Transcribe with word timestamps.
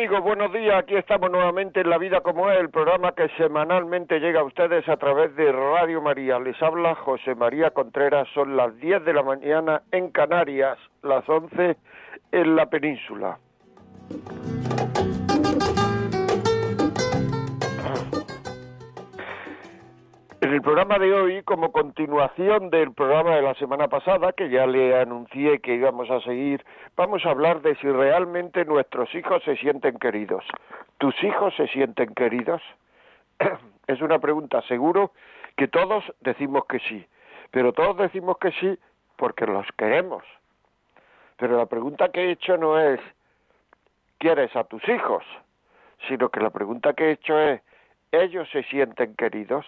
Amigos, 0.00 0.22
buenos 0.22 0.50
días. 0.54 0.78
Aquí 0.78 0.96
estamos 0.96 1.30
nuevamente 1.30 1.82
en 1.82 1.90
La 1.90 1.98
Vida 1.98 2.22
como 2.22 2.50
es, 2.50 2.58
el 2.58 2.70
programa 2.70 3.12
que 3.12 3.28
semanalmente 3.36 4.18
llega 4.18 4.40
a 4.40 4.44
ustedes 4.44 4.88
a 4.88 4.96
través 4.96 5.36
de 5.36 5.52
Radio 5.52 6.00
María. 6.00 6.38
Les 6.38 6.56
habla 6.62 6.94
José 6.94 7.34
María 7.34 7.72
Contreras. 7.72 8.26
Son 8.32 8.56
las 8.56 8.74
10 8.78 9.04
de 9.04 9.12
la 9.12 9.22
mañana 9.22 9.82
en 9.92 10.10
Canarias, 10.10 10.78
las 11.02 11.28
11 11.28 11.76
en 12.32 12.56
la 12.56 12.64
península. 12.70 13.36
En 20.42 20.54
el 20.54 20.62
programa 20.62 20.98
de 20.98 21.12
hoy, 21.12 21.42
como 21.42 21.70
continuación 21.70 22.70
del 22.70 22.94
programa 22.94 23.36
de 23.36 23.42
la 23.42 23.54
semana 23.56 23.88
pasada, 23.88 24.32
que 24.32 24.48
ya 24.48 24.66
le 24.66 24.98
anuncié 24.98 25.60
que 25.60 25.74
íbamos 25.74 26.10
a 26.10 26.18
seguir, 26.22 26.64
vamos 26.96 27.26
a 27.26 27.30
hablar 27.30 27.60
de 27.60 27.76
si 27.76 27.86
realmente 27.86 28.64
nuestros 28.64 29.14
hijos 29.14 29.42
se 29.44 29.56
sienten 29.56 29.98
queridos. 29.98 30.42
¿Tus 30.96 31.14
hijos 31.22 31.54
se 31.56 31.68
sienten 31.68 32.14
queridos? 32.14 32.62
es 33.86 34.00
una 34.00 34.18
pregunta, 34.18 34.62
seguro 34.62 35.12
que 35.58 35.68
todos 35.68 36.04
decimos 36.20 36.64
que 36.64 36.78
sí, 36.80 37.06
pero 37.50 37.74
todos 37.74 37.98
decimos 37.98 38.38
que 38.38 38.52
sí 38.52 38.78
porque 39.16 39.44
los 39.44 39.66
queremos. 39.76 40.24
Pero 41.36 41.58
la 41.58 41.66
pregunta 41.66 42.08
que 42.08 42.20
he 42.24 42.30
hecho 42.30 42.56
no 42.56 42.78
es 42.80 42.98
¿quieres 44.16 44.56
a 44.56 44.64
tus 44.64 44.88
hijos? 44.88 45.22
sino 46.08 46.30
que 46.30 46.40
la 46.40 46.48
pregunta 46.48 46.94
que 46.94 47.08
he 47.08 47.10
hecho 47.12 47.38
es 47.38 47.60
¿ellos 48.10 48.48
se 48.50 48.62
sienten 48.62 49.14
queridos? 49.16 49.66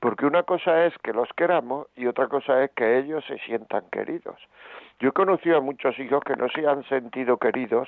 Porque 0.00 0.24
una 0.24 0.44
cosa 0.44 0.86
es 0.86 0.96
que 1.02 1.12
los 1.12 1.28
queramos 1.36 1.86
y 1.94 2.06
otra 2.06 2.26
cosa 2.28 2.64
es 2.64 2.70
que 2.70 2.98
ellos 2.98 3.22
se 3.26 3.38
sientan 3.40 3.84
queridos. 3.92 4.36
Yo 4.98 5.10
he 5.10 5.12
conocido 5.12 5.58
a 5.58 5.60
muchos 5.60 5.98
hijos 5.98 6.24
que 6.24 6.36
no 6.36 6.48
se 6.48 6.66
han 6.66 6.82
sentido 6.84 7.36
queridos, 7.36 7.86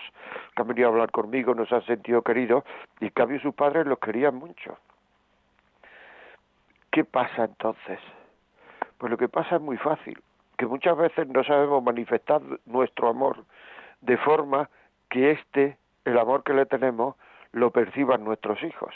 que 0.55 0.63
han 0.63 0.69
venido 0.69 0.89
a 0.89 0.91
hablar 0.91 1.11
conmigo, 1.11 1.55
no 1.55 1.65
se 1.65 1.75
han 1.75 1.87
sentido 1.87 2.21
queridos, 2.21 2.65
y 3.01 3.07
en 3.07 3.11
cambio 3.13 3.41
sus 3.41 3.55
padres 3.55 3.87
los 3.87 3.99
querían 3.99 4.35
mucho. 4.35 4.77
¿Qué 6.91 7.05
pasa 7.05 7.45
entonces? 7.45 7.99
Pues 8.99 9.11
lo 9.11 9.17
que 9.17 9.31
pasa 9.31 9.57
es 9.57 9.63
muy 9.63 9.79
fácil, 9.79 10.21
que 10.59 10.67
muchas 10.67 10.97
veces 10.97 11.27
no 11.29 11.43
sabemos 11.45 11.83
manifestar 11.83 12.43
nuestro 12.67 13.09
amor 13.09 13.45
de 14.03 14.19
forma 14.19 14.69
que 15.09 15.31
este, 15.31 15.79
el 16.05 16.19
amor 16.19 16.43
que 16.43 16.53
le 16.53 16.67
tenemos, 16.67 17.17
lo 17.53 17.71
perciban 17.71 18.23
nuestros 18.23 18.63
hijos 18.63 18.95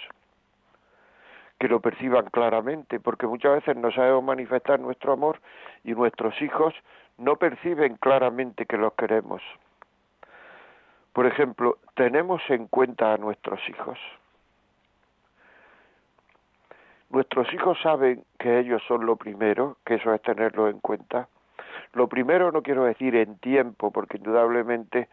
que 1.58 1.68
lo 1.68 1.80
perciban 1.80 2.26
claramente, 2.26 3.00
porque 3.00 3.26
muchas 3.26 3.54
veces 3.54 3.76
no 3.76 3.90
sabemos 3.90 4.24
manifestar 4.24 4.78
nuestro 4.78 5.12
amor 5.12 5.40
y 5.84 5.92
nuestros 5.92 6.40
hijos 6.42 6.74
no 7.18 7.36
perciben 7.36 7.96
claramente 7.96 8.66
que 8.66 8.76
los 8.76 8.92
queremos. 8.94 9.42
Por 11.12 11.26
ejemplo, 11.26 11.78
tenemos 11.94 12.42
en 12.50 12.66
cuenta 12.66 13.14
a 13.14 13.16
nuestros 13.16 13.60
hijos. 13.70 13.98
Nuestros 17.08 17.50
hijos 17.54 17.78
saben 17.82 18.24
que 18.38 18.58
ellos 18.58 18.82
son 18.86 19.06
lo 19.06 19.16
primero, 19.16 19.78
que 19.86 19.94
eso 19.94 20.12
es 20.12 20.20
tenerlo 20.20 20.68
en 20.68 20.80
cuenta. 20.80 21.28
Lo 21.94 22.08
primero 22.08 22.52
no 22.52 22.62
quiero 22.62 22.84
decir 22.84 23.16
en 23.16 23.38
tiempo, 23.38 23.90
porque 23.90 24.18
indudablemente 24.18 25.08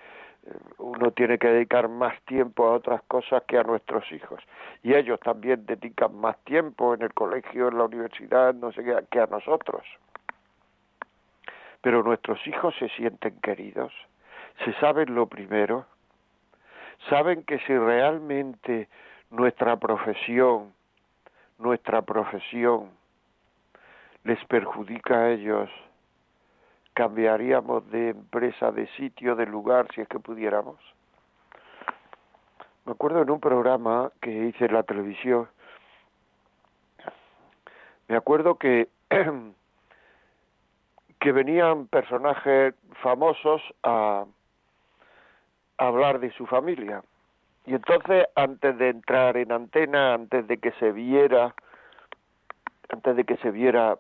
uno 0.78 1.12
tiene 1.12 1.38
que 1.38 1.48
dedicar 1.48 1.88
más 1.88 2.20
tiempo 2.24 2.68
a 2.68 2.74
otras 2.74 3.02
cosas 3.04 3.44
que 3.48 3.58
a 3.58 3.64
nuestros 3.64 4.10
hijos. 4.12 4.42
Y 4.82 4.94
ellos 4.94 5.20
también 5.20 5.66
dedican 5.66 6.16
más 6.16 6.38
tiempo 6.44 6.94
en 6.94 7.02
el 7.02 7.14
colegio, 7.14 7.70
en 7.70 7.78
la 7.78 7.86
universidad, 7.86 8.54
no 8.54 8.72
sé 8.72 8.84
qué, 8.84 8.98
que 9.10 9.20
a 9.20 9.28
nosotros. 9.28 9.84
Pero 11.82 12.04
nuestros 12.04 12.46
hijos 12.48 12.76
se 12.78 12.90
sienten 12.90 13.40
queridos, 13.42 13.94
se 14.64 14.74
saben 14.74 15.16
lo 15.16 15.28
primero, 15.28 15.86
saben 17.10 17.44
que 17.44 17.60
si 17.60 17.78
realmente 17.78 18.88
nuestra 19.30 19.78
profesión, 19.78 20.74
nuestra 21.58 22.02
profesión 22.02 22.90
les 24.24 24.44
perjudica 24.46 25.16
a 25.16 25.32
ellos, 25.32 25.70
cambiaríamos 26.94 27.90
de 27.92 28.10
empresa, 28.10 28.72
de 28.72 28.88
sitio, 28.96 29.36
de 29.36 29.46
lugar, 29.46 29.88
si 29.94 30.02
es 30.02 30.08
que 30.08 30.20
pudiéramos. 30.20 30.78
Me 32.86 32.92
acuerdo 32.92 33.22
en 33.22 33.30
un 33.30 33.40
programa 33.40 34.12
que 34.22 34.30
hice 34.30 34.66
en 34.66 34.74
la 34.74 34.84
televisión, 34.84 35.48
me 38.08 38.18
acuerdo 38.18 38.56
que, 38.56 38.90
que 41.20 41.32
venían 41.32 41.88
personajes 41.88 42.76
famosos 43.02 43.62
a, 43.84 44.26
a 45.78 45.88
hablar 45.88 46.20
de 46.20 46.32
su 46.34 46.46
familia. 46.46 47.02
Y 47.66 47.74
entonces, 47.74 48.26
antes 48.36 48.78
de 48.78 48.90
entrar 48.90 49.38
en 49.38 49.54
antena, 49.54 50.14
antes 50.14 50.46
de 50.48 50.58
que 50.58 50.72
se 50.74 50.92
viera, 50.92 51.56
antes 52.90 53.16
de 53.16 53.24
que 53.24 53.38
se 53.38 53.52
viera 53.52 53.98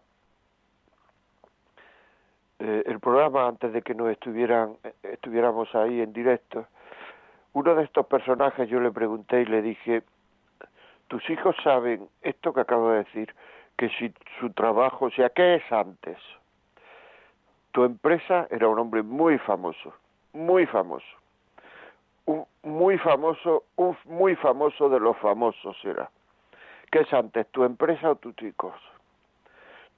eh, 2.64 2.84
el 2.86 3.02
programa 3.02 3.46
antes 3.46 3.74
de 3.74 3.82
que 3.82 3.94
nos 3.94 4.10
estuvieran 4.10 4.78
estuviéramos 5.04 5.74
ahí 5.76 6.00
en 6.00 6.14
directo. 6.14 6.66
Uno 7.52 7.76
de 7.76 7.84
estos 7.84 8.06
personajes 8.06 8.70
yo 8.70 8.80
le 8.80 8.90
pregunté 8.90 9.42
y 9.42 9.46
le 9.46 9.62
dije 9.62 10.04
tus 11.10 11.30
hijos 11.30 11.56
saben 11.62 12.08
esto 12.22 12.54
que 12.54 12.62
acabo 12.62 12.92
de 12.92 13.00
decir 13.00 13.36
que 13.76 13.90
si 13.90 14.14
su 14.40 14.50
trabajo 14.52 15.06
o 15.06 15.12
sea 15.12 15.30
qué 15.30 15.56
es 15.56 15.72
antes 15.72 16.18
tu 17.74 17.84
empresa 17.84 18.48
era 18.50 18.70
un 18.70 18.80
hombre 18.80 19.04
muy 19.04 19.38
famoso 19.40 19.94
muy 20.32 20.66
famoso. 20.66 21.06
Muy 22.64 22.98
famoso 22.98 23.66
un 23.76 23.98
muy 24.06 24.38
famoso 24.38 24.88
de 24.88 25.02
los 25.02 25.18
famosos 25.18 25.76
era. 25.84 26.10
Qué 26.90 27.02
es 27.02 27.14
antes 27.14 27.46
tu 27.52 27.66
empresa 27.66 28.12
o 28.12 28.16
tus 28.16 28.42
hijos 28.42 28.74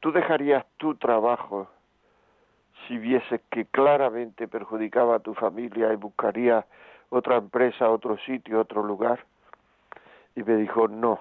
tú 0.06 0.12
dejarías 0.12 0.64
tu 0.78 0.94
trabajo 0.94 1.68
si 2.88 2.98
viese 2.98 3.42
que 3.50 3.66
claramente 3.66 4.48
perjudicaba 4.48 5.16
a 5.16 5.20
tu 5.20 5.34
familia 5.34 5.92
y 5.94 5.96
buscaría 5.96 6.66
otra 7.10 7.38
empresa, 7.38 7.90
otro 7.90 8.18
sitio, 8.20 8.60
otro 8.60 8.84
lugar? 8.84 9.26
Y 10.36 10.44
me 10.44 10.56
dijo, 10.58 10.88
no, 10.88 11.20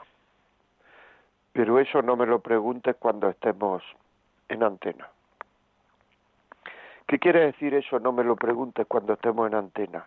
pero 1.53 1.79
eso 1.79 2.03
no 2.03 2.17
me 2.17 2.27
lo 2.27 2.41
preguntes 2.41 2.97
cuando 2.97 3.29
estemos 3.29 3.83
en 4.49 4.63
antena. 4.63 5.09
¿Qué 7.07 7.19
quiere 7.19 7.47
decir 7.47 7.75
eso? 7.75 8.01
No 8.01 8.13
me 8.13 8.25
lo 8.25 8.35
preguntes 8.35 8.87
cuando 8.87 9.13
estemos 9.13 9.47
en 9.47 9.55
antena. 9.55 10.07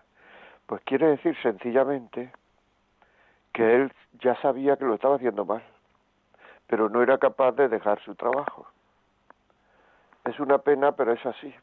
Pues 0.65 0.81
quiere 0.83 1.07
decir 1.07 1.37
sencillamente 1.41 2.31
que 3.53 3.75
él 3.75 3.93
ya 4.19 4.35
sabía 4.41 4.75
que 4.75 4.85
lo 4.85 4.95
estaba 4.95 5.15
haciendo 5.15 5.45
mal, 5.45 5.63
pero 6.67 6.89
no 6.89 7.01
era 7.01 7.17
capaz 7.17 7.53
de 7.53 7.69
dejar 7.69 8.01
su 8.01 8.15
trabajo. 8.15 8.67
Es 10.27 10.39
una 10.41 10.57
pena, 10.57 10.91
pero 10.91 11.13
es 11.13 11.25
así. 11.25 11.53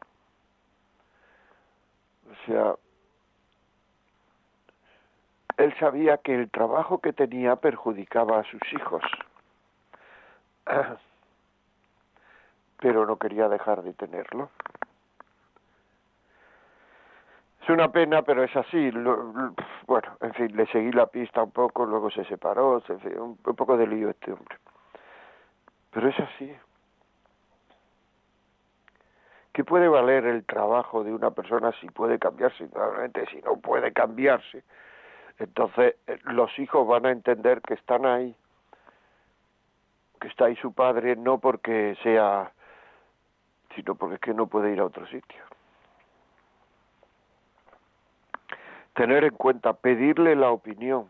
O 2.30 2.46
sea, 2.46 2.74
él 5.58 5.74
sabía 5.78 6.16
que 6.18 6.34
el 6.34 6.50
trabajo 6.50 6.98
que 6.98 7.12
tenía 7.12 7.56
perjudicaba 7.56 8.40
a 8.40 8.44
sus 8.44 8.62
hijos, 8.72 9.02
pero 12.80 13.04
no 13.06 13.18
quería 13.18 13.48
dejar 13.48 13.82
de 13.82 13.92
tenerlo. 13.92 14.48
Es 17.62 17.68
una 17.68 17.92
pena, 17.92 18.22
pero 18.22 18.44
es 18.44 18.56
así. 18.56 18.90
bueno, 19.86 20.16
en 20.20 20.34
fin, 20.34 20.56
le 20.56 20.66
seguí 20.68 20.90
la 20.92 21.06
pista 21.06 21.42
un 21.42 21.50
poco, 21.50 21.84
luego 21.84 22.10
se 22.10 22.24
separó, 22.24 22.82
se, 22.86 22.94
un 23.18 23.36
poco 23.36 23.76
de 23.76 23.86
lío 23.86 24.08
este 24.10 24.32
hombre. 24.32 24.56
Pero 25.90 26.08
es 26.08 26.18
así. 26.18 26.54
¿Qué 29.54 29.62
puede 29.62 29.86
valer 29.86 30.26
el 30.26 30.44
trabajo 30.44 31.04
de 31.04 31.14
una 31.14 31.30
persona 31.30 31.70
si 31.80 31.88
puede 31.88 32.18
cambiarse? 32.18 32.68
Normalmente 32.74 33.24
si 33.26 33.40
no 33.42 33.56
puede 33.56 33.92
cambiarse. 33.92 34.64
Entonces 35.38 35.94
eh, 36.08 36.18
los 36.24 36.58
hijos 36.58 36.84
van 36.88 37.06
a 37.06 37.12
entender 37.12 37.62
que 37.62 37.74
están 37.74 38.04
ahí, 38.04 38.34
que 40.20 40.26
está 40.26 40.46
ahí 40.46 40.56
su 40.56 40.72
padre, 40.72 41.14
no 41.14 41.38
porque 41.38 41.96
sea, 42.02 42.50
sino 43.76 43.94
porque 43.94 44.16
es 44.16 44.20
que 44.20 44.34
no 44.34 44.48
puede 44.48 44.72
ir 44.72 44.80
a 44.80 44.86
otro 44.86 45.06
sitio. 45.06 45.44
Tener 48.94 49.22
en 49.22 49.36
cuenta, 49.36 49.72
pedirle 49.74 50.34
la 50.34 50.50
opinión. 50.50 51.08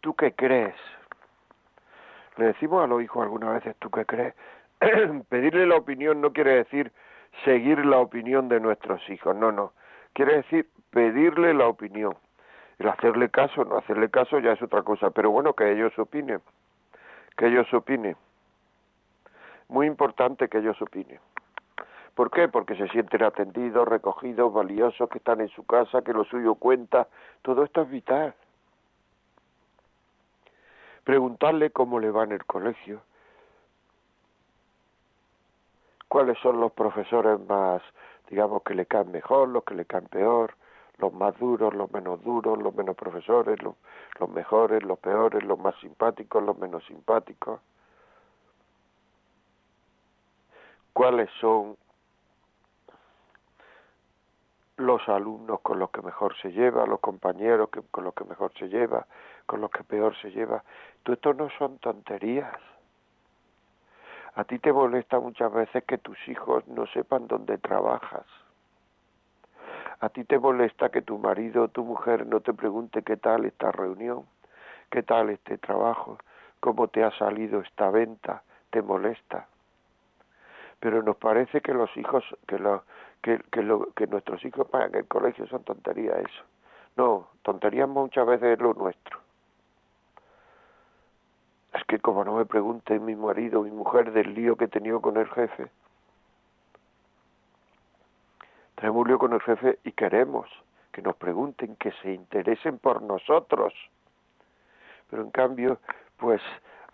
¿Tú 0.00 0.14
qué 0.14 0.32
crees? 0.32 0.74
Le 2.38 2.46
decimos 2.46 2.82
a 2.82 2.86
los 2.86 3.02
hijos 3.02 3.22
algunas 3.22 3.52
veces, 3.52 3.76
¿tú 3.78 3.90
qué 3.90 4.06
crees? 4.06 4.34
Pedirle 5.28 5.66
la 5.66 5.76
opinión 5.76 6.22
no 6.22 6.32
quiere 6.32 6.54
decir 6.54 6.90
seguir 7.44 7.84
la 7.84 7.98
opinión 7.98 8.48
de 8.48 8.60
nuestros 8.60 9.00
hijos, 9.10 9.34
no, 9.36 9.52
no. 9.52 9.72
Quiere 10.12 10.36
decir 10.36 10.68
pedirle 10.90 11.54
la 11.54 11.68
opinión. 11.68 12.16
El 12.78 12.88
hacerle 12.88 13.30
caso, 13.30 13.64
no 13.64 13.78
hacerle 13.78 14.10
caso 14.10 14.38
ya 14.38 14.52
es 14.52 14.62
otra 14.62 14.82
cosa, 14.82 15.10
pero 15.10 15.30
bueno, 15.30 15.54
que 15.54 15.72
ellos 15.72 15.98
opinen. 15.98 16.40
Que 17.36 17.46
ellos 17.46 17.72
opinen. 17.72 18.16
Muy 19.68 19.86
importante 19.86 20.48
que 20.48 20.58
ellos 20.58 20.80
opinen. 20.80 21.20
¿Por 22.14 22.30
qué? 22.30 22.48
Porque 22.48 22.76
se 22.76 22.88
sienten 22.88 23.22
atendidos, 23.22 23.86
recogidos, 23.86 24.52
valiosos, 24.52 25.08
que 25.10 25.18
están 25.18 25.42
en 25.42 25.48
su 25.48 25.66
casa, 25.66 26.02
que 26.02 26.14
lo 26.14 26.24
suyo 26.24 26.54
cuenta. 26.54 27.08
Todo 27.42 27.62
esto 27.62 27.82
es 27.82 27.90
vital. 27.90 28.34
Preguntarle 31.04 31.70
cómo 31.70 32.00
le 32.00 32.10
va 32.10 32.24
en 32.24 32.32
el 32.32 32.44
colegio, 32.46 33.02
cuáles 36.16 36.38
son 36.38 36.58
los 36.60 36.72
profesores 36.72 37.38
más, 37.46 37.82
digamos, 38.30 38.62
que 38.62 38.74
le 38.74 38.86
caen 38.86 39.12
mejor, 39.12 39.50
los 39.50 39.64
que 39.64 39.74
le 39.74 39.84
caen 39.84 40.06
peor, 40.06 40.54
los 40.96 41.12
más 41.12 41.38
duros, 41.38 41.74
los 41.74 41.92
menos 41.92 42.24
duros, 42.24 42.56
los 42.56 42.74
menos 42.74 42.96
profesores, 42.96 43.62
los, 43.62 43.74
mejores, 44.30 44.82
los 44.82 44.98
peores, 44.98 45.44
los 45.44 45.58
más 45.58 45.74
simpáticos, 45.78 46.42
los 46.42 46.56
menos 46.56 46.82
simpáticos. 46.86 47.60
¿Cuáles 50.94 51.28
son 51.38 51.76
los 54.78 55.06
alumnos 55.10 55.60
con 55.60 55.78
los 55.78 55.90
que 55.90 56.00
mejor 56.00 56.34
se 56.40 56.50
lleva, 56.50 56.86
los 56.86 57.00
compañeros 57.00 57.68
que, 57.68 57.82
con 57.90 58.04
los 58.04 58.14
que 58.14 58.24
mejor 58.24 58.54
se 58.58 58.70
lleva, 58.70 59.06
con 59.44 59.60
los 59.60 59.70
que 59.70 59.84
peor 59.84 60.16
se 60.22 60.30
lleva? 60.30 60.64
Todo 61.02 61.12
esto 61.12 61.34
no 61.34 61.50
son 61.58 61.76
tonterías. 61.76 62.56
A 64.36 64.44
ti 64.44 64.58
te 64.58 64.70
molesta 64.70 65.18
muchas 65.18 65.50
veces 65.50 65.82
que 65.84 65.96
tus 65.96 66.18
hijos 66.28 66.68
no 66.68 66.86
sepan 66.88 67.26
dónde 67.26 67.56
trabajas. 67.56 68.26
A 70.00 70.10
ti 70.10 70.24
te 70.24 70.38
molesta 70.38 70.90
que 70.90 71.00
tu 71.00 71.18
marido 71.18 71.64
o 71.64 71.68
tu 71.68 71.82
mujer 71.82 72.26
no 72.26 72.40
te 72.40 72.52
pregunte 72.52 73.02
qué 73.02 73.16
tal 73.16 73.46
esta 73.46 73.72
reunión, 73.72 74.26
qué 74.90 75.02
tal 75.02 75.30
este 75.30 75.56
trabajo, 75.56 76.18
cómo 76.60 76.88
te 76.88 77.02
ha 77.02 77.10
salido 77.12 77.60
esta 77.60 77.90
venta, 77.90 78.42
te 78.68 78.82
molesta. 78.82 79.46
Pero 80.80 81.02
nos 81.02 81.16
parece 81.16 81.62
que 81.62 81.72
los 81.72 81.96
hijos, 81.96 82.22
que, 82.46 82.58
lo, 82.58 82.84
que, 83.22 83.40
que, 83.50 83.62
lo, 83.62 83.90
que 83.92 84.06
nuestros 84.06 84.44
hijos 84.44 84.68
pagan 84.68 84.94
el 84.96 85.06
colegio 85.06 85.46
son 85.46 85.64
tonterías 85.64 86.18
eso. 86.18 86.42
No, 86.94 87.28
tonterías 87.40 87.88
muchas 87.88 88.26
veces 88.26 88.58
es 88.58 88.60
lo 88.60 88.74
nuestro 88.74 89.18
es 89.18 89.25
que 91.86 91.98
como 91.98 92.24
no 92.24 92.34
me 92.34 92.44
pregunte 92.44 92.98
mi 92.98 93.14
marido, 93.14 93.62
mi 93.62 93.70
mujer 93.70 94.12
del 94.12 94.34
lío 94.34 94.56
que 94.56 94.64
he 94.64 94.68
tenido 94.68 95.00
con 95.00 95.16
el 95.16 95.28
jefe, 95.28 95.68
tenemos 98.74 99.02
un 99.02 99.08
lío 99.08 99.18
con 99.18 99.32
el 99.32 99.40
jefe 99.40 99.78
y 99.84 99.92
queremos 99.92 100.48
que 100.92 101.02
nos 101.02 101.16
pregunten, 101.16 101.76
que 101.76 101.92
se 102.02 102.12
interesen 102.12 102.78
por 102.78 103.02
nosotros. 103.02 103.74
Pero 105.10 105.22
en 105.22 105.30
cambio, 105.30 105.78
pues 106.16 106.40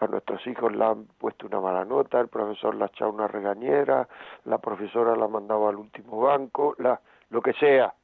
a 0.00 0.06
nuestros 0.08 0.44
hijos 0.48 0.74
le 0.74 0.84
han 0.84 1.04
puesto 1.18 1.46
una 1.46 1.60
mala 1.60 1.84
nota, 1.84 2.20
el 2.20 2.26
profesor 2.26 2.74
le 2.74 2.82
ha 2.82 2.86
echado 2.88 3.12
una 3.12 3.28
regañera, 3.28 4.08
la 4.44 4.58
profesora 4.58 5.14
la 5.14 5.26
ha 5.26 5.28
mandado 5.28 5.68
al 5.68 5.76
último 5.76 6.20
banco, 6.20 6.74
la, 6.78 7.00
lo 7.30 7.40
que 7.40 7.52
sea. 7.52 7.94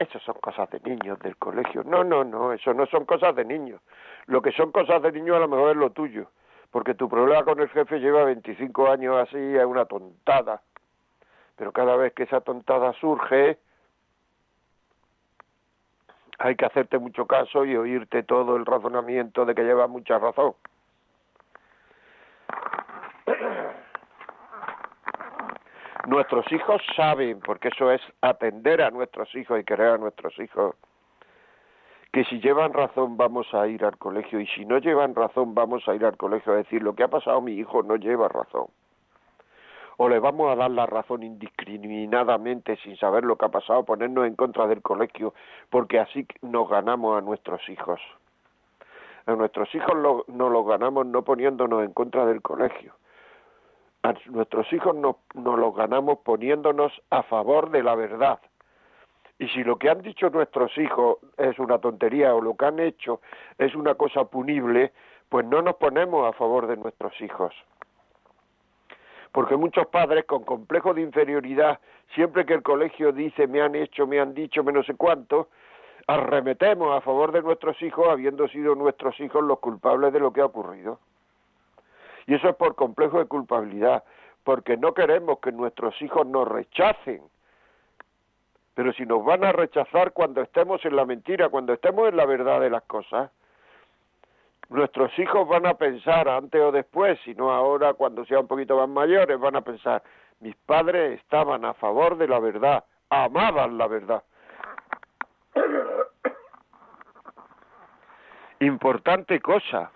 Esas 0.00 0.22
son 0.22 0.36
cosas 0.40 0.70
de 0.70 0.80
niños 0.80 1.18
del 1.18 1.36
colegio. 1.36 1.84
No, 1.84 2.02
no, 2.02 2.24
no, 2.24 2.54
eso 2.54 2.72
no 2.72 2.86
son 2.86 3.04
cosas 3.04 3.36
de 3.36 3.44
niños. 3.44 3.82
Lo 4.24 4.40
que 4.40 4.50
son 4.50 4.72
cosas 4.72 5.02
de 5.02 5.12
niños 5.12 5.36
a 5.36 5.40
lo 5.40 5.48
mejor 5.48 5.72
es 5.72 5.76
lo 5.76 5.90
tuyo. 5.90 6.30
Porque 6.70 6.94
tu 6.94 7.06
problema 7.06 7.44
con 7.44 7.60
el 7.60 7.68
jefe 7.68 8.00
lleva 8.00 8.24
25 8.24 8.90
años 8.90 9.18
así, 9.18 9.36
es 9.36 9.64
una 9.66 9.84
tontada. 9.84 10.62
Pero 11.54 11.72
cada 11.72 11.96
vez 11.96 12.14
que 12.14 12.22
esa 12.22 12.40
tontada 12.40 12.94
surge, 12.94 13.58
hay 16.38 16.56
que 16.56 16.64
hacerte 16.64 16.98
mucho 16.98 17.26
caso 17.26 17.66
y 17.66 17.76
oírte 17.76 18.22
todo 18.22 18.56
el 18.56 18.64
razonamiento 18.64 19.44
de 19.44 19.54
que 19.54 19.64
lleva 19.64 19.86
mucha 19.86 20.18
razón. 20.18 20.54
Nuestros 26.10 26.44
hijos 26.50 26.82
saben, 26.96 27.38
porque 27.38 27.68
eso 27.68 27.92
es 27.92 28.00
atender 28.20 28.82
a 28.82 28.90
nuestros 28.90 29.32
hijos 29.36 29.60
y 29.60 29.62
querer 29.62 29.90
a 29.90 29.96
nuestros 29.96 30.36
hijos, 30.40 30.74
que 32.12 32.24
si 32.24 32.40
llevan 32.40 32.72
razón 32.72 33.16
vamos 33.16 33.46
a 33.54 33.68
ir 33.68 33.84
al 33.84 33.96
colegio 33.96 34.40
y 34.40 34.46
si 34.48 34.64
no 34.64 34.78
llevan 34.78 35.14
razón 35.14 35.54
vamos 35.54 35.86
a 35.86 35.94
ir 35.94 36.04
al 36.04 36.16
colegio 36.16 36.52
a 36.52 36.56
decir 36.56 36.82
lo 36.82 36.96
que 36.96 37.04
ha 37.04 37.08
pasado 37.08 37.40
mi 37.40 37.52
hijo 37.52 37.84
no 37.84 37.94
lleva 37.94 38.26
razón. 38.26 38.66
O 39.98 40.08
le 40.08 40.18
vamos 40.18 40.50
a 40.50 40.56
dar 40.56 40.72
la 40.72 40.84
razón 40.86 41.22
indiscriminadamente 41.22 42.74
sin 42.78 42.96
saber 42.96 43.22
lo 43.22 43.36
que 43.36 43.46
ha 43.46 43.50
pasado, 43.50 43.84
ponernos 43.84 44.26
en 44.26 44.34
contra 44.34 44.66
del 44.66 44.82
colegio, 44.82 45.32
porque 45.68 46.00
así 46.00 46.26
nos 46.42 46.68
ganamos 46.68 47.18
a 47.18 47.20
nuestros 47.20 47.60
hijos. 47.68 48.00
A 49.26 49.36
nuestros 49.36 49.72
hijos 49.76 49.94
lo, 49.94 50.24
nos 50.26 50.50
los 50.50 50.66
ganamos 50.66 51.06
no 51.06 51.22
poniéndonos 51.22 51.84
en 51.84 51.92
contra 51.92 52.26
del 52.26 52.42
colegio, 52.42 52.94
nuestros 54.30 54.72
hijos 54.72 54.94
nos, 54.94 55.16
los 55.34 55.74
ganamos 55.74 56.18
poniéndonos 56.20 56.92
a 57.10 57.22
favor 57.22 57.70
de 57.70 57.82
la 57.82 57.94
verdad. 57.94 58.40
Y 59.38 59.48
si 59.48 59.64
lo 59.64 59.78
que 59.78 59.88
han 59.88 60.02
dicho 60.02 60.28
nuestros 60.30 60.76
hijos 60.78 61.18
es 61.38 61.58
una 61.58 61.78
tontería 61.78 62.34
o 62.34 62.40
lo 62.40 62.56
que 62.56 62.66
han 62.66 62.78
hecho 62.78 63.20
es 63.58 63.74
una 63.74 63.94
cosa 63.94 64.24
punible, 64.24 64.92
pues 65.28 65.46
no 65.46 65.62
nos 65.62 65.76
ponemos 65.76 66.28
a 66.28 66.36
favor 66.36 66.66
de 66.66 66.76
nuestros 66.76 67.18
hijos. 67.20 67.54
Porque 69.32 69.56
muchos 69.56 69.86
padres 69.86 70.24
con 70.24 70.44
complejo 70.44 70.92
de 70.92 71.02
inferioridad, 71.02 71.78
siempre 72.14 72.44
que 72.44 72.54
el 72.54 72.62
colegio 72.62 73.12
dice 73.12 73.46
me 73.46 73.62
han 73.62 73.74
hecho, 73.74 74.06
me 74.06 74.20
han 74.20 74.34
dicho, 74.34 74.64
me 74.64 74.72
no 74.72 74.82
sé 74.82 74.94
cuánto, 74.94 75.48
arremetemos 76.06 76.96
a 76.96 77.00
favor 77.00 77.32
de 77.32 77.42
nuestros 77.42 77.80
hijos 77.82 78.08
habiendo 78.08 78.48
sido 78.48 78.74
nuestros 78.74 79.18
hijos 79.20 79.44
los 79.44 79.60
culpables 79.60 80.12
de 80.12 80.20
lo 80.20 80.32
que 80.32 80.40
ha 80.40 80.46
ocurrido. 80.46 80.98
Y 82.26 82.34
eso 82.34 82.48
es 82.48 82.56
por 82.56 82.74
complejo 82.74 83.18
de 83.18 83.26
culpabilidad, 83.26 84.04
porque 84.44 84.76
no 84.76 84.94
queremos 84.94 85.38
que 85.40 85.52
nuestros 85.52 86.00
hijos 86.02 86.26
nos 86.26 86.48
rechacen. 86.48 87.22
Pero 88.74 88.92
si 88.92 89.04
nos 89.04 89.24
van 89.24 89.44
a 89.44 89.52
rechazar 89.52 90.12
cuando 90.12 90.40
estemos 90.42 90.84
en 90.84 90.96
la 90.96 91.04
mentira, 91.04 91.48
cuando 91.48 91.72
estemos 91.72 92.08
en 92.08 92.16
la 92.16 92.24
verdad 92.24 92.60
de 92.60 92.70
las 92.70 92.82
cosas, 92.84 93.30
nuestros 94.70 95.16
hijos 95.18 95.46
van 95.48 95.66
a 95.66 95.74
pensar 95.74 96.28
antes 96.28 96.60
o 96.60 96.70
después, 96.72 97.18
si 97.24 97.34
no 97.34 97.50
ahora 97.52 97.92
cuando 97.94 98.24
sean 98.24 98.42
un 98.42 98.46
poquito 98.46 98.76
más 98.76 98.88
mayores, 98.88 99.38
van 99.38 99.56
a 99.56 99.60
pensar, 99.62 100.02
mis 100.38 100.54
padres 100.56 101.20
estaban 101.20 101.64
a 101.64 101.74
favor 101.74 102.16
de 102.16 102.28
la 102.28 102.38
verdad, 102.38 102.84
amaban 103.10 103.76
la 103.76 103.88
verdad. 103.88 104.22
importante 108.60 109.40
cosa, 109.40 109.90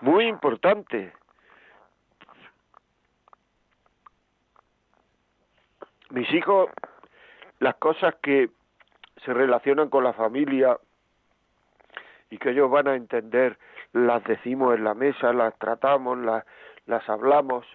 muy 0.00 0.26
importante. 0.26 1.12
Mis 6.10 6.32
hijos, 6.32 6.70
las 7.58 7.76
cosas 7.76 8.14
que 8.22 8.50
se 9.24 9.32
relacionan 9.32 9.88
con 9.88 10.04
la 10.04 10.12
familia 10.12 10.78
y 12.30 12.38
que 12.38 12.50
ellos 12.50 12.70
van 12.70 12.88
a 12.88 12.94
entender, 12.94 13.58
las 13.92 14.22
decimos 14.24 14.74
en 14.76 14.84
la 14.84 14.94
mesa, 14.94 15.32
las 15.32 15.56
tratamos, 15.58 16.18
las, 16.18 16.44
las 16.86 17.08
hablamos. 17.08 17.66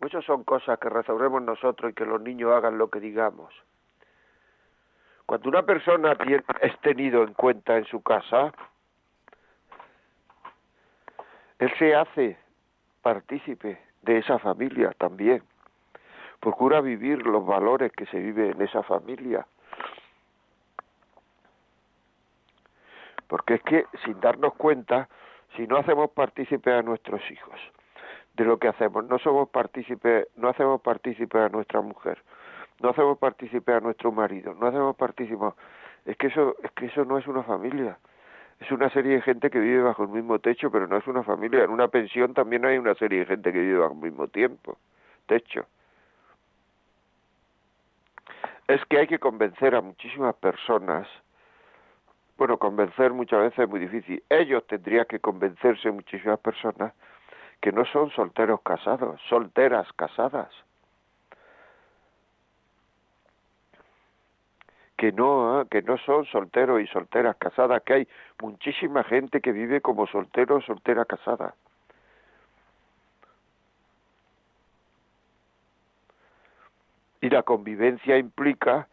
Muchas 0.00 0.24
son 0.24 0.44
cosas 0.44 0.78
que 0.78 0.88
resolvemos 0.88 1.42
nosotros 1.42 1.90
y 1.90 1.94
que 1.94 2.04
los 2.04 2.20
niños 2.20 2.52
hagan 2.52 2.78
lo 2.78 2.90
que 2.90 3.00
digamos. 3.00 3.52
Cuando 5.24 5.48
una 5.48 5.62
persona 5.64 6.16
es 6.60 6.78
tenido 6.80 7.24
en 7.24 7.34
cuenta 7.34 7.76
en 7.76 7.84
su 7.86 8.02
casa, 8.02 8.52
él 11.58 11.72
se 11.78 11.94
hace 11.94 12.38
partícipe 13.02 13.80
de 14.02 14.18
esa 14.18 14.38
familia 14.38 14.92
también 14.98 15.42
procura 16.40 16.80
vivir 16.80 17.26
los 17.26 17.44
valores 17.44 17.92
que 17.92 18.06
se 18.06 18.18
vive 18.18 18.50
en 18.50 18.62
esa 18.62 18.82
familia. 18.82 19.46
Porque 23.28 23.54
es 23.54 23.62
que 23.62 23.86
sin 24.04 24.20
darnos 24.20 24.54
cuenta, 24.54 25.08
si 25.56 25.66
no 25.66 25.78
hacemos 25.78 26.10
partícipe 26.10 26.72
a 26.72 26.82
nuestros 26.82 27.20
hijos 27.30 27.58
de 28.34 28.44
lo 28.44 28.58
que 28.58 28.68
hacemos, 28.68 29.04
no 29.06 29.18
somos 29.18 29.48
partícipes, 29.48 30.28
no 30.36 30.48
hacemos 30.48 30.80
partícipe 30.80 31.38
a 31.38 31.48
nuestra 31.48 31.80
mujer, 31.80 32.22
no 32.80 32.90
hacemos 32.90 33.18
partícipe 33.18 33.72
a 33.72 33.80
nuestro 33.80 34.12
marido, 34.12 34.54
no 34.54 34.66
hacemos 34.66 34.94
partícipe, 34.96 35.46
es 36.04 36.16
que 36.16 36.28
eso, 36.28 36.54
es 36.62 36.70
que 36.72 36.86
eso 36.86 37.04
no 37.04 37.18
es 37.18 37.26
una 37.26 37.42
familia. 37.42 37.98
Es 38.58 38.70
una 38.70 38.88
serie 38.88 39.16
de 39.16 39.20
gente 39.20 39.50
que 39.50 39.58
vive 39.58 39.82
bajo 39.82 40.04
el 40.04 40.08
mismo 40.08 40.38
techo, 40.38 40.70
pero 40.70 40.86
no 40.86 40.96
es 40.96 41.06
una 41.06 41.22
familia. 41.22 41.64
En 41.64 41.70
una 41.70 41.88
pensión 41.88 42.32
también 42.32 42.64
hay 42.64 42.78
una 42.78 42.94
serie 42.94 43.18
de 43.18 43.26
gente 43.26 43.52
que 43.52 43.58
vive 43.58 43.78
bajo 43.80 43.92
el 43.92 44.00
mismo 44.00 44.28
tiempo, 44.28 44.78
techo 45.26 45.66
es 48.68 48.84
que 48.86 48.98
hay 48.98 49.06
que 49.06 49.18
convencer 49.18 49.74
a 49.74 49.80
muchísimas 49.80 50.34
personas 50.36 51.08
Bueno, 52.36 52.58
convencer 52.58 53.12
muchas 53.12 53.40
veces 53.40 53.60
es 53.60 53.68
muy 53.68 53.80
difícil. 53.80 54.22
Ellos 54.28 54.66
tendrían 54.66 55.06
que 55.06 55.20
convencerse 55.20 55.90
muchísimas 55.90 56.38
personas 56.40 56.92
que 57.60 57.72
no 57.72 57.84
son 57.86 58.10
solteros 58.10 58.60
casados, 58.60 59.20
solteras 59.28 59.90
casadas. 59.94 60.50
que 64.96 65.12
no, 65.12 65.60
¿eh? 65.62 65.66
que 65.70 65.82
no 65.82 65.98
son 65.98 66.24
solteros 66.26 66.80
y 66.80 66.86
solteras 66.86 67.36
casadas, 67.36 67.82
que 67.82 67.92
hay 67.92 68.08
muchísima 68.40 69.04
gente 69.04 69.40
que 69.40 69.52
vive 69.52 69.80
como 69.80 70.06
soltero 70.06 70.56
o 70.56 70.60
soltera 70.62 71.04
casada. 71.04 71.54
Y 77.26 77.28
la 77.28 77.42
convivencia 77.42 78.18
implica, 78.18 78.86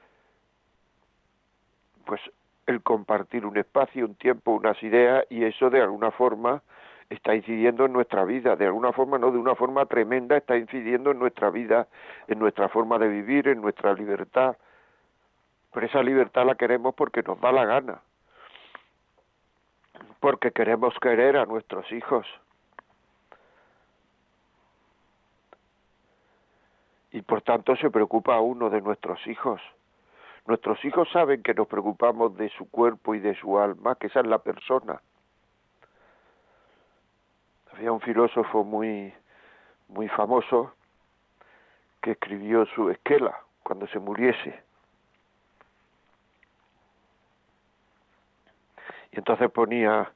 pues, 2.03 2.19
el 2.65 2.81
compartir 2.81 3.45
un 3.45 3.55
espacio, 3.57 4.07
un 4.07 4.15
tiempo, 4.15 4.53
unas 4.53 4.81
ideas, 4.81 5.23
y 5.29 5.43
eso 5.43 5.69
de 5.69 5.83
alguna 5.83 6.09
forma 6.09 6.63
está 7.11 7.35
incidiendo 7.35 7.85
en 7.85 7.93
nuestra 7.93 8.25
vida, 8.25 8.55
de 8.55 8.65
alguna 8.65 8.91
forma, 8.91 9.19
no 9.19 9.29
de 9.29 9.37
una 9.37 9.53
forma 9.53 9.85
tremenda, 9.85 10.35
está 10.35 10.57
incidiendo 10.57 11.11
en 11.11 11.19
nuestra 11.19 11.51
vida, 11.51 11.87
en 12.27 12.39
nuestra 12.39 12.69
forma 12.69 12.97
de 12.97 13.07
vivir, 13.07 13.49
en 13.49 13.61
nuestra 13.61 13.93
libertad. 13.93 14.57
Pero 15.71 15.85
esa 15.85 16.01
libertad 16.01 16.47
la 16.47 16.55
queremos 16.55 16.95
porque 16.95 17.21
nos 17.21 17.39
da 17.39 17.51
la 17.51 17.65
gana, 17.65 18.01
porque 20.19 20.49
queremos 20.49 20.95
querer 20.99 21.37
a 21.37 21.45
nuestros 21.45 21.91
hijos. 21.91 22.25
Y 27.13 27.21
por 27.21 27.41
tanto 27.41 27.75
se 27.75 27.89
preocupa 27.89 28.35
a 28.35 28.41
uno 28.41 28.69
de 28.69 28.81
nuestros 28.81 29.25
hijos. 29.27 29.61
Nuestros 30.45 30.83
hijos 30.83 31.07
saben 31.11 31.41
que 31.41 31.53
nos 31.53 31.67
preocupamos 31.67 32.35
de 32.35 32.49
su 32.49 32.69
cuerpo 32.69 33.15
y 33.15 33.19
de 33.19 33.35
su 33.35 33.57
alma, 33.57 33.95
que 33.95 34.07
esa 34.07 34.19
es 34.19 34.25
la 34.25 34.39
persona. 34.39 34.99
Había 37.71 37.91
un 37.91 38.01
filósofo 38.01 38.63
muy, 38.63 39.13
muy 39.87 40.09
famoso 40.09 40.73
que 42.01 42.11
escribió 42.11 42.65
su 42.65 42.89
esquela 42.89 43.39
cuando 43.61 43.87
se 43.87 43.99
muriese. 43.99 44.61
Y 49.11 49.19
entonces 49.19 49.49
ponía, 49.51 50.11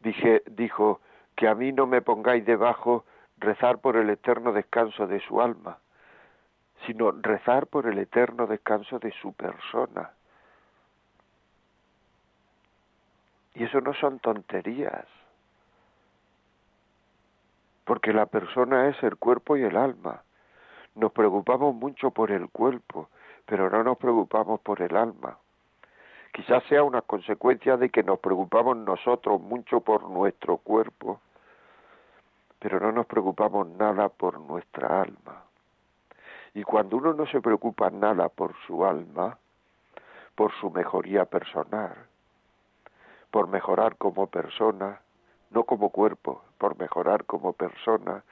dije, 0.00 0.42
dijo, 0.46 1.00
que 1.36 1.48
a 1.48 1.54
mí 1.54 1.72
no 1.72 1.86
me 1.86 2.00
pongáis 2.00 2.44
debajo 2.46 3.04
rezar 3.38 3.78
por 3.78 3.96
el 3.96 4.08
eterno 4.08 4.52
descanso 4.52 5.06
de 5.06 5.20
su 5.20 5.40
alma, 5.40 5.78
sino 6.86 7.12
rezar 7.12 7.66
por 7.66 7.86
el 7.86 7.98
eterno 7.98 8.46
descanso 8.46 8.98
de 8.98 9.12
su 9.20 9.32
persona. 9.32 10.10
Y 13.54 13.64
eso 13.64 13.80
no 13.80 13.94
son 13.94 14.18
tonterías 14.18 15.06
porque 17.84 18.12
la 18.12 18.26
persona 18.26 18.88
es 18.88 19.02
el 19.02 19.16
cuerpo 19.16 19.56
y 19.56 19.62
el 19.62 19.76
alma. 19.76 20.22
Nos 20.94 21.12
preocupamos 21.12 21.74
mucho 21.74 22.10
por 22.10 22.30
el 22.30 22.48
cuerpo, 22.48 23.08
pero 23.46 23.70
no 23.70 23.84
nos 23.84 23.98
preocupamos 23.98 24.60
por 24.60 24.80
el 24.80 24.96
alma. 24.96 25.38
Quizás 26.32 26.64
sea 26.64 26.82
una 26.82 27.02
consecuencia 27.02 27.76
de 27.76 27.90
que 27.90 28.02
nos 28.02 28.18
preocupamos 28.18 28.76
nosotros 28.76 29.40
mucho 29.40 29.80
por 29.80 30.08
nuestro 30.08 30.56
cuerpo, 30.56 31.20
pero 32.58 32.80
no 32.80 32.90
nos 32.90 33.06
preocupamos 33.06 33.68
nada 33.68 34.08
por 34.08 34.40
nuestra 34.40 35.02
alma. 35.02 35.44
Y 36.54 36.62
cuando 36.62 36.96
uno 36.96 37.12
no 37.12 37.26
se 37.26 37.40
preocupa 37.40 37.90
nada 37.90 38.28
por 38.28 38.54
su 38.66 38.84
alma, 38.84 39.38
por 40.34 40.52
su 40.60 40.70
mejoría 40.70 41.24
personal, 41.24 41.94
por 43.30 43.48
mejorar 43.48 43.96
como 43.96 44.28
persona, 44.28 45.00
no 45.50 45.64
como 45.64 45.90
cuerpo, 45.90 46.42
por 46.58 46.78
mejorar 46.78 47.24
como 47.24 47.52
persona, 47.52 48.22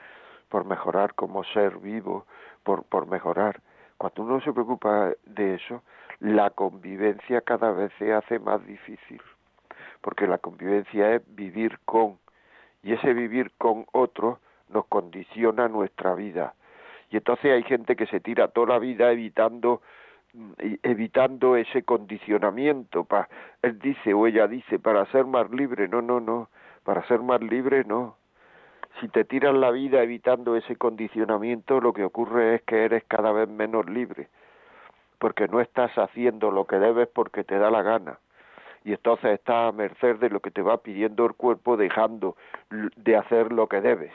por 0.49 0.65
mejorar 0.65 1.15
como 1.15 1.43
ser 1.45 1.79
vivo, 1.79 2.27
por, 2.63 2.85
por 2.85 3.07
mejorar. 3.07 3.61
Cuando 3.99 4.23
uno 4.23 4.41
se 4.41 4.53
preocupa 4.53 5.13
de 5.25 5.55
eso, 5.55 5.83
la 6.21 6.51
convivencia 6.51 7.41
cada 7.41 7.73
vez 7.73 7.93
se 7.99 8.13
hace 8.13 8.39
más 8.39 8.65
difícil, 8.67 9.21
porque 10.01 10.27
la 10.27 10.39
convivencia 10.39 11.15
es 11.15 11.23
vivir 11.35 11.81
con, 11.85 12.19
y 12.83 12.93
ese 12.93 13.13
vivir 13.15 13.51
con 13.59 13.87
otro 13.93 14.39
nos 14.69 14.87
condiciona 14.87 15.69
nuestra 15.69 16.15
vida. 16.15 16.55
Y 17.13 17.19
entonces 17.19 17.53
hay 17.53 17.63
gente 17.63 17.95
que 17.95 18.07
se 18.07 18.21
tira 18.21 18.49
toda 18.49 18.75
la 18.75 18.79
vida 18.79 19.13
evitando 19.13 19.83
evitando 20.83 21.57
ese 21.57 21.83
condicionamiento. 21.83 23.05
Pa, 23.05 23.29
él 23.61 23.79
dice 23.79 24.15
o 24.15 24.27
ella 24.27 24.47
dice, 24.49 24.79
para 24.79 25.05
ser 25.13 25.27
más 25.27 25.51
libre, 25.51 25.89
no, 25.89 26.01
no, 26.01 26.21
no, 26.21 26.49
para 26.85 27.07
ser 27.07 27.21
más 27.21 27.43
libre, 27.43 27.85
no. 27.85 28.17
Si 28.99 29.09
te 29.09 29.25
tiras 29.25 29.55
la 29.55 29.71
vida 29.71 30.03
evitando 30.03 30.57
ese 30.57 30.77
condicionamiento, 30.77 31.83
lo 31.83 31.93
que 31.93 32.05
ocurre 32.05 32.55
es 32.55 32.63
que 32.63 32.85
eres 32.85 33.05
cada 33.05 33.31
vez 33.31 33.47
menos 33.47 33.85
libre, 33.91 34.29
porque 35.19 35.49
no 35.49 35.61
estás 35.61 35.93
haciendo 35.99 36.51
lo 36.51 36.67
que 36.67 36.77
debes 36.79 37.09
porque 37.09 37.45
te 37.45 37.59
da 37.59 37.71
la 37.71 37.83
gana. 37.83 38.19
Y 38.85 38.93
entonces 38.93 39.33
estás 39.33 39.69
a 39.69 39.73
merced 39.73 40.17
de 40.17 40.31
lo 40.31 40.41
que 40.41 40.51
te 40.51 40.63
va 40.63 40.79
pidiendo 40.79 41.27
el 41.27 41.35
cuerpo 41.35 41.77
dejando 41.77 42.37
de 42.71 43.17
hacer 43.17 43.53
lo 43.53 43.69
que 43.69 43.83
debes. 43.83 44.13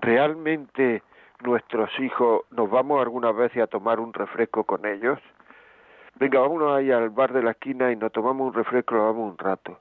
¿Realmente 0.00 1.02
nuestros 1.42 1.90
hijos 2.00 2.42
nos 2.50 2.70
vamos 2.70 3.00
algunas 3.00 3.34
veces 3.34 3.62
a 3.62 3.66
tomar 3.66 4.00
un 4.00 4.12
refresco 4.12 4.64
con 4.64 4.86
ellos? 4.86 5.18
venga, 6.18 6.40
vámonos 6.40 6.76
ahí 6.76 6.90
al 6.90 7.10
bar 7.10 7.32
de 7.32 7.42
la 7.42 7.52
esquina 7.52 7.92
y 7.92 7.96
nos 7.96 8.12
tomamos 8.12 8.48
un 8.48 8.54
refresco, 8.54 8.94
lo 8.94 9.04
vamos 9.04 9.32
un 9.32 9.38
rato. 9.38 9.80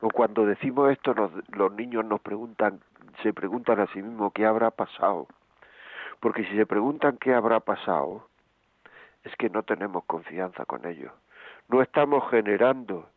O 0.00 0.10
cuando 0.10 0.44
decimos 0.44 0.90
esto, 0.90 1.14
los 1.48 1.72
niños 1.72 2.04
nos 2.04 2.20
preguntan, 2.20 2.80
se 3.22 3.32
preguntan 3.32 3.80
a 3.80 3.86
sí 3.88 4.02
mismos 4.02 4.32
qué 4.34 4.44
habrá 4.44 4.70
pasado. 4.70 5.26
Porque 6.20 6.44
si 6.44 6.56
se 6.56 6.66
preguntan 6.66 7.18
qué 7.18 7.34
habrá 7.34 7.60
pasado, 7.60 8.26
es 9.24 9.34
que 9.36 9.48
no 9.48 9.62
tenemos 9.62 10.04
confianza 10.04 10.64
con 10.64 10.86
ellos. 10.86 11.12
No 11.68 11.82
estamos 11.82 12.28
generando 12.30 13.08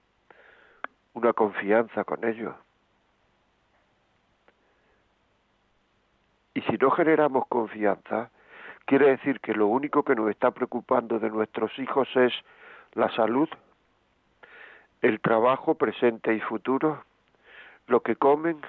una 1.13 1.33
confianza 1.33 2.03
con 2.03 2.23
ellos. 2.23 2.55
Y 6.53 6.61
si 6.61 6.77
no 6.77 6.91
generamos 6.91 7.47
confianza, 7.47 8.29
Quiere 8.89 9.05
decir 9.05 9.39
que 9.39 9.53
lo 9.53 9.67
único 9.67 10.01
que 10.01 10.15
nos 10.15 10.31
está 10.31 10.49
preocupando 10.49 11.19
de 11.19 11.29
nuestros 11.29 11.77
hijos 11.77 12.09
es 12.15 12.33
la 12.93 13.07
salud, 13.11 13.47
el 15.03 15.21
trabajo 15.21 15.75
presente 15.75 16.33
y 16.33 16.39
futuro, 16.39 17.03
lo 17.85 18.01
que 18.01 18.15
comen, 18.15 18.59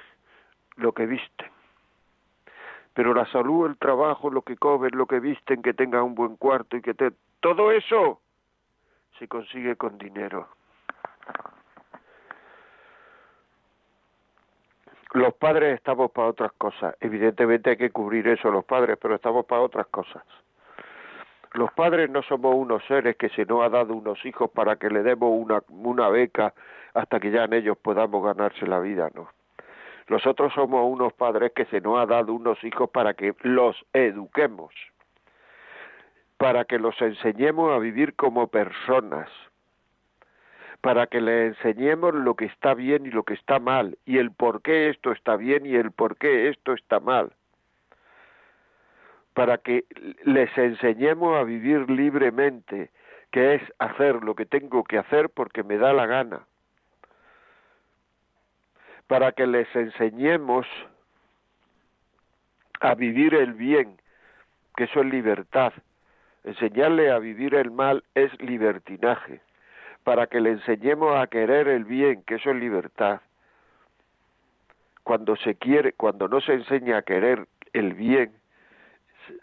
lo 0.77 0.93
que 0.93 1.07
visten. 1.07 1.51
Pero 2.93 3.15
la 3.15 3.25
salud, 3.33 3.67
el 3.67 3.79
trabajo, 3.79 4.29
lo 4.29 4.43
que 4.43 4.59
comen, 4.59 4.91
lo 4.93 5.07
que 5.07 5.21
visten, 5.21 5.63
que 5.63 5.73
tengan 5.73 6.03
un 6.03 6.15
buen 6.15 6.37
cuarto 6.37 6.77
y 6.77 6.83
que 6.83 6.93
te... 6.93 7.13
todo 7.41 7.73
eso 7.73 8.21
se 9.19 9.27
consigue 9.27 9.77
con 9.77 9.97
dinero. 9.97 10.49
Los 15.13 15.35
padres 15.35 15.75
estamos 15.75 16.11
para 16.13 16.29
otras 16.29 16.53
cosas. 16.53 16.95
Evidentemente 17.01 17.71
hay 17.71 17.77
que 17.77 17.91
cubrir 17.91 18.29
eso 18.29 18.51
los 18.51 18.65
padres, 18.65 18.97
pero 19.01 19.17
estamos 19.17 19.45
para 19.47 19.63
otras 19.63 19.87
cosas. 19.89 20.23
Los 21.53 21.73
padres 21.73 22.09
no 22.09 22.23
somos 22.23 22.55
unos 22.55 22.85
seres 22.85 23.17
que 23.17 23.29
se 23.31 23.45
nos 23.45 23.63
ha 23.63 23.69
dado 23.69 23.95
unos 23.95 24.25
hijos 24.25 24.51
para 24.51 24.77
que 24.77 24.89
le 24.89 25.03
demos 25.03 25.33
una, 25.69 26.09
beca 26.09 26.55
hasta 26.95 27.19
que 27.19 27.33
ya 27.33 27.45
en 27.45 27.55
ellos 27.55 27.77
podamos 27.77 28.25
ganarse 28.25 28.67
la 28.67 28.79
vida, 28.79 29.11
no. 29.15 29.29
Nosotros 30.09 30.53
somos 30.55 30.87
unos 30.89 31.13
padres 31.13 31.53
que 31.55 31.65
se 31.67 31.81
nos 31.81 31.99
ha 31.99 32.07
dado 32.07 32.33
unos 32.33 32.63
hijos 32.63 32.91
para 32.91 33.15
que 33.15 33.35
los 33.43 33.77
eduquemos, 33.93 34.73
para 36.37 36.65
que 36.65 36.79
los 36.79 37.01
enseñemos 37.01 37.73
a 37.73 37.79
vivir 37.79 38.15
como 38.15 38.47
personas, 38.49 39.29
para 40.81 41.07
que 41.07 41.21
le 41.21 41.47
enseñemos 41.47 42.15
lo 42.15 42.35
que 42.35 42.47
está 42.47 42.75
bien 42.75 43.05
y 43.07 43.11
lo 43.11 43.25
que 43.25 43.35
está 43.35 43.59
mal, 43.59 43.99
y 44.07 44.19
el 44.19 44.31
por 44.31 44.63
qué 44.63 44.89
esto 44.89 45.13
está 45.13 45.37
bien 45.37 45.67
y 45.67 45.75
el 45.75 45.93
por 45.93 46.17
qué 46.17 46.49
esto 46.49 46.73
está 46.73 47.01
mal, 47.01 47.33
para 49.35 49.59
que 49.59 49.85
les 50.25 50.57
enseñemos 50.57 51.37
a 51.37 51.45
vivir 51.45 51.91
libremente, 51.91 52.91
que 53.31 53.55
es 53.55 53.63
hacer 53.79 54.25
lo 54.25 54.35
que 54.35 54.47
tengo 54.47 54.83
que 54.85 54.99
hacer 54.99 55.29
porque 55.29 55.63
me 55.63 55.77
da 55.77 55.93
la 55.93 56.07
gana, 56.07 56.47
para 59.07 59.33
que 59.33 59.47
les 59.47 59.69
enseñemos 59.77 60.67
a 62.81 62.95
vivir 62.95 63.35
el 63.35 63.53
bien, 63.53 64.01
que 64.77 64.85
eso 64.85 65.01
es 65.01 65.07
libertad. 65.07 65.73
Enseñarle 66.45 67.11
a 67.11 67.19
vivir 67.19 67.55
el 67.55 67.71
mal 67.71 68.03
es 68.15 68.33
libertinaje 68.41 69.43
para 70.11 70.27
que 70.27 70.41
le 70.41 70.51
enseñemos 70.51 71.17
a 71.17 71.29
querer 71.29 71.69
el 71.69 71.85
bien, 71.85 72.25
que 72.25 72.35
eso 72.35 72.51
es 72.51 72.57
libertad. 72.57 73.21
Cuando 75.05 75.37
se 75.37 75.55
quiere, 75.55 75.93
cuando 75.93 76.27
no 76.27 76.41
se 76.41 76.55
enseña 76.55 76.97
a 76.97 77.03
querer 77.03 77.47
el 77.73 77.95
bien, 77.95 78.33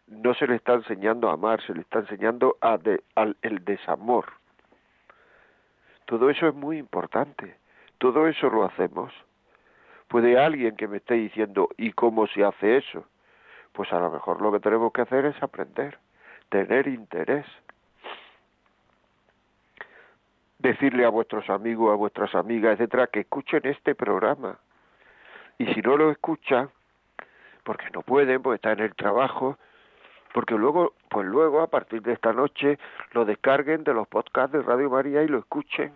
no 0.08 0.34
se 0.34 0.46
le 0.46 0.56
está 0.56 0.74
enseñando 0.74 1.30
a 1.30 1.36
amar, 1.36 1.62
se 1.62 1.74
le 1.74 1.80
está 1.80 2.00
enseñando 2.00 2.58
a 2.60 2.78
al 3.16 3.38
el 3.44 3.64
desamor. 3.64 4.26
Todo 6.04 6.30
eso 6.30 6.50
es 6.50 6.54
muy 6.54 6.80
importante. 6.80 7.56
Todo 7.98 8.28
eso 8.28 8.50
lo 8.50 8.66
hacemos. 8.66 9.14
Puede 10.10 10.38
alguien 10.38 10.76
que 10.76 10.90
me 10.90 10.98
esté 10.98 11.14
diciendo, 11.14 11.70
¿y 11.78 11.94
cómo 11.94 12.28
se 12.28 12.44
hace 12.44 12.76
eso? 12.76 13.06
Pues 13.72 13.94
a 13.94 14.00
lo 14.00 14.12
mejor 14.12 14.42
lo 14.42 14.52
que 14.52 14.60
tenemos 14.60 14.92
que 14.92 15.04
hacer 15.04 15.24
es 15.28 15.42
aprender, 15.42 15.98
tener 16.50 16.90
interés. 16.90 17.46
Decirle 20.60 21.06
a 21.06 21.10
vuestros 21.10 21.50
amigos, 21.50 21.92
a 21.92 21.96
vuestras 21.96 22.34
amigas, 22.36 22.74
etcétera, 22.74 23.08
que 23.08 23.22
escuchen 23.22 23.62
este 23.66 23.96
programa. 23.96 24.58
Y 25.58 25.66
si 25.74 25.82
no 25.82 25.98
lo 25.98 26.12
escuchan, 26.12 26.70
porque 27.64 27.90
no 27.94 28.02
pueden, 28.02 28.42
porque 28.42 28.56
están 28.56 28.80
en 28.80 28.86
el 28.86 28.96
trabajo, 28.96 29.58
porque 30.34 30.56
luego, 30.56 30.94
pues 31.10 31.26
luego 31.28 31.62
a 31.62 31.68
partir 31.68 32.02
de 32.02 32.14
esta 32.14 32.34
noche 32.34 32.78
lo 33.14 33.26
descarguen 33.26 33.84
de 33.84 33.94
los 33.94 34.08
podcasts 34.08 34.54
de 34.54 34.62
Radio 34.62 34.90
María 34.90 35.24
y 35.24 35.28
lo 35.28 35.40
escuchen. 35.40 35.94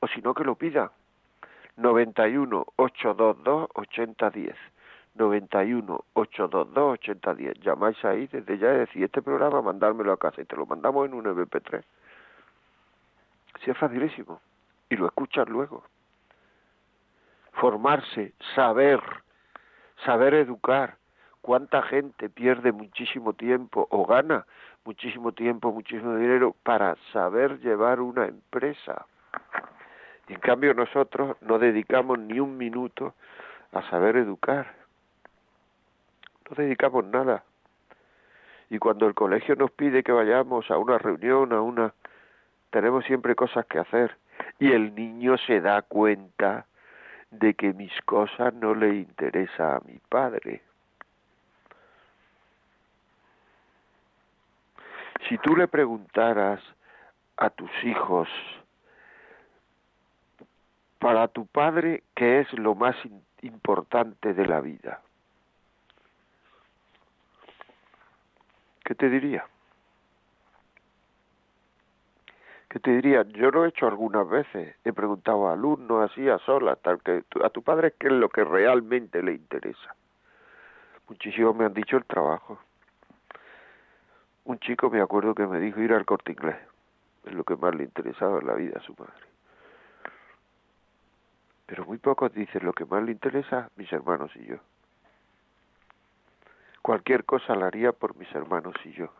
O 0.00 0.08
si 0.08 0.20
no 0.22 0.34
que 0.34 0.44
lo 0.44 0.54
pidan. 0.54 0.90
91 1.76 2.66
822 2.76 3.68
8010. 3.74 4.56
91 5.14 6.04
822 6.14 6.92
8010. 6.94 7.60
Llamáis 7.60 8.04
ahí 8.04 8.26
desde 8.26 8.58
ya 8.58 8.74
y 8.74 8.78
decís 8.78 9.02
este 9.02 9.22
programa, 9.22 9.62
mandármelo 9.62 10.12
a 10.12 10.16
casa 10.16 10.40
y 10.40 10.44
te 10.44 10.56
lo 10.56 10.66
mandamos 10.66 11.06
en 11.06 11.14
un 11.14 11.24
MP3. 11.24 11.82
Si 13.62 13.70
es 13.70 13.78
facilísimo. 13.78 14.40
Y 14.88 14.96
lo 14.96 15.06
escuchas 15.06 15.48
luego. 15.48 15.84
Formarse, 17.52 18.32
saber, 18.54 19.00
saber 20.04 20.34
educar. 20.34 20.96
¿Cuánta 21.40 21.82
gente 21.82 22.28
pierde 22.28 22.72
muchísimo 22.72 23.32
tiempo 23.32 23.86
o 23.90 24.04
gana 24.04 24.46
muchísimo 24.84 25.32
tiempo, 25.32 25.72
muchísimo 25.72 26.16
dinero 26.16 26.54
para 26.62 26.96
saber 27.12 27.60
llevar 27.60 28.00
una 28.00 28.26
empresa? 28.26 29.06
Y 30.28 30.34
en 30.34 30.40
cambio 30.40 30.74
nosotros 30.74 31.36
no 31.40 31.58
dedicamos 31.58 32.18
ni 32.18 32.40
un 32.40 32.56
minuto 32.56 33.14
a 33.72 33.82
saber 33.90 34.16
educar. 34.16 34.74
No 36.48 36.56
dedicamos 36.56 37.04
nada. 37.04 37.44
Y 38.70 38.78
cuando 38.78 39.06
el 39.06 39.14
colegio 39.14 39.54
nos 39.54 39.70
pide 39.70 40.02
que 40.02 40.12
vayamos 40.12 40.70
a 40.70 40.78
una 40.78 40.98
reunión, 40.98 41.52
a 41.52 41.60
una... 41.60 41.94
tenemos 42.70 43.04
siempre 43.04 43.34
cosas 43.34 43.66
que 43.66 43.78
hacer. 43.78 44.16
Y 44.58 44.72
el 44.72 44.94
niño 44.94 45.36
se 45.38 45.60
da 45.60 45.82
cuenta 45.82 46.66
de 47.30 47.54
que 47.54 47.72
mis 47.72 47.92
cosas 48.02 48.54
no 48.54 48.74
le 48.74 48.96
interesa 48.96 49.76
a 49.76 49.80
mi 49.80 49.98
padre. 50.08 50.62
Si 55.28 55.38
tú 55.38 55.56
le 55.56 55.66
preguntaras 55.66 56.60
a 57.36 57.50
tus 57.50 57.70
hijos 57.84 58.28
para 60.98 61.28
tu 61.28 61.46
padre, 61.46 62.04
¿qué 62.14 62.40
es 62.40 62.52
lo 62.52 62.74
más 62.74 62.96
importante 63.42 64.34
de 64.34 64.46
la 64.46 64.60
vida? 64.60 65.02
¿Qué 68.84 68.94
te 68.94 69.10
diría? 69.10 69.44
¿Qué 72.76 72.80
te 72.80 72.90
diría? 72.90 73.22
Yo 73.22 73.50
lo 73.50 73.64
he 73.64 73.70
hecho 73.70 73.86
algunas 73.86 74.28
veces. 74.28 74.76
He 74.84 74.92
preguntado 74.92 75.48
a 75.48 75.54
alumnos 75.54 76.10
así 76.10 76.28
a 76.28 76.36
solas, 76.40 76.78
tal 76.82 77.00
que 77.00 77.24
a 77.42 77.48
tu 77.48 77.62
padre 77.62 77.94
qué 77.98 78.08
es 78.08 78.12
lo 78.12 78.28
que 78.28 78.44
realmente 78.44 79.22
le 79.22 79.32
interesa. 79.32 79.94
Muchísimos 81.08 81.56
me 81.56 81.64
han 81.64 81.72
dicho 81.72 81.96
el 81.96 82.04
trabajo. 82.04 82.58
Un 84.44 84.58
chico 84.58 84.90
me 84.90 85.00
acuerdo 85.00 85.34
que 85.34 85.46
me 85.46 85.58
dijo 85.58 85.80
ir 85.80 85.94
al 85.94 86.04
corte 86.04 86.32
inglés. 86.32 86.58
Es 87.24 87.32
lo 87.32 87.44
que 87.44 87.56
más 87.56 87.74
le 87.74 87.84
interesaba 87.84 88.40
en 88.40 88.46
la 88.46 88.52
vida 88.52 88.78
a 88.78 88.82
su 88.82 88.94
madre 88.98 89.14
pero 91.64 91.84
muy 91.86 91.96
pocos 91.96 92.32
dicen 92.32 92.64
lo 92.64 92.74
que 92.74 92.84
más 92.84 93.02
le 93.02 93.10
interesa 93.10 93.70
mis 93.76 93.90
hermanos 93.90 94.30
y 94.36 94.44
yo. 94.44 94.56
Cualquier 96.82 97.24
cosa 97.24 97.56
la 97.56 97.68
haría 97.68 97.92
por 97.92 98.16
mis 98.16 98.32
hermanos 98.34 98.74
y 98.84 98.92
yo. 98.92 99.10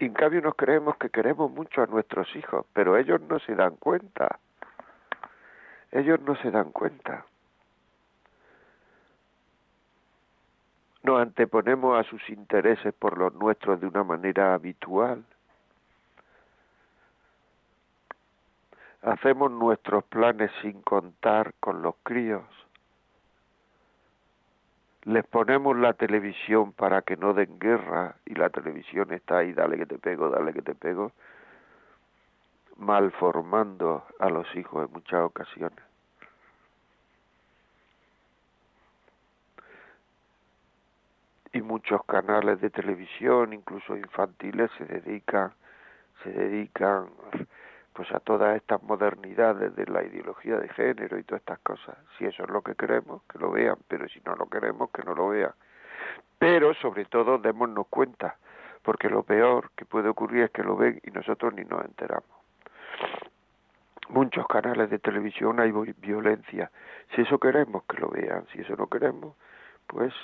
Y 0.00 0.06
en 0.06 0.14
cambio 0.14 0.40
nos 0.40 0.54
creemos 0.54 0.96
que 0.96 1.10
queremos 1.10 1.52
mucho 1.52 1.82
a 1.82 1.86
nuestros 1.86 2.34
hijos, 2.34 2.64
pero 2.72 2.96
ellos 2.96 3.20
no 3.20 3.38
se 3.38 3.54
dan 3.54 3.76
cuenta. 3.76 4.38
Ellos 5.92 6.18
no 6.22 6.34
se 6.36 6.50
dan 6.50 6.72
cuenta. 6.72 7.26
Nos 11.02 11.20
anteponemos 11.20 12.00
a 12.00 12.08
sus 12.08 12.26
intereses 12.30 12.94
por 12.94 13.18
los 13.18 13.34
nuestros 13.34 13.78
de 13.78 13.88
una 13.88 14.02
manera 14.02 14.54
habitual. 14.54 15.22
Hacemos 19.02 19.50
nuestros 19.50 20.02
planes 20.04 20.50
sin 20.62 20.80
contar 20.80 21.52
con 21.60 21.82
los 21.82 21.96
críos. 22.02 22.44
Les 25.04 25.26
ponemos 25.26 25.76
la 25.78 25.94
televisión 25.94 26.72
para 26.72 27.00
que 27.00 27.16
no 27.16 27.32
den 27.32 27.58
guerra 27.58 28.16
y 28.26 28.34
la 28.34 28.50
televisión 28.50 29.12
está 29.12 29.38
ahí, 29.38 29.54
dale 29.54 29.78
que 29.78 29.86
te 29.86 29.98
pego, 29.98 30.28
dale 30.28 30.52
que 30.52 30.60
te 30.60 30.74
pego, 30.74 31.12
malformando 32.76 34.04
a 34.18 34.28
los 34.28 34.54
hijos 34.56 34.86
en 34.86 34.92
muchas 34.92 35.20
ocasiones. 35.22 35.78
Y 41.52 41.62
muchos 41.62 42.04
canales 42.04 42.60
de 42.60 42.70
televisión, 42.70 43.54
incluso 43.54 43.96
infantiles, 43.96 44.70
se 44.76 44.84
dedican, 44.84 45.52
se 46.22 46.30
dedican 46.30 47.08
pues 48.00 48.12
a 48.12 48.20
todas 48.20 48.56
estas 48.56 48.82
modernidades 48.82 49.76
de 49.76 49.84
la 49.84 50.02
ideología 50.02 50.56
de 50.56 50.70
género 50.70 51.18
y 51.18 51.22
todas 51.22 51.42
estas 51.42 51.58
cosas. 51.58 51.98
Si 52.16 52.24
eso 52.24 52.44
es 52.44 52.48
lo 52.48 52.62
que 52.62 52.74
queremos, 52.74 53.20
que 53.24 53.38
lo 53.38 53.50
vean, 53.50 53.76
pero 53.88 54.08
si 54.08 54.22
no 54.24 54.34
lo 54.36 54.46
queremos, 54.46 54.88
que 54.90 55.02
no 55.02 55.14
lo 55.14 55.28
vean. 55.28 55.52
Pero 56.38 56.72
sobre 56.72 57.04
todo 57.04 57.36
démonos 57.36 57.88
cuenta, 57.88 58.38
porque 58.82 59.10
lo 59.10 59.22
peor 59.22 59.70
que 59.76 59.84
puede 59.84 60.08
ocurrir 60.08 60.44
es 60.44 60.50
que 60.50 60.62
lo 60.62 60.76
ven 60.76 60.98
y 61.04 61.10
nosotros 61.10 61.52
ni 61.52 61.62
nos 61.64 61.84
enteramos. 61.84 62.30
Muchos 64.08 64.46
canales 64.46 64.88
de 64.88 64.98
televisión 64.98 65.60
hay 65.60 65.70
violencia. 65.98 66.70
Si 67.14 67.20
eso 67.20 67.38
queremos, 67.38 67.84
que 67.84 67.98
lo 67.98 68.08
vean. 68.08 68.46
Si 68.50 68.62
eso 68.62 68.76
no 68.76 68.86
queremos, 68.86 69.36
pues 69.86 70.14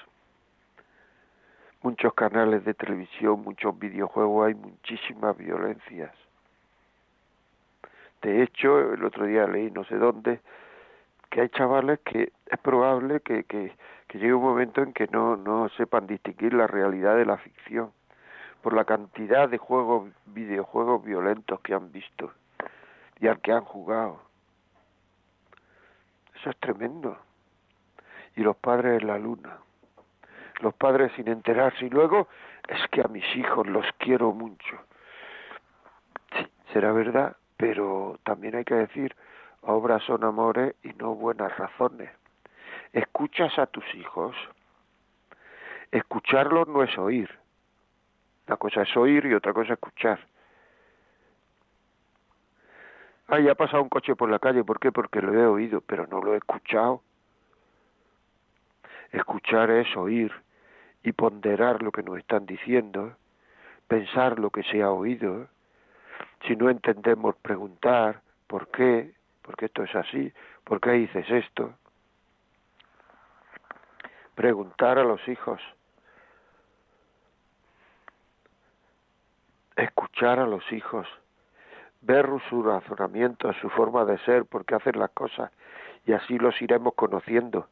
muchos 1.82 2.14
canales 2.14 2.64
de 2.64 2.72
televisión, 2.72 3.44
muchos 3.44 3.78
videojuegos, 3.78 4.46
hay 4.46 4.54
muchísimas 4.54 5.36
violencias 5.36 6.10
de 8.26 8.42
hecho, 8.42 8.92
el 8.92 9.04
otro 9.04 9.24
día 9.24 9.46
leí 9.46 9.70
no 9.70 9.84
sé 9.84 9.98
dónde 9.98 10.40
que 11.30 11.42
hay 11.42 11.48
chavales 11.50 12.00
que 12.00 12.32
es 12.46 12.58
probable 12.58 13.20
que, 13.20 13.44
que, 13.44 13.72
llegue 14.14 14.34
un 14.34 14.42
momento 14.42 14.82
en 14.82 14.92
que 14.92 15.06
no, 15.06 15.36
no 15.36 15.68
sepan 15.76 16.08
distinguir 16.08 16.52
la 16.52 16.66
realidad 16.66 17.16
de 17.16 17.24
la 17.24 17.36
ficción 17.36 17.92
por 18.62 18.72
la 18.72 18.84
cantidad 18.84 19.48
de 19.48 19.58
juegos, 19.58 20.10
videojuegos 20.26 21.04
violentos 21.04 21.60
que 21.60 21.72
han 21.72 21.92
visto 21.92 22.32
y 23.20 23.28
al 23.28 23.40
que 23.40 23.52
han 23.52 23.64
jugado. 23.64 24.20
Eso 26.34 26.50
es 26.50 26.56
tremendo. 26.56 27.16
Y 28.34 28.40
los 28.40 28.56
padres 28.56 29.00
en 29.00 29.06
la 29.06 29.18
luna. 29.18 29.58
Los 30.62 30.74
padres 30.74 31.12
sin 31.14 31.28
enterarse. 31.28 31.86
Y 31.86 31.90
luego 31.90 32.26
es 32.66 32.88
que 32.90 33.02
a 33.02 33.08
mis 33.08 33.24
hijos 33.36 33.68
los 33.68 33.86
quiero 33.98 34.32
mucho. 34.32 34.78
Será 36.72 36.92
verdad, 36.92 37.36
pero 37.56 38.18
también 38.24 38.56
hay 38.56 38.64
que 38.64 38.74
decir, 38.74 39.14
obras 39.62 40.02
son 40.04 40.24
amores 40.24 40.74
y 40.82 40.88
no 40.94 41.14
buenas 41.14 41.56
razones. 41.56 42.10
Escuchas 42.92 43.58
a 43.58 43.66
tus 43.66 43.84
hijos. 43.94 44.36
Escucharlos 45.90 46.68
no 46.68 46.82
es 46.82 46.96
oír. 46.98 47.30
Una 48.46 48.56
cosa 48.56 48.82
es 48.82 48.96
oír 48.96 49.26
y 49.26 49.34
otra 49.34 49.52
cosa 49.52 49.72
es 49.72 49.78
escuchar. 49.78 50.20
Ah, 53.28 53.40
ya 53.40 53.52
ha 53.52 53.54
pasado 53.56 53.82
un 53.82 53.88
coche 53.88 54.14
por 54.14 54.30
la 54.30 54.38
calle, 54.38 54.62
¿por 54.62 54.78
qué? 54.78 54.92
Porque 54.92 55.20
lo 55.20 55.34
he 55.34 55.46
oído, 55.46 55.80
pero 55.80 56.06
no 56.06 56.20
lo 56.20 56.34
he 56.34 56.36
escuchado. 56.36 57.02
Escuchar 59.10 59.70
es 59.70 59.96
oír 59.96 60.32
y 61.02 61.12
ponderar 61.12 61.82
lo 61.82 61.90
que 61.90 62.02
nos 62.02 62.18
están 62.18 62.46
diciendo, 62.46 63.16
pensar 63.88 64.38
lo 64.38 64.50
que 64.50 64.62
se 64.64 64.82
ha 64.82 64.90
oído, 64.90 65.48
si 66.46 66.56
no 66.56 66.70
entendemos 66.70 67.36
preguntar 67.36 68.20
por 68.46 68.68
qué, 68.68 69.12
por 69.42 69.56
qué 69.56 69.66
esto 69.66 69.82
es 69.82 69.94
así, 69.94 70.32
por 70.64 70.80
qué 70.80 70.92
dices 70.92 71.28
esto. 71.30 71.74
Preguntar 74.34 74.98
a 74.98 75.04
los 75.04 75.26
hijos. 75.28 75.60
Escuchar 79.76 80.38
a 80.38 80.46
los 80.46 80.70
hijos. 80.72 81.06
Ver 82.02 82.28
su 82.48 82.62
razonamiento, 82.62 83.52
su 83.54 83.68
forma 83.70 84.04
de 84.04 84.18
ser, 84.18 84.44
por 84.44 84.64
qué 84.64 84.76
hacen 84.76 84.98
las 84.98 85.10
cosas, 85.10 85.50
y 86.04 86.12
así 86.12 86.38
los 86.38 86.60
iremos 86.62 86.94
conociendo. 86.94 87.68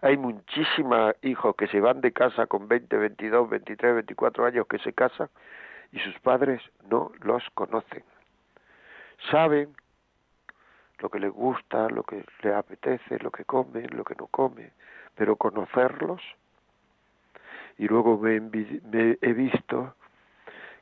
Hay 0.00 0.16
muchísimos 0.16 1.14
hijos 1.22 1.54
que 1.56 1.66
se 1.66 1.80
van 1.80 2.00
de 2.00 2.12
casa 2.12 2.46
con 2.46 2.68
20, 2.68 2.96
22, 2.96 3.50
23, 3.50 3.94
24 3.94 4.46
años 4.46 4.66
que 4.68 4.78
se 4.78 4.92
casan 4.92 5.28
y 5.92 5.98
sus 6.00 6.18
padres 6.20 6.62
no 6.90 7.12
los 7.20 7.42
conocen. 7.54 8.04
Saben 9.30 9.74
lo 10.98 11.08
que 11.10 11.20
les 11.20 11.32
gusta, 11.32 11.88
lo 11.88 12.02
que 12.02 12.24
les 12.42 12.54
apetece, 12.54 13.18
lo 13.20 13.30
que 13.30 13.44
comen, 13.44 13.88
lo 13.96 14.04
que 14.04 14.14
no 14.16 14.26
comen, 14.26 14.70
pero 15.14 15.36
conocerlos. 15.36 16.22
Y 17.78 17.86
luego 17.86 18.18
me, 18.18 18.36
he 18.36 19.32
visto 19.32 19.94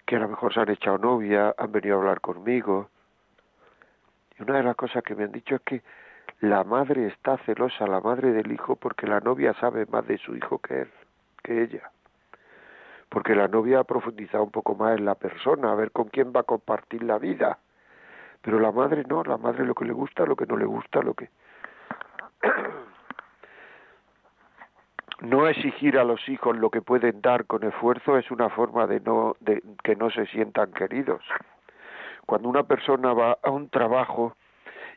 que 0.06 0.16
a 0.16 0.20
lo 0.20 0.28
mejor 0.28 0.54
se 0.54 0.60
han 0.60 0.70
echado 0.70 0.98
novia, 0.98 1.54
han 1.58 1.72
venido 1.72 1.96
a 1.96 1.98
hablar 2.00 2.20
conmigo. 2.20 2.88
Y 4.38 4.42
una 4.42 4.56
de 4.56 4.62
las 4.62 4.76
cosas 4.76 5.02
que 5.02 5.14
me 5.14 5.24
han 5.24 5.32
dicho 5.32 5.56
es 5.56 5.60
que 5.62 5.82
la 6.40 6.64
madre 6.64 7.06
está 7.06 7.36
celosa, 7.38 7.86
la 7.86 8.00
madre 8.00 8.32
del 8.32 8.52
hijo, 8.52 8.76
porque 8.76 9.06
la 9.06 9.20
novia 9.20 9.54
sabe 9.54 9.86
más 9.86 10.06
de 10.06 10.18
su 10.18 10.34
hijo 10.36 10.58
que 10.58 10.82
él, 10.82 10.90
que 11.42 11.62
ella. 11.62 11.90
Porque 13.08 13.34
la 13.34 13.48
novia 13.48 13.80
ha 13.80 13.84
profundizado 13.84 14.44
un 14.44 14.50
poco 14.50 14.74
más 14.74 14.98
en 14.98 15.04
la 15.04 15.14
persona, 15.14 15.72
a 15.72 15.74
ver 15.74 15.90
con 15.92 16.08
quién 16.08 16.32
va 16.34 16.40
a 16.40 16.44
compartir 16.44 17.02
la 17.02 17.18
vida. 17.18 17.58
Pero 18.42 18.60
la 18.60 18.72
madre 18.72 19.04
no, 19.08 19.22
la 19.24 19.36
madre 19.38 19.64
lo 19.64 19.74
que 19.74 19.84
le 19.84 19.92
gusta, 19.92 20.24
lo 20.24 20.36
que 20.36 20.46
no 20.46 20.56
le 20.56 20.66
gusta, 20.66 21.00
lo 21.02 21.14
que... 21.14 21.30
no 25.20 25.48
exigir 25.48 25.98
a 25.98 26.04
los 26.04 26.28
hijos 26.28 26.56
lo 26.56 26.70
que 26.70 26.82
pueden 26.82 27.20
dar 27.22 27.46
con 27.46 27.64
esfuerzo 27.64 28.18
es 28.18 28.30
una 28.30 28.50
forma 28.50 28.86
de 28.86 29.00
no 29.00 29.34
de 29.40 29.62
que 29.82 29.96
no 29.96 30.10
se 30.10 30.26
sientan 30.26 30.72
queridos. 30.72 31.22
Cuando 32.26 32.48
una 32.48 32.64
persona 32.64 33.12
va 33.12 33.38
a 33.42 33.50
un 33.50 33.68
trabajo 33.68 34.36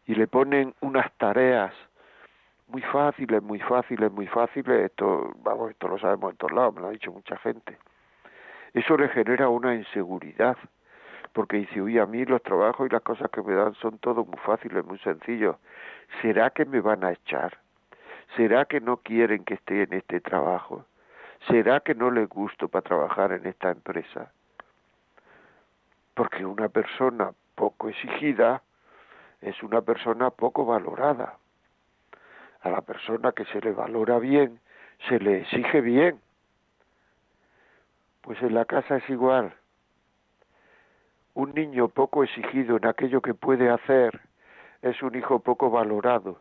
y 0.06 0.16
le 0.16 0.28
ponen 0.28 0.74
unas 0.82 1.12
tareas 1.14 1.74
muy 2.68 2.82
fáciles, 2.82 3.42
muy 3.42 3.60
fáciles, 3.60 4.12
muy 4.12 4.28
fáciles, 4.28 4.86
esto, 4.86 5.32
vamos, 5.44 5.72
esto 5.72 5.88
lo 5.88 5.98
sabemos 5.98 6.32
en 6.32 6.38
todos 6.38 6.54
lados, 6.54 6.76
me 6.76 6.82
lo 6.82 6.88
ha 6.88 6.92
dicho 6.92 7.12
mucha 7.12 7.38
gente. 7.38 7.78
Eso 8.74 8.98
le 8.98 9.10
genera 9.10 9.50
una 9.50 9.76
inseguridad, 9.76 10.58
porque 11.34 11.58
dice, 11.58 11.82
uy, 11.82 12.00
a 12.00 12.06
mí 12.06 12.26
los 12.26 12.42
trabajos 12.44 12.88
y 12.88 12.94
las 12.94 13.02
cosas 13.02 13.30
que 13.32 13.42
me 13.42 13.54
dan 13.54 13.74
son 13.76 13.98
todo 14.00 14.26
muy 14.26 14.38
fáciles, 14.40 14.84
muy 14.86 15.00
sencillos. 15.00 15.56
¿Será 16.22 16.50
que 16.50 16.66
me 16.66 16.82
van 16.82 17.04
a 17.04 17.12
echar? 17.12 17.58
¿Será 18.36 18.66
que 18.66 18.80
no 18.80 18.98
quieren 18.98 19.44
que 19.44 19.56
esté 19.56 19.84
en 19.84 19.94
este 19.94 20.22
trabajo? 20.22 20.86
¿Será 21.48 21.80
que 21.80 21.96
no 21.96 22.12
les 22.12 22.28
gusto 22.28 22.68
para 22.68 22.82
trabajar 22.82 23.32
en 23.32 23.46
esta 23.46 23.72
empresa? 23.72 24.32
Porque 26.14 26.46
una 26.46 26.70
persona 26.70 27.32
poco 27.56 27.90
exigida 27.90 28.62
es 29.42 29.62
una 29.64 29.82
persona 29.82 30.30
poco 30.32 30.66
valorada. 30.66 31.38
A 32.62 32.70
la 32.70 32.82
persona 32.82 33.32
que 33.32 33.46
se 33.46 33.62
le 33.62 33.72
valora 33.72 34.20
bien, 34.20 34.60
se 35.08 35.20
le 35.20 35.42
exige 35.42 35.82
bien. 35.82 36.20
Pues 38.30 38.44
en 38.44 38.54
la 38.54 38.66
casa 38.66 38.98
es 38.98 39.10
igual. 39.10 39.52
Un 41.34 41.52
niño 41.56 41.88
poco 41.88 42.24
exigido 42.24 42.78
en 42.78 42.86
aquello 42.86 43.22
que 43.24 43.34
puede 43.34 43.72
hacer 43.72 44.22
es 44.84 45.02
un 45.02 45.16
hijo 45.16 45.40
poco 45.40 45.72
valorado 45.72 46.38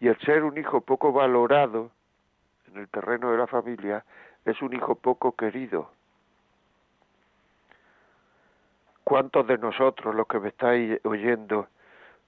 y 0.00 0.08
el 0.08 0.18
ser 0.18 0.44
un 0.44 0.58
hijo 0.58 0.82
poco 0.82 1.12
valorado 1.12 1.92
en 2.68 2.76
el 2.76 2.88
terreno 2.90 3.32
de 3.32 3.38
la 3.38 3.46
familia 3.46 4.04
es 4.44 4.60
un 4.60 4.74
hijo 4.74 4.96
poco 4.96 5.34
querido. 5.34 5.90
¿Cuántos 9.02 9.46
de 9.46 9.56
nosotros, 9.56 10.14
los 10.14 10.26
que 10.26 10.40
me 10.40 10.48
estáis 10.48 11.00
oyendo, 11.06 11.68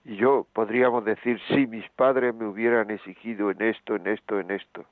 y 0.07 0.17
yo 0.17 0.47
podríamos 0.55 1.05
decir, 1.05 1.39
si 1.49 1.67
mis 1.67 1.87
padres 1.91 2.35
me 2.35 2.47
hubieran 2.47 2.91
exigido 2.91 3.51
en 3.51 3.61
esto, 3.61 3.95
en 3.95 4.07
esto, 4.07 4.41
en 4.41 4.51
esto, 4.53 4.87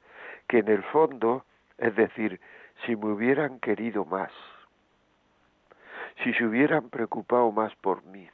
que 0.47 0.59
en 0.59 0.69
el 0.69 0.83
fondo, 0.83 1.47
es 1.79 1.97
decir, 1.97 2.39
si 2.85 2.97
me 2.97 3.13
hubieran 3.13 3.61
querido 3.61 4.05
más, 4.05 4.33
si 6.23 6.33
se 6.35 6.45
hubieran 6.45 6.89
preocupado 6.91 7.51
más 7.53 7.75
por 7.77 8.03
mí, 8.05 8.29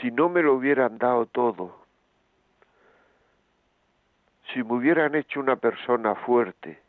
si 0.00 0.10
no 0.10 0.28
me 0.28 0.42
lo 0.42 0.54
hubieran 0.54 0.98
dado 0.98 1.26
todo, 1.26 1.84
si 4.52 4.62
me 4.62 4.74
hubieran 4.74 5.14
hecho 5.14 5.40
una 5.40 5.56
persona 5.56 6.14
fuerte, 6.14 6.80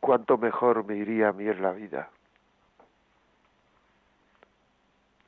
cuánto 0.00 0.36
mejor 0.36 0.84
me 0.84 0.96
iría 0.96 1.28
a 1.28 1.32
mí 1.32 1.46
en 1.46 1.62
la 1.62 1.72
vida. 1.72 2.10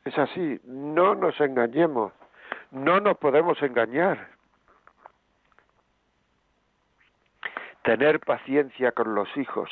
Es 0.05 0.17
así, 0.19 0.61
no 0.65 1.15
nos 1.15 1.41
engañemos, 1.41 2.13
no 2.71 3.01
nos 3.01 3.17
podemos 3.19 3.61
engañar. 3.63 4.36
Tener 7.87 8.19
paciencia 8.19 8.91
con 8.91 9.15
los 9.15 9.29
hijos, 9.37 9.71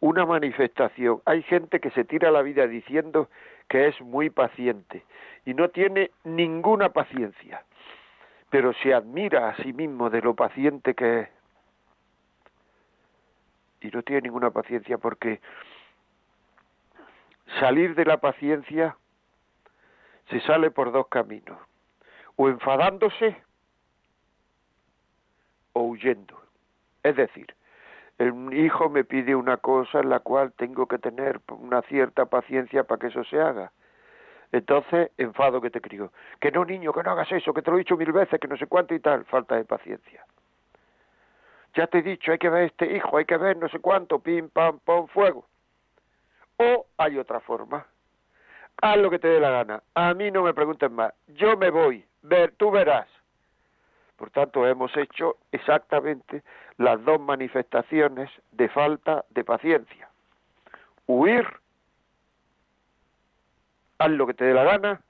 una 0.00 0.26
manifestación. 0.26 1.22
Hay 1.24 1.44
gente 1.44 1.78
que 1.78 1.90
se 1.92 2.02
tira 2.02 2.32
la 2.32 2.42
vida 2.42 2.66
diciendo 2.66 3.30
que 3.68 3.86
es 3.86 4.00
muy 4.00 4.28
paciente 4.28 5.04
y 5.44 5.54
no 5.54 5.68
tiene 5.68 6.10
ninguna 6.24 6.88
paciencia, 6.88 7.62
pero 8.50 8.72
se 8.82 8.92
admira 8.92 9.50
a 9.50 9.56
sí 9.62 9.72
mismo 9.72 10.10
de 10.10 10.20
lo 10.20 10.34
paciente 10.34 10.94
que 10.94 11.20
es. 11.20 11.28
Y 13.82 13.90
no 13.92 14.02
tiene 14.02 14.22
ninguna 14.22 14.50
paciencia 14.50 14.98
porque 14.98 15.40
salir 17.60 17.94
de 17.94 18.04
la 18.04 18.16
paciencia 18.16 18.96
se 20.28 20.40
sale 20.40 20.72
por 20.72 20.90
dos 20.90 21.06
caminos, 21.06 21.56
o 22.34 22.48
enfadándose 22.48 23.36
o 25.74 25.82
huyendo. 25.82 26.47
Es 27.02 27.16
decir, 27.16 27.54
el 28.18 28.52
hijo 28.52 28.88
me 28.88 29.04
pide 29.04 29.34
una 29.34 29.58
cosa 29.58 30.00
en 30.00 30.10
la 30.10 30.20
cual 30.20 30.52
tengo 30.52 30.86
que 30.86 30.98
tener 30.98 31.40
una 31.48 31.82
cierta 31.82 32.26
paciencia 32.26 32.84
para 32.84 32.98
que 32.98 33.06
eso 33.08 33.24
se 33.24 33.40
haga. 33.40 33.70
Entonces, 34.50 35.10
enfado 35.18 35.60
que 35.60 35.70
te 35.70 35.80
crío. 35.80 36.10
Que 36.40 36.50
no, 36.50 36.64
niño, 36.64 36.92
que 36.92 37.02
no 37.02 37.10
hagas 37.10 37.30
eso, 37.32 37.52
que 37.52 37.62
te 37.62 37.70
lo 37.70 37.76
he 37.76 37.80
dicho 37.80 37.96
mil 37.96 38.12
veces, 38.12 38.40
que 38.40 38.48
no 38.48 38.56
sé 38.56 38.66
cuánto 38.66 38.94
y 38.94 39.00
tal. 39.00 39.24
Falta 39.26 39.56
de 39.56 39.64
paciencia. 39.64 40.24
Ya 41.74 41.86
te 41.86 41.98
he 41.98 42.02
dicho, 42.02 42.32
hay 42.32 42.38
que 42.38 42.48
ver 42.48 42.64
este 42.64 42.96
hijo, 42.96 43.18
hay 43.18 43.24
que 43.24 43.36
ver 43.36 43.56
no 43.56 43.68
sé 43.68 43.78
cuánto, 43.78 44.18
pim, 44.18 44.48
pam, 44.48 44.78
pam, 44.80 45.06
fuego. 45.08 45.44
O 46.56 46.86
hay 46.96 47.18
otra 47.18 47.40
forma. 47.40 47.86
Haz 48.80 48.96
lo 48.96 49.10
que 49.10 49.18
te 49.18 49.28
dé 49.28 49.38
la 49.38 49.50
gana. 49.50 49.82
A 49.94 50.14
mí 50.14 50.30
no 50.30 50.42
me 50.42 50.54
preguntes 50.54 50.90
más. 50.90 51.12
Yo 51.28 51.56
me 51.56 51.70
voy. 51.70 52.04
Ver, 52.22 52.52
tú 52.52 52.70
verás. 52.70 53.08
Por 54.18 54.30
tanto, 54.30 54.66
hemos 54.66 54.94
hecho 54.96 55.36
exactamente 55.52 56.42
las 56.76 57.02
dos 57.04 57.20
manifestaciones 57.20 58.28
de 58.50 58.68
falta 58.68 59.24
de 59.30 59.44
paciencia. 59.44 60.08
Huir, 61.06 61.46
haz 63.98 64.10
lo 64.10 64.26
que 64.26 64.34
te 64.34 64.44
dé 64.44 64.54
la 64.54 64.64
gana, 64.64 65.00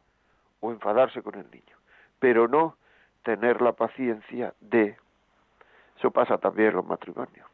o 0.61 0.71
enfadarse 0.71 1.23
con 1.23 1.37
el 1.37 1.51
niño. 1.51 1.77
Pero 2.19 2.49
no 2.49 2.77
tener 3.23 3.63
la 3.63 3.73
paciencia 3.73 4.53
de... 4.61 4.97
Eso 5.97 6.11
pasa 6.11 6.37
también 6.37 6.69
en 6.69 6.77
los 6.77 6.87
matrimonios. 6.87 7.47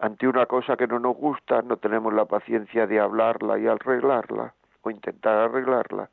Ante 0.00 0.26
una 0.26 0.46
cosa 0.46 0.76
que 0.76 0.88
no 0.88 0.98
nos 0.98 1.16
gusta, 1.16 1.62
no 1.62 1.76
tenemos 1.76 2.12
la 2.12 2.24
paciencia 2.24 2.88
de 2.88 2.98
hablarla 2.98 3.60
y 3.60 3.68
arreglarla, 3.68 4.54
o 4.82 4.90
intentar 4.90 5.38
arreglarla, 5.38 6.10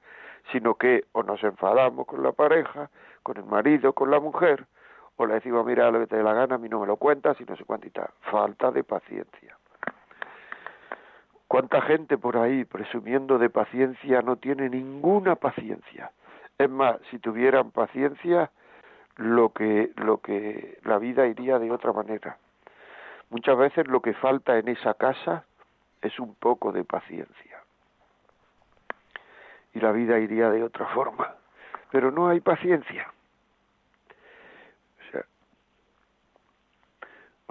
sino 0.51 0.75
que 0.75 1.05
o 1.13 1.23
nos 1.23 1.43
enfadamos 1.43 2.05
con 2.05 2.21
la 2.21 2.31
pareja, 2.31 2.91
con 3.29 3.37
el 3.37 3.45
marido, 3.45 3.93
con 3.93 4.09
la 4.09 4.19
mujer, 4.19 4.65
o 5.15 5.27
le 5.27 5.35
decimos, 5.35 5.63
mira, 5.63 5.91
lo 5.91 5.99
que 5.99 6.07
te 6.07 6.15
dé 6.15 6.23
la 6.23 6.33
gana, 6.33 6.55
a 6.55 6.57
mí 6.57 6.67
no 6.67 6.79
me 6.79 6.87
lo 6.87 6.95
cuentas 6.95 7.39
y 7.39 7.43
no 7.43 7.55
sé 7.55 7.63
cuántita. 7.63 8.09
Falta 8.21 8.71
de 8.71 8.83
paciencia. 8.83 9.55
¿Cuánta 11.47 11.79
gente 11.81 12.17
por 12.17 12.37
ahí, 12.37 12.65
presumiendo 12.65 13.37
de 13.37 13.51
paciencia, 13.51 14.23
no 14.23 14.37
tiene 14.37 14.67
ninguna 14.67 15.35
paciencia? 15.35 16.11
Es 16.57 16.71
más, 16.71 16.97
si 17.11 17.19
tuvieran 17.19 17.69
paciencia, 17.69 18.49
lo 19.17 19.49
que, 19.49 19.91
lo 19.97 20.21
que 20.21 20.79
la 20.83 20.97
vida 20.97 21.27
iría 21.27 21.59
de 21.59 21.69
otra 21.69 21.93
manera. 21.93 22.35
Muchas 23.29 23.59
veces 23.59 23.85
lo 23.85 24.01
que 24.01 24.15
falta 24.15 24.57
en 24.57 24.69
esa 24.69 24.95
casa 24.95 25.43
es 26.01 26.19
un 26.19 26.33
poco 26.33 26.71
de 26.71 26.83
paciencia. 26.83 27.61
Y 29.75 29.81
la 29.81 29.91
vida 29.91 30.17
iría 30.17 30.49
de 30.49 30.63
otra 30.63 30.87
forma. 30.87 31.35
Pero 31.91 32.11
no 32.11 32.27
hay 32.27 32.39
paciencia. 32.39 33.07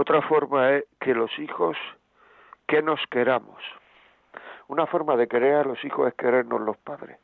Otra 0.01 0.23
forma 0.23 0.75
es 0.75 0.85
que 1.01 1.13
los 1.13 1.37
hijos, 1.41 1.77
que 2.69 2.83
nos 2.83 3.05
queramos. 3.11 3.61
Una 4.69 4.87
forma 4.87 5.17
de 5.17 5.27
querer 5.27 5.57
a 5.57 5.65
los 5.65 5.85
hijos 5.85 6.07
es 6.07 6.15
querernos 6.15 6.61
los 6.61 6.77
padres. 6.77 7.19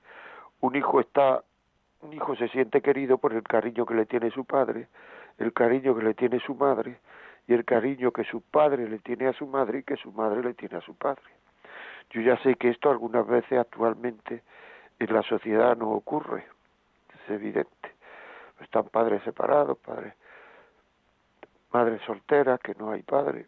Un 0.58 0.74
hijo 0.74 0.98
está, 0.98 1.44
un 2.00 2.12
hijo 2.12 2.34
se 2.34 2.48
siente 2.48 2.82
querido 2.82 3.18
por 3.18 3.32
el 3.32 3.44
cariño 3.44 3.86
que 3.86 3.94
le 3.94 4.06
tiene 4.06 4.32
su 4.32 4.44
padre, 4.44 4.88
el 5.38 5.52
cariño 5.52 5.94
que 5.94 6.02
le 6.02 6.14
tiene 6.14 6.40
su 6.40 6.56
madre 6.56 6.98
y 7.46 7.54
el 7.54 7.64
cariño 7.64 8.10
que 8.10 8.24
su 8.24 8.40
padre 8.40 8.88
le 8.88 8.98
tiene 8.98 9.28
a 9.28 9.34
su 9.34 9.46
madre 9.46 9.78
y 9.78 9.82
que 9.84 9.94
su 9.94 10.10
madre 10.10 10.42
le 10.42 10.54
tiene 10.54 10.78
a 10.78 10.80
su 10.80 10.96
padre. 10.96 11.22
Yo 12.10 12.22
ya 12.22 12.36
sé 12.38 12.56
que 12.56 12.70
esto 12.70 12.90
algunas 12.90 13.24
veces 13.24 13.56
actualmente 13.56 14.42
en 14.98 15.14
la 15.14 15.22
sociedad 15.22 15.76
no 15.76 15.92
ocurre, 15.92 16.44
es 17.14 17.30
evidente. 17.30 17.94
Están 18.60 18.86
padres 18.86 19.22
separados, 19.22 19.78
padres 19.78 20.14
madre 21.74 21.98
soltera, 22.06 22.56
que 22.58 22.74
no 22.76 22.92
hay 22.92 23.02
padre. 23.02 23.46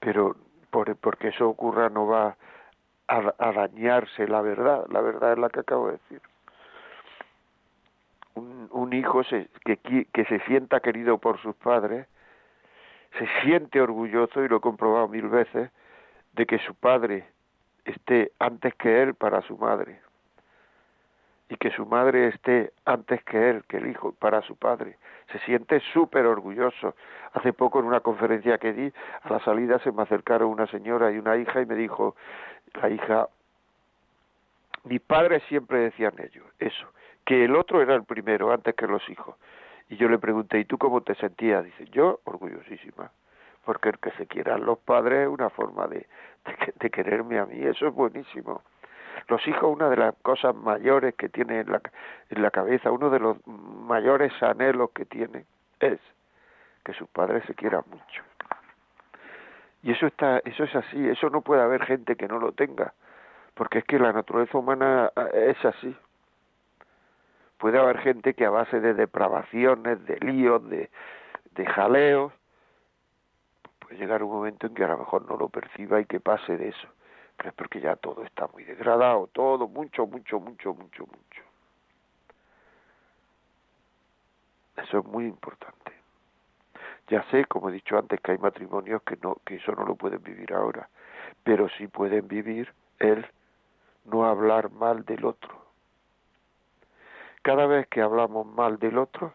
pero 0.00 0.36
por, 0.70 0.94
porque 0.96 1.28
eso 1.28 1.48
ocurra 1.48 1.88
no 1.88 2.06
va 2.06 2.36
a, 3.08 3.52
dañarse 3.52 4.28
la 4.28 4.42
verdad, 4.42 4.86
la 4.90 5.00
verdad 5.00 5.32
es 5.32 5.38
la 5.38 5.48
que 5.48 5.60
acabo 5.60 5.86
de 5.86 5.92
decir. 5.92 6.20
Un, 8.34 8.68
un 8.70 8.92
hijo 8.92 9.24
se, 9.24 9.48
que, 9.64 9.76
que 10.12 10.24
se 10.26 10.40
sienta 10.40 10.80
querido 10.80 11.18
por 11.18 11.40
sus 11.40 11.54
padres, 11.56 12.06
se 13.18 13.26
siente 13.42 13.80
orgulloso, 13.80 14.42
y 14.44 14.48
lo 14.48 14.56
he 14.56 14.60
comprobado 14.60 15.08
mil 15.08 15.28
veces, 15.28 15.70
de 16.32 16.46
que 16.46 16.58
su 16.58 16.74
padre 16.74 17.26
esté 17.84 18.32
antes 18.38 18.74
que 18.74 19.02
él 19.02 19.14
para 19.14 19.40
su 19.42 19.56
madre 19.56 20.03
y 21.48 21.56
que 21.56 21.70
su 21.70 21.84
madre 21.86 22.28
esté 22.28 22.72
antes 22.84 23.22
que 23.24 23.50
él, 23.50 23.64
que 23.68 23.76
el 23.76 23.88
hijo, 23.88 24.12
para 24.12 24.42
su 24.42 24.56
padre. 24.56 24.96
Se 25.32 25.38
siente 25.40 25.80
súper 25.92 26.26
orgulloso. 26.26 26.94
Hace 27.32 27.52
poco 27.52 27.80
en 27.80 27.86
una 27.86 28.00
conferencia 28.00 28.58
que 28.58 28.72
di, 28.72 28.92
a 29.22 29.32
la 29.32 29.40
salida 29.40 29.78
se 29.80 29.92
me 29.92 30.02
acercaron 30.02 30.48
una 30.48 30.66
señora 30.68 31.10
y 31.10 31.18
una 31.18 31.36
hija 31.36 31.60
y 31.60 31.66
me 31.66 31.74
dijo, 31.74 32.16
la 32.74 32.88
hija, 32.88 33.28
mis 34.84 35.00
padres 35.00 35.42
siempre 35.48 35.78
decían 35.78 36.14
ellos, 36.18 36.44
eso, 36.58 36.86
que 37.24 37.44
el 37.44 37.56
otro 37.56 37.82
era 37.82 37.94
el 37.94 38.04
primero 38.04 38.52
antes 38.52 38.74
que 38.74 38.86
los 38.86 39.06
hijos. 39.08 39.36
Y 39.88 39.96
yo 39.96 40.08
le 40.08 40.18
pregunté, 40.18 40.60
¿y 40.60 40.64
tú 40.64 40.78
cómo 40.78 41.02
te 41.02 41.14
sentías? 41.16 41.64
Dice, 41.64 41.84
yo 41.86 42.20
orgullosísima, 42.24 43.10
porque 43.64 43.90
el 43.90 43.98
que 43.98 44.12
se 44.12 44.26
quieran 44.26 44.64
los 44.64 44.78
padres 44.78 45.22
es 45.22 45.28
una 45.28 45.50
forma 45.50 45.86
de, 45.88 46.06
de 46.80 46.90
quererme 46.90 47.38
a 47.38 47.46
mí, 47.46 47.62
eso 47.62 47.86
es 47.86 47.94
buenísimo. 47.94 48.62
Los 49.28 49.46
hijos, 49.46 49.64
una 49.64 49.88
de 49.88 49.96
las 49.96 50.14
cosas 50.22 50.54
mayores 50.54 51.14
que 51.14 51.28
tienen 51.28 51.60
en 51.60 51.72
la, 51.72 51.80
en 52.30 52.42
la 52.42 52.50
cabeza, 52.50 52.90
uno 52.90 53.10
de 53.10 53.20
los 53.20 53.36
mayores 53.46 54.32
anhelos 54.42 54.90
que 54.94 55.04
tienen 55.04 55.46
es 55.80 55.98
que 56.84 56.92
sus 56.94 57.08
padres 57.08 57.44
se 57.46 57.54
quieran 57.54 57.82
mucho. 57.90 58.22
Y 59.82 59.92
eso 59.92 60.06
está, 60.06 60.38
eso 60.44 60.64
es 60.64 60.74
así, 60.74 61.08
eso 61.08 61.28
no 61.30 61.42
puede 61.42 61.62
haber 61.62 61.84
gente 61.84 62.16
que 62.16 62.28
no 62.28 62.38
lo 62.38 62.52
tenga, 62.52 62.94
porque 63.54 63.78
es 63.78 63.84
que 63.84 63.98
la 63.98 64.12
naturaleza 64.12 64.56
humana 64.58 65.10
eh, 65.16 65.54
es 65.56 65.64
así. 65.64 65.96
Puede 67.58 67.78
haber 67.78 67.98
gente 67.98 68.34
que 68.34 68.44
a 68.44 68.50
base 68.50 68.80
de 68.80 68.94
depravaciones, 68.94 70.04
de 70.06 70.18
líos, 70.20 70.68
de, 70.68 70.90
de 71.52 71.66
jaleos, 71.66 72.32
puede 73.78 73.96
llegar 73.98 74.22
un 74.22 74.32
momento 74.32 74.66
en 74.66 74.74
que 74.74 74.84
a 74.84 74.88
lo 74.88 74.98
mejor 74.98 75.28
no 75.28 75.36
lo 75.36 75.48
perciba 75.48 76.00
y 76.00 76.06
que 76.06 76.20
pase 76.20 76.56
de 76.56 76.68
eso 76.68 76.88
pero 77.36 77.50
es 77.50 77.54
porque 77.54 77.80
ya 77.80 77.96
todo 77.96 78.24
está 78.24 78.46
muy 78.48 78.64
degradado, 78.64 79.28
todo, 79.28 79.68
mucho, 79.68 80.06
mucho, 80.06 80.40
mucho, 80.40 80.74
mucho, 80.74 81.06
mucho. 81.06 81.42
Eso 84.76 84.98
es 84.98 85.04
muy 85.04 85.24
importante. 85.26 85.92
Ya 87.08 87.22
sé, 87.30 87.44
como 87.44 87.68
he 87.68 87.72
dicho 87.72 87.98
antes, 87.98 88.20
que 88.20 88.32
hay 88.32 88.38
matrimonios 88.38 89.02
que 89.02 89.16
no, 89.22 89.36
que 89.44 89.56
eso 89.56 89.72
no 89.72 89.84
lo 89.84 89.94
pueden 89.94 90.22
vivir 90.22 90.52
ahora, 90.52 90.88
pero 91.42 91.68
sí 91.70 91.86
pueden 91.86 92.26
vivir 92.28 92.72
el 92.98 93.26
no 94.04 94.24
hablar 94.24 94.70
mal 94.70 95.04
del 95.04 95.24
otro. 95.24 95.64
Cada 97.42 97.66
vez 97.66 97.86
que 97.88 98.00
hablamos 98.00 98.46
mal 98.46 98.78
del 98.78 98.96
otro, 98.96 99.34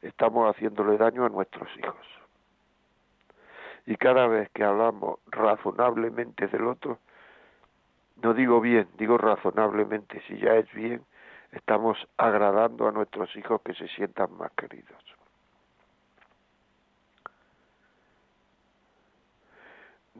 estamos 0.00 0.48
haciéndole 0.48 0.96
daño 0.96 1.24
a 1.24 1.28
nuestros 1.28 1.68
hijos. 1.78 2.19
Y 3.90 3.96
cada 3.96 4.28
vez 4.28 4.48
que 4.50 4.62
hablamos 4.62 5.18
razonablemente 5.26 6.46
del 6.46 6.68
otro, 6.68 7.00
no 8.22 8.34
digo 8.34 8.60
bien, 8.60 8.86
digo 8.96 9.18
razonablemente, 9.18 10.22
si 10.28 10.38
ya 10.38 10.54
es 10.54 10.72
bien, 10.72 11.04
estamos 11.50 11.98
agradando 12.16 12.86
a 12.86 12.92
nuestros 12.92 13.34
hijos 13.34 13.60
que 13.62 13.74
se 13.74 13.88
sientan 13.88 14.32
más 14.38 14.52
queridos. 14.52 15.02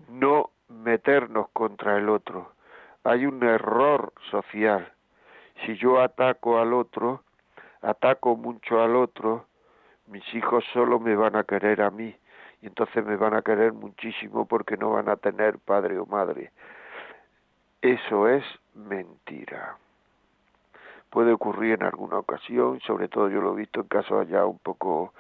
No 0.08 0.50
meternos 0.66 1.48
contra 1.50 1.96
el 1.96 2.08
otro. 2.08 2.50
Hay 3.04 3.24
un 3.24 3.40
error 3.44 4.12
social. 4.32 4.92
Si 5.64 5.76
yo 5.76 6.00
ataco 6.00 6.58
al 6.58 6.72
otro, 6.72 7.22
ataco 7.82 8.34
mucho 8.34 8.82
al 8.82 8.96
otro, 8.96 9.46
mis 10.08 10.24
hijos 10.34 10.64
solo 10.72 10.98
me 10.98 11.14
van 11.14 11.36
a 11.36 11.44
querer 11.44 11.82
a 11.82 11.92
mí 11.92 12.16
y 12.62 12.66
entonces 12.66 13.04
me 13.04 13.16
van 13.16 13.34
a 13.34 13.42
querer 13.42 13.72
muchísimo 13.72 14.46
porque 14.46 14.76
no 14.76 14.90
van 14.90 15.08
a 15.08 15.16
tener 15.16 15.58
padre 15.58 15.98
o 15.98 16.06
madre. 16.06 16.52
Eso 17.80 18.28
es 18.28 18.44
mentira. 18.74 19.76
Puede 21.08 21.32
ocurrir 21.32 21.74
en 21.74 21.82
alguna 21.84 22.18
ocasión, 22.18 22.80
sobre 22.80 23.08
todo 23.08 23.28
yo 23.28 23.40
lo 23.40 23.54
he 23.54 23.60
visto 23.60 23.80
en 23.80 23.88
casos 23.88 24.28
ya 24.28 24.44
un 24.44 24.58
poco 24.58 25.12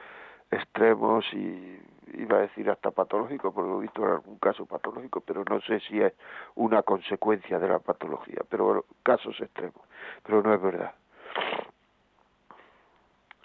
extremos 0.50 1.24
y 1.32 1.80
iba 2.14 2.38
a 2.38 2.40
decir 2.42 2.68
hasta 2.70 2.90
patológico, 2.90 3.52
porque 3.52 3.70
lo 3.70 3.78
he 3.78 3.82
visto 3.82 4.04
en 4.04 4.12
algún 4.12 4.38
caso 4.38 4.66
patológico, 4.66 5.20
pero 5.20 5.42
no 5.48 5.60
sé 5.62 5.80
si 5.80 6.00
es 6.00 6.12
una 6.56 6.82
consecuencia 6.82 7.58
de 7.58 7.68
la 7.68 7.78
patología, 7.78 8.42
pero 8.48 8.84
casos 9.02 9.40
extremos, 9.40 9.80
pero 10.22 10.42
no 10.42 10.52
es 10.52 10.60
verdad. 10.60 10.94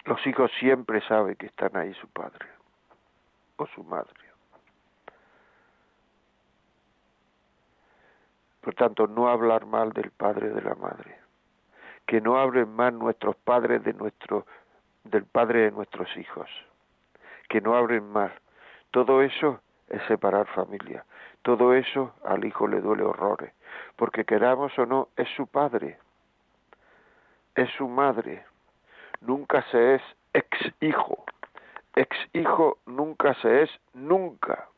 Los 0.04 0.24
hijos 0.26 0.50
siempre 0.60 1.00
saben 1.08 1.34
que 1.36 1.46
están 1.46 1.76
ahí 1.76 1.94
su 1.94 2.08
padre 2.08 2.55
o 3.56 3.66
su 3.66 3.82
madre. 3.84 4.14
Por 8.60 8.74
tanto, 8.74 9.06
no 9.06 9.28
hablar 9.28 9.64
mal 9.64 9.92
del 9.92 10.10
padre 10.10 10.50
de 10.50 10.60
la 10.60 10.74
madre. 10.74 11.20
Que 12.04 12.20
no 12.20 12.36
hablen 12.36 12.74
mal 12.74 12.98
nuestros 12.98 13.36
padres 13.36 13.84
de 13.84 13.92
nuestro, 13.92 14.44
del 15.04 15.24
padre 15.24 15.66
de 15.66 15.70
nuestros 15.70 16.08
hijos. 16.16 16.50
Que 17.48 17.60
no 17.60 17.76
hablen 17.76 18.10
mal. 18.10 18.32
Todo 18.90 19.22
eso 19.22 19.60
es 19.88 20.02
separar 20.08 20.48
familia. 20.48 21.04
Todo 21.42 21.74
eso 21.74 22.12
al 22.24 22.44
hijo 22.44 22.66
le 22.66 22.80
duele 22.80 23.04
horrores. 23.04 23.52
Porque 23.94 24.24
queramos 24.24 24.76
o 24.78 24.84
no, 24.84 25.10
es 25.16 25.28
su 25.36 25.46
padre. 25.46 25.98
Es 27.54 27.70
su 27.78 27.86
madre. 27.86 28.44
Nunca 29.20 29.62
se 29.70 29.94
es 29.94 30.02
ex 30.32 30.58
hijo 30.80 31.24
ex 31.96 32.16
hijo 32.34 32.78
nunca 32.86 33.34
se 33.42 33.62
es 33.62 33.70
nunca. 33.94 34.68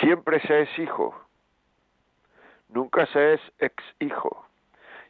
Siempre 0.00 0.40
se 0.40 0.62
es 0.62 0.78
hijo. 0.78 1.14
Nunca 2.68 3.06
se 3.06 3.34
es 3.34 3.40
ex 3.58 3.82
hijo. 4.00 4.44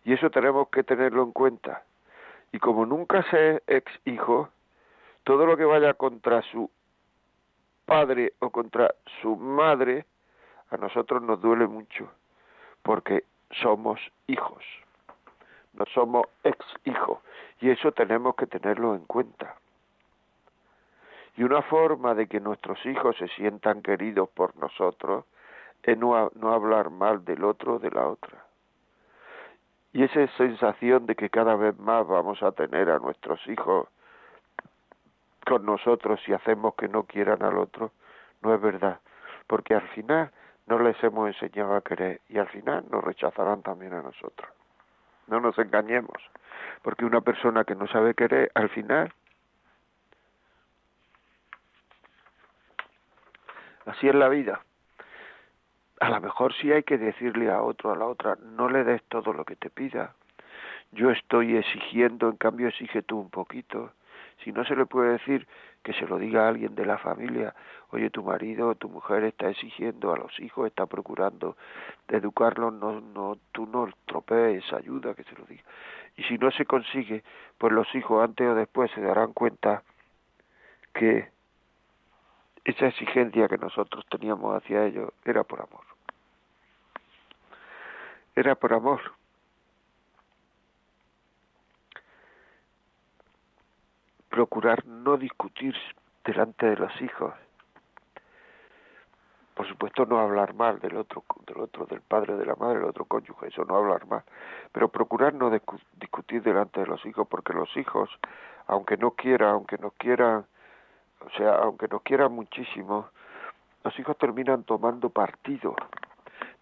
Y 0.05 0.13
eso 0.13 0.31
tenemos 0.31 0.69
que 0.69 0.85
tenerlo 0.85 1.23
en 1.25 1.33
cuenta. 1.33 1.83
Y 2.53 2.59
como 2.59 2.87
nunca 2.87 3.23
se 3.31 3.57
es 3.57 3.63
ex 3.67 3.93
hijo, 4.05 4.51
todo 5.25 5.47
lo 5.47 5.57
que 5.57 5.65
vaya 5.65 5.95
contra 5.95 6.43
su 6.43 6.71
padre 7.87 8.35
o 8.41 8.51
contra 8.51 8.95
su 9.21 9.37
madre, 9.37 10.05
a 10.71 10.77
nosotros 10.77 11.23
nos 11.23 11.41
duele 11.41 11.67
mucho, 11.67 12.11
porque 12.83 13.25
somos 13.63 14.01
hijos, 14.27 14.65
no 15.73 15.85
somos 15.95 16.27
ex 16.45 16.59
hijos, 16.85 17.21
y 17.61 17.71
eso 17.71 17.93
tenemos 17.93 18.35
que 18.35 18.47
tenerlo 18.47 18.95
en 18.95 19.05
cuenta. 19.05 19.57
Y 21.37 21.45
una 21.45 21.63
forma 21.63 22.15
de 22.15 22.27
que 22.27 22.41
nuestros 22.41 22.85
hijos 22.87 23.17
se 23.19 23.29
sientan 23.29 23.83
queridos 23.83 24.29
por 24.31 24.57
nosotros 24.57 25.25
es 25.83 25.97
no, 25.99 26.31
no 26.35 26.53
hablar 26.53 26.91
mal 26.91 27.25
del 27.25 27.45
otro 27.45 27.75
o 27.75 27.79
de 27.79 27.91
la 27.91 28.07
otra. 28.07 28.45
Y 29.93 30.03
esa 30.03 30.27
sensación 30.37 31.07
de 31.07 31.15
que 31.15 31.31
cada 31.31 31.57
vez 31.57 31.79
más 31.79 32.07
vamos 32.07 32.43
a 32.43 32.53
tener 32.53 32.91
a 32.91 32.99
nuestros 32.99 33.41
hijos 33.49 33.89
con 35.47 35.65
nosotros 35.65 36.21
si 36.25 36.33
hacemos 36.33 36.75
que 36.75 36.89
no 36.89 37.05
quieran 37.05 37.43
al 37.43 37.57
otro, 37.57 37.93
no 38.43 38.55
es 38.55 38.61
verdad, 38.61 39.01
porque 39.47 39.75
al 39.75 39.89
final 39.89 40.31
no 40.67 40.79
les 40.81 41.03
hemos 41.05 41.29
enseñado 41.29 41.77
a 41.77 41.81
querer 41.83 42.21
y 42.29 42.39
al 42.39 42.49
final 42.49 42.85
nos 42.91 43.05
rechazarán 43.05 43.63
también 43.63 43.95
a 43.95 44.03
nosotros. 44.03 44.51
No 45.29 45.41
nos 45.41 45.57
engañemos, 45.59 46.19
porque 46.83 47.05
una 47.05 47.21
persona 47.21 47.65
que 47.65 47.75
no 47.75 47.87
sabe 47.87 48.15
querer, 48.15 48.51
al 48.55 48.69
final 48.71 49.13
Así 53.87 54.09
es 54.09 54.15
la 54.15 54.29
vida. 54.29 54.61
A 56.01 56.11
lo 56.11 56.21
mejor 56.21 56.53
sí 56.55 56.71
hay 56.73 56.83
que 56.83 56.99
decirle 56.99 57.51
a 57.51 57.63
otro, 57.63 57.93
a 57.93 57.97
la 57.97 58.07
otra, 58.07 58.37
no 58.43 58.69
le 58.69 58.85
des 58.85 59.03
todo 59.05 59.33
lo 59.33 59.45
que 59.45 59.57
te 59.57 59.71
pida. 59.71 60.15
Yo 60.93 61.11
estoy 61.11 61.57
exigiendo, 61.57 62.29
en 62.29 62.37
cambio 62.37 62.69
exige 62.69 63.03
tú 63.03 63.19
un 63.19 63.31
poquito. 63.31 63.93
Si 64.45 64.53
no 64.53 64.65
se 64.65 64.77
le 64.77 64.87
puede 64.87 65.13
decir 65.13 65.47
que 65.83 65.93
se 65.95 66.07
lo 66.07 66.19
diga 66.19 66.45
a 66.45 66.49
alguien 66.49 66.75
de 66.75 66.85
la 66.85 66.99
familia, 66.99 67.55
oye, 67.91 68.11
tu 68.11 68.23
marido 68.23 68.69
o 68.69 68.75
tu 68.75 68.89
mujer 68.89 69.25
está 69.25 69.49
exigiendo 69.49 70.13
a 70.13 70.19
los 70.19 70.39
hijos, 70.41 70.67
está 70.67 70.87
procurando 70.87 71.57
educarlos, 72.09 72.75
no, 72.75 73.01
no, 73.01 73.39
tú 73.53 73.67
no 73.67 73.89
tropees, 74.05 74.71
ayuda 74.73 75.15
que 75.15 75.25
se 75.25 75.35
lo 75.37 75.45
diga. 75.45 75.63
Y 76.17 76.25
si 76.25 76.39
no 76.39 76.51
se 76.51 76.67
consigue, 76.67 77.23
pues 77.57 77.73
los 77.73 77.93
hijos 77.95 78.23
antes 78.23 78.47
o 78.49 78.55
después 78.55 78.91
se 78.91 79.01
darán 79.01 79.33
cuenta 79.33 79.83
que 80.93 81.36
esa 82.67 82.89
exigencia 82.89 83.47
que 83.47 83.59
nosotros 83.59 84.05
teníamos 84.11 84.57
hacia 84.57 84.85
ellos 84.85 85.13
era 85.25 85.45
por 85.45 85.61
amor. 85.61 85.85
Era 88.35 88.57
por 88.57 88.75
amor. 88.75 89.01
Procurar 94.29 94.85
no 94.85 95.17
discutir 95.17 95.77
delante 96.25 96.67
de 96.67 96.77
los 96.77 97.01
hijos. 97.01 97.33
por 99.55 99.67
supuesto 99.67 100.05
no 100.05 100.19
hablar 100.19 100.53
mal 100.53 100.79
del 100.81 100.97
otro 100.99 101.25
del 101.47 101.61
otro 101.61 101.87
del 101.87 102.03
padre 102.03 102.37
de 102.37 102.45
la 102.45 102.57
madre 102.57 102.81
del 102.81 102.89
otro 102.89 103.07
cónyuge 103.07 103.49
eso 103.49 103.65
no 103.65 103.77
hablar 103.77 104.07
mal 104.07 104.23
pero 104.71 104.89
procurar 104.89 105.33
no 105.33 105.51
discutir 105.99 106.43
delante 106.43 106.81
de 106.81 106.87
los 106.87 107.07
hijos 107.07 107.27
porque 107.27 107.55
los 107.55 107.75
hijos 107.79 108.11
aunque 108.67 108.99
no 108.99 109.13
quieran 109.13 109.51
aunque 109.55 109.79
no 109.79 109.93
quieran 109.93 110.45
o 111.21 111.31
sea 111.37 111.57
aunque 111.57 111.89
nos 111.89 112.03
quieran 112.03 112.33
muchísimo 112.33 113.09
los 113.85 113.99
hijos 113.99 114.17
terminan 114.19 114.65
tomando 114.65 115.11
partido 115.11 115.77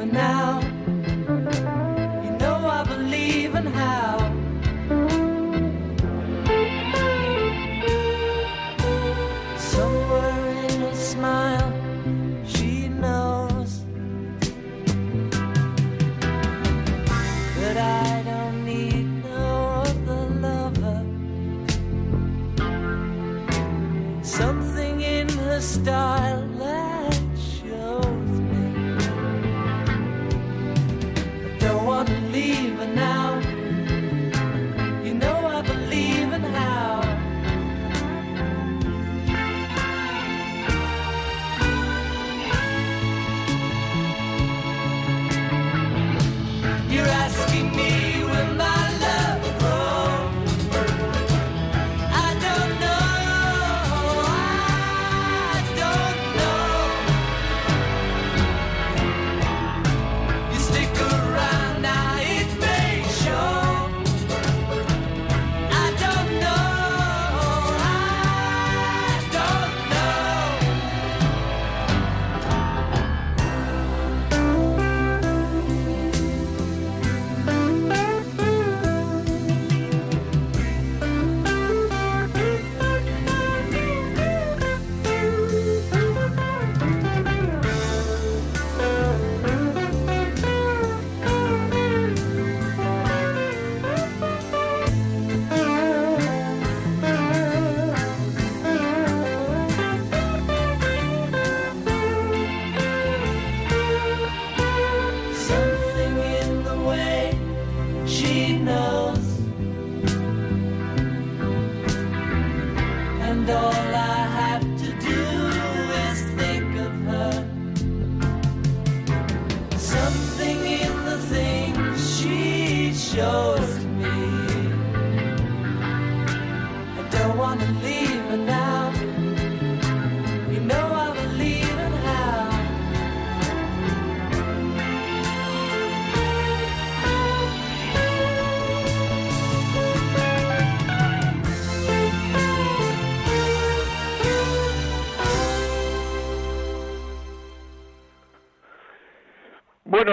Now. 0.07 0.62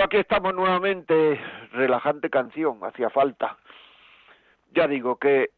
Aquí 0.09 0.17
estamos 0.17 0.53
nuevamente, 0.55 1.39
relajante 1.71 2.31
canción, 2.31 2.79
hacía 2.81 3.11
falta. 3.11 3.59
Ya 4.73 4.87
digo 4.87 5.17
que 5.17 5.51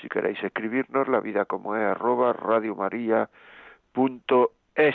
Si 0.00 0.08
queréis 0.08 0.40
escribirnos, 0.44 1.08
la 1.08 1.18
vida 1.18 1.44
como 1.44 1.74
es, 1.74 1.82
arroba 1.82 2.32
radiomaria.es. 2.32 4.94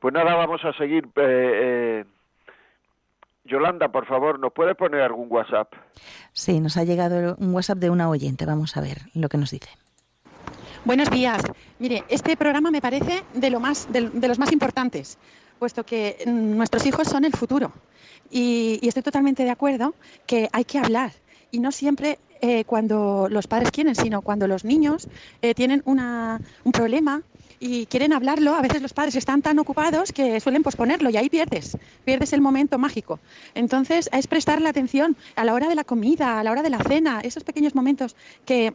Pues 0.00 0.14
nada, 0.14 0.34
vamos 0.34 0.64
a 0.64 0.72
seguir. 0.72 1.04
Eh, 1.04 1.10
eh, 1.16 2.04
Yolanda, 3.44 3.88
por 3.88 4.06
favor, 4.06 4.38
¿nos 4.38 4.52
puede 4.52 4.74
poner 4.74 5.02
algún 5.02 5.26
WhatsApp? 5.30 5.74
Sí, 6.32 6.58
nos 6.58 6.78
ha 6.78 6.84
llegado 6.84 7.36
un 7.38 7.54
WhatsApp 7.54 7.78
de 7.78 7.90
una 7.90 8.08
oyente. 8.08 8.46
Vamos 8.46 8.76
a 8.78 8.80
ver 8.80 9.02
lo 9.14 9.28
que 9.28 9.36
nos 9.36 9.50
dice. 9.50 9.68
Buenos 10.86 11.10
días. 11.10 11.42
Mire, 11.78 12.04
este 12.08 12.34
programa 12.38 12.70
me 12.70 12.80
parece 12.80 13.24
de, 13.34 13.50
lo 13.50 13.60
más, 13.60 13.92
de, 13.92 14.26
los 14.26 14.38
más 14.38 14.52
importantes, 14.52 15.18
puesto 15.58 15.84
que 15.84 16.16
mm, 16.26 16.56
nuestros 16.56 16.86
hijos 16.86 17.06
son 17.06 17.26
el 17.26 17.32
futuro. 17.32 17.70
Y, 18.30 18.80
estoy 18.82 19.02
totalmente 19.02 19.44
de 19.44 19.50
acuerdo 19.50 19.94
que 20.26 20.48
hay 20.52 20.64
que 20.64 20.78
hablar. 20.78 21.12
Y 21.50 21.60
no 21.60 21.72
siempre 21.72 22.18
eh, 22.40 22.64
cuando 22.64 23.28
los 23.28 23.46
padres 23.46 23.70
quieren, 23.70 23.94
sino 23.94 24.22
cuando 24.22 24.46
los 24.46 24.64
niños 24.64 25.08
tienen 25.54 25.82
una, 25.84 26.40
un 26.64 26.72
problema 26.72 27.22
y 27.60 27.84
quieren 27.86 28.14
hablarlo, 28.14 28.54
a 28.54 28.62
veces 28.62 28.80
los 28.80 28.94
padres 28.94 29.14
están 29.14 29.42
tan 29.42 29.58
ocupados 29.58 30.12
que 30.12 30.40
suelen 30.40 30.62
posponerlo 30.62 31.10
y 31.10 31.18
ahí 31.18 31.28
pierdes, 31.28 31.76
pierdes 32.04 32.32
el 32.32 32.40
momento 32.40 32.78
mágico. 32.78 33.20
Entonces 33.54 34.08
es 34.12 34.26
prestarle 34.26 34.68
atención 34.68 35.16
a 35.36 35.44
la 35.44 35.52
hora 35.52 35.68
de 35.68 35.74
la 35.74 35.84
comida, 35.84 36.40
a 36.40 36.44
la 36.44 36.50
hora 36.50 36.62
de 36.62 36.70
la 36.70 36.78
cena, 36.78 37.20
esos 37.20 37.44
pequeños 37.44 37.74
momentos 37.74 38.16
que 38.46 38.72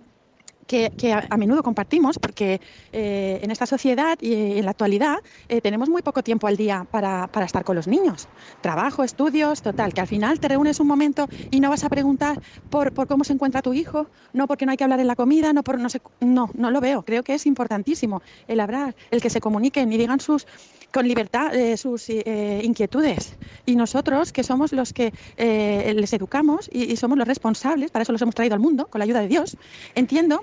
que, 0.67 1.13
a, 1.13 1.37
menudo 1.37 1.63
compartimos, 1.63 2.17
porque 2.19 2.59
eh, 2.91 3.39
en 3.41 3.51
esta 3.51 3.65
sociedad 3.65 4.17
y 4.19 4.57
en 4.57 4.65
la 4.65 4.71
actualidad 4.71 5.17
eh, 5.47 5.61
tenemos 5.61 5.89
muy 5.89 6.01
poco 6.01 6.23
tiempo 6.23 6.47
al 6.47 6.57
día 6.57 6.85
para, 6.89 7.29
estar 7.45 7.63
con 7.63 7.75
los 7.75 7.87
niños. 7.87 8.27
Trabajo, 8.61 9.03
estudios, 9.03 9.61
total, 9.61 9.93
que 9.93 10.01
al 10.01 10.07
final 10.07 10.39
te 10.39 10.47
reúnes 10.47 10.79
un 10.79 10.87
momento 10.87 11.27
y 11.51 11.59
no 11.59 11.69
vas 11.69 11.83
a 11.83 11.89
preguntar 11.89 12.41
por, 12.69 12.93
cómo 13.07 13.23
se 13.23 13.33
encuentra 13.33 13.61
tu 13.61 13.73
hijo, 13.73 14.07
no 14.33 14.47
porque 14.47 14.65
no 14.65 14.71
hay 14.71 14.77
que 14.77 14.83
hablar 14.83 14.99
en 14.99 15.07
la 15.07 15.15
comida, 15.15 15.53
no 15.53 15.63
por 15.63 15.79
no 15.79 15.89
sé, 15.89 16.01
no, 16.19 16.49
no 16.53 16.71
lo 16.71 16.81
veo. 16.81 17.03
Creo 17.03 17.23
que 17.23 17.35
es 17.35 17.45
importantísimo 17.45 18.21
el 18.47 18.59
hablar, 18.59 18.95
el 19.11 19.21
que 19.21 19.29
se 19.29 19.41
comuniquen 19.41 19.91
y 19.93 19.97
digan 19.97 20.19
sus 20.19 20.47
con 20.91 21.07
libertad 21.07 21.53
eh, 21.53 21.75
sus 21.75 22.09
inquietudes. 22.09 23.35
Y 23.65 23.75
nosotros, 23.75 24.31
que 24.31 24.43
somos 24.43 24.71
los 24.71 24.93
que 24.93 25.13
les 25.37 26.13
educamos 26.13 26.69
y, 26.71 26.91
y 26.91 26.95
somos 26.95 27.17
los 27.17 27.27
responsables, 27.27 27.91
para 27.91 28.03
eso 28.03 28.13
los 28.13 28.21
hemos 28.21 28.33
traído 28.33 28.55
al 28.55 28.61
mundo, 28.61 28.87
con 28.87 28.99
la 28.99 29.03
ayuda 29.03 29.19
de 29.19 29.27
Dios, 29.27 29.57
entiendo 29.93 30.41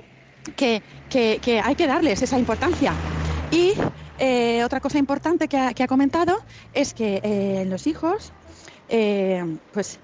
que, 0.57 0.82
hay 1.62 1.74
que 1.74 1.86
darles 1.86 2.22
esa 2.22 2.38
importancia. 2.38 2.93
Y 3.51 3.72
eh, 4.18 4.62
otra 4.64 4.80
cosa 4.80 4.99
importante 4.99 5.49
que 5.49 5.57
ha, 5.57 5.86
comentado 5.86 6.38
es 6.72 6.95
que 6.95 7.20
eh, 7.22 7.64
los 7.66 7.86
hijos, 7.86 8.32
eh, 8.88 9.45
pues 9.72 9.99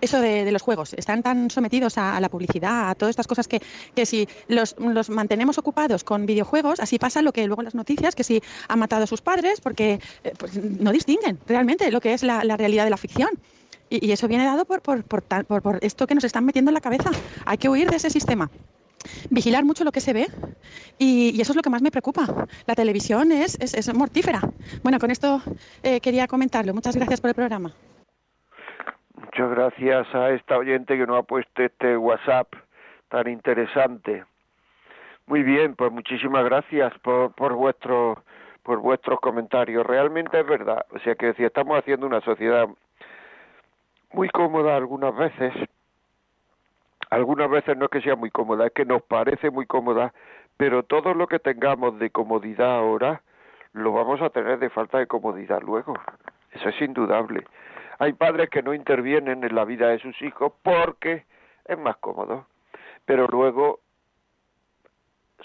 eso 0.00 0.20
de, 0.20 0.50
los 0.52 0.62
juegos, 0.62 0.94
están 0.94 1.22
tan 1.22 1.50
sometidos 1.50 1.98
a, 1.98 2.20
la 2.20 2.28
publicidad, 2.28 2.90
a 2.90 2.94
todas 2.94 3.10
estas 3.10 3.26
cosas 3.26 3.48
que, 3.48 3.60
si 4.06 4.28
los, 4.46 4.76
mantenemos 5.10 5.58
ocupados 5.58 6.04
con 6.04 6.24
videojuegos, 6.24 6.80
así 6.80 6.98
pasa 6.98 7.20
lo 7.20 7.32
que 7.32 7.46
luego 7.46 7.62
en 7.62 7.66
las 7.66 7.74
noticias, 7.74 8.14
que 8.14 8.24
si 8.24 8.40
han 8.68 8.78
matado 8.78 9.04
a 9.04 9.06
sus 9.06 9.20
padres, 9.20 9.60
porque 9.60 10.00
pues, 10.38 10.54
no 10.56 10.92
distinguen 10.92 11.38
realmente 11.46 11.90
lo 11.90 12.00
que 12.00 12.14
es 12.14 12.22
la, 12.22 12.40
realidad 12.56 12.84
de 12.84 12.90
la 12.90 12.96
ficción. 12.96 13.30
Y, 13.90 14.12
eso 14.12 14.28
viene 14.28 14.44
dado 14.44 14.64
por, 14.64 14.82
por, 14.82 15.02
por 15.02 15.78
esto 15.82 16.06
que 16.06 16.14
nos 16.14 16.24
están 16.24 16.44
metiendo 16.44 16.70
en 16.70 16.74
la 16.74 16.80
cabeza. 16.80 17.10
Hay 17.44 17.58
que 17.58 17.68
huir 17.68 17.90
de 17.90 17.96
ese 17.96 18.10
sistema 18.10 18.50
vigilar 19.30 19.64
mucho 19.64 19.84
lo 19.84 19.92
que 19.92 20.00
se 20.00 20.12
ve 20.12 20.26
y, 20.98 21.40
eso 21.40 21.52
es 21.52 21.56
lo 21.56 21.62
que 21.62 21.70
más 21.70 21.82
me 21.82 21.90
preocupa. 21.90 22.26
La 22.66 22.74
televisión 22.74 23.32
es, 23.32 23.58
es, 23.60 23.94
mortífera. 23.94 24.40
Bueno, 24.82 24.98
con 24.98 25.10
esto 25.10 25.40
eh, 25.82 26.00
quería 26.00 26.26
comentarlo. 26.26 26.74
Muchas 26.74 26.96
gracias 26.96 27.20
por 27.20 27.30
el 27.30 27.34
programa. 27.34 27.72
Muchas 29.14 29.50
gracias 29.50 30.14
a 30.14 30.30
esta 30.30 30.58
oyente 30.58 30.96
que 30.96 31.06
nos 31.06 31.18
ha 31.18 31.22
puesto 31.22 31.62
este 31.62 31.96
WhatsApp 31.96 32.52
tan 33.08 33.28
interesante. 33.28 34.24
Muy 35.26 35.42
bien, 35.42 35.74
pues 35.76 35.92
muchísimas 35.92 36.44
gracias 36.44 36.92
por, 37.00 37.32
por 37.34 37.54
vuestro 37.54 38.22
por 38.62 38.80
vuestros 38.80 39.18
comentarios. 39.20 39.86
Realmente 39.86 40.40
es 40.40 40.46
verdad. 40.46 40.84
O 40.90 40.98
sea 40.98 41.14
que 41.14 41.26
decía, 41.26 41.46
estamos 41.46 41.78
haciendo 41.78 42.06
una 42.06 42.20
sociedad 42.20 42.68
muy 44.12 44.28
cómoda 44.28 44.76
algunas 44.76 45.16
veces, 45.16 45.54
algunas 47.10 47.50
veces 47.50 47.76
no 47.76 47.86
es 47.86 47.90
que 47.90 48.00
sea 48.00 48.16
muy 48.16 48.30
cómoda, 48.30 48.66
es 48.66 48.72
que 48.72 48.84
nos 48.84 49.02
parece 49.02 49.50
muy 49.50 49.66
cómoda, 49.66 50.12
pero 50.56 50.82
todo 50.82 51.14
lo 51.14 51.26
que 51.26 51.38
tengamos 51.38 51.98
de 51.98 52.10
comodidad 52.10 52.76
ahora 52.76 53.22
lo 53.72 53.92
vamos 53.92 54.20
a 54.22 54.30
tener 54.30 54.58
de 54.58 54.70
falta 54.70 54.98
de 54.98 55.06
comodidad 55.06 55.60
luego. 55.62 55.94
Eso 56.52 56.68
es 56.68 56.80
indudable. 56.80 57.44
Hay 57.98 58.12
padres 58.12 58.50
que 58.50 58.62
no 58.62 58.74
intervienen 58.74 59.44
en 59.44 59.54
la 59.54 59.64
vida 59.64 59.88
de 59.88 59.98
sus 59.98 60.20
hijos 60.22 60.52
porque 60.62 61.24
es 61.64 61.78
más 61.78 61.96
cómodo, 61.98 62.46
pero 63.04 63.26
luego 63.26 63.80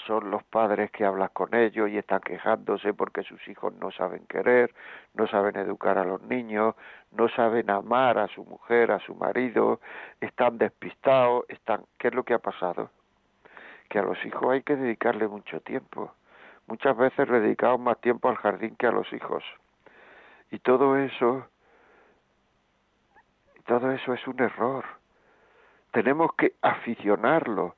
son 0.08 0.32
los 0.32 0.44
padres 0.44 0.92
que 0.92 1.06
hablan 1.06 1.30
con 1.34 1.54
ellos 1.54 1.90
y 1.90 1.98
están 1.98 2.20
quejándose 2.22 2.94
porque 2.94 3.24
sus 3.24 3.48
hijos 3.48 3.74
no 3.76 3.92
saben 3.92 4.26
querer, 4.28 4.74
no 5.14 5.28
saben 5.28 5.56
educar 5.58 5.98
a 5.98 6.04
los 6.04 6.22
niños, 6.24 6.76
no 7.12 7.30
saben 7.30 7.70
amar 7.70 8.18
a 8.18 8.28
su 8.28 8.44
mujer, 8.44 8.92
a 8.92 9.00
su 9.00 9.16
marido, 9.16 9.80
están 10.20 10.58
despistados, 10.58 11.46
están 11.48 11.86
¿qué 11.98 12.10
es 12.10 12.16
lo 12.16 12.24
que 12.24 12.34
ha 12.34 12.40
pasado? 12.40 12.90
Que 13.90 14.00
a 14.00 14.04
los 14.04 14.24
hijos 14.26 14.52
hay 14.52 14.64
que 14.64 14.76
dedicarle 14.76 15.28
mucho 15.28 15.62
tiempo. 15.62 16.14
Muchas 16.68 16.98
veces 16.98 17.30
le 17.30 17.40
dedicamos 17.40 17.80
más 17.80 18.00
tiempo 18.02 18.30
al 18.30 18.38
jardín 18.38 18.76
que 18.76 18.88
a 18.88 18.92
los 18.92 19.12
hijos. 19.14 19.44
Y 20.50 20.60
todo 20.60 20.98
eso 20.98 21.48
todo 23.66 23.92
eso 23.92 24.14
es 24.14 24.28
un 24.28 24.42
error. 24.42 24.84
Tenemos 25.92 26.34
que 26.36 26.54
aficionarlo 26.62 27.76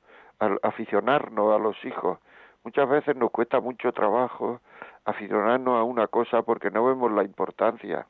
aficionarnos 0.62 1.54
a 1.54 1.58
los 1.58 1.82
hijos. 1.84 2.18
Muchas 2.64 2.88
veces 2.88 3.16
nos 3.16 3.30
cuesta 3.30 3.60
mucho 3.60 3.92
trabajo 3.92 4.60
aficionarnos 5.04 5.78
a 5.78 5.84
una 5.84 6.08
cosa 6.08 6.42
porque 6.42 6.70
no 6.70 6.84
vemos 6.84 7.12
la 7.12 7.22
importancia. 7.22 8.06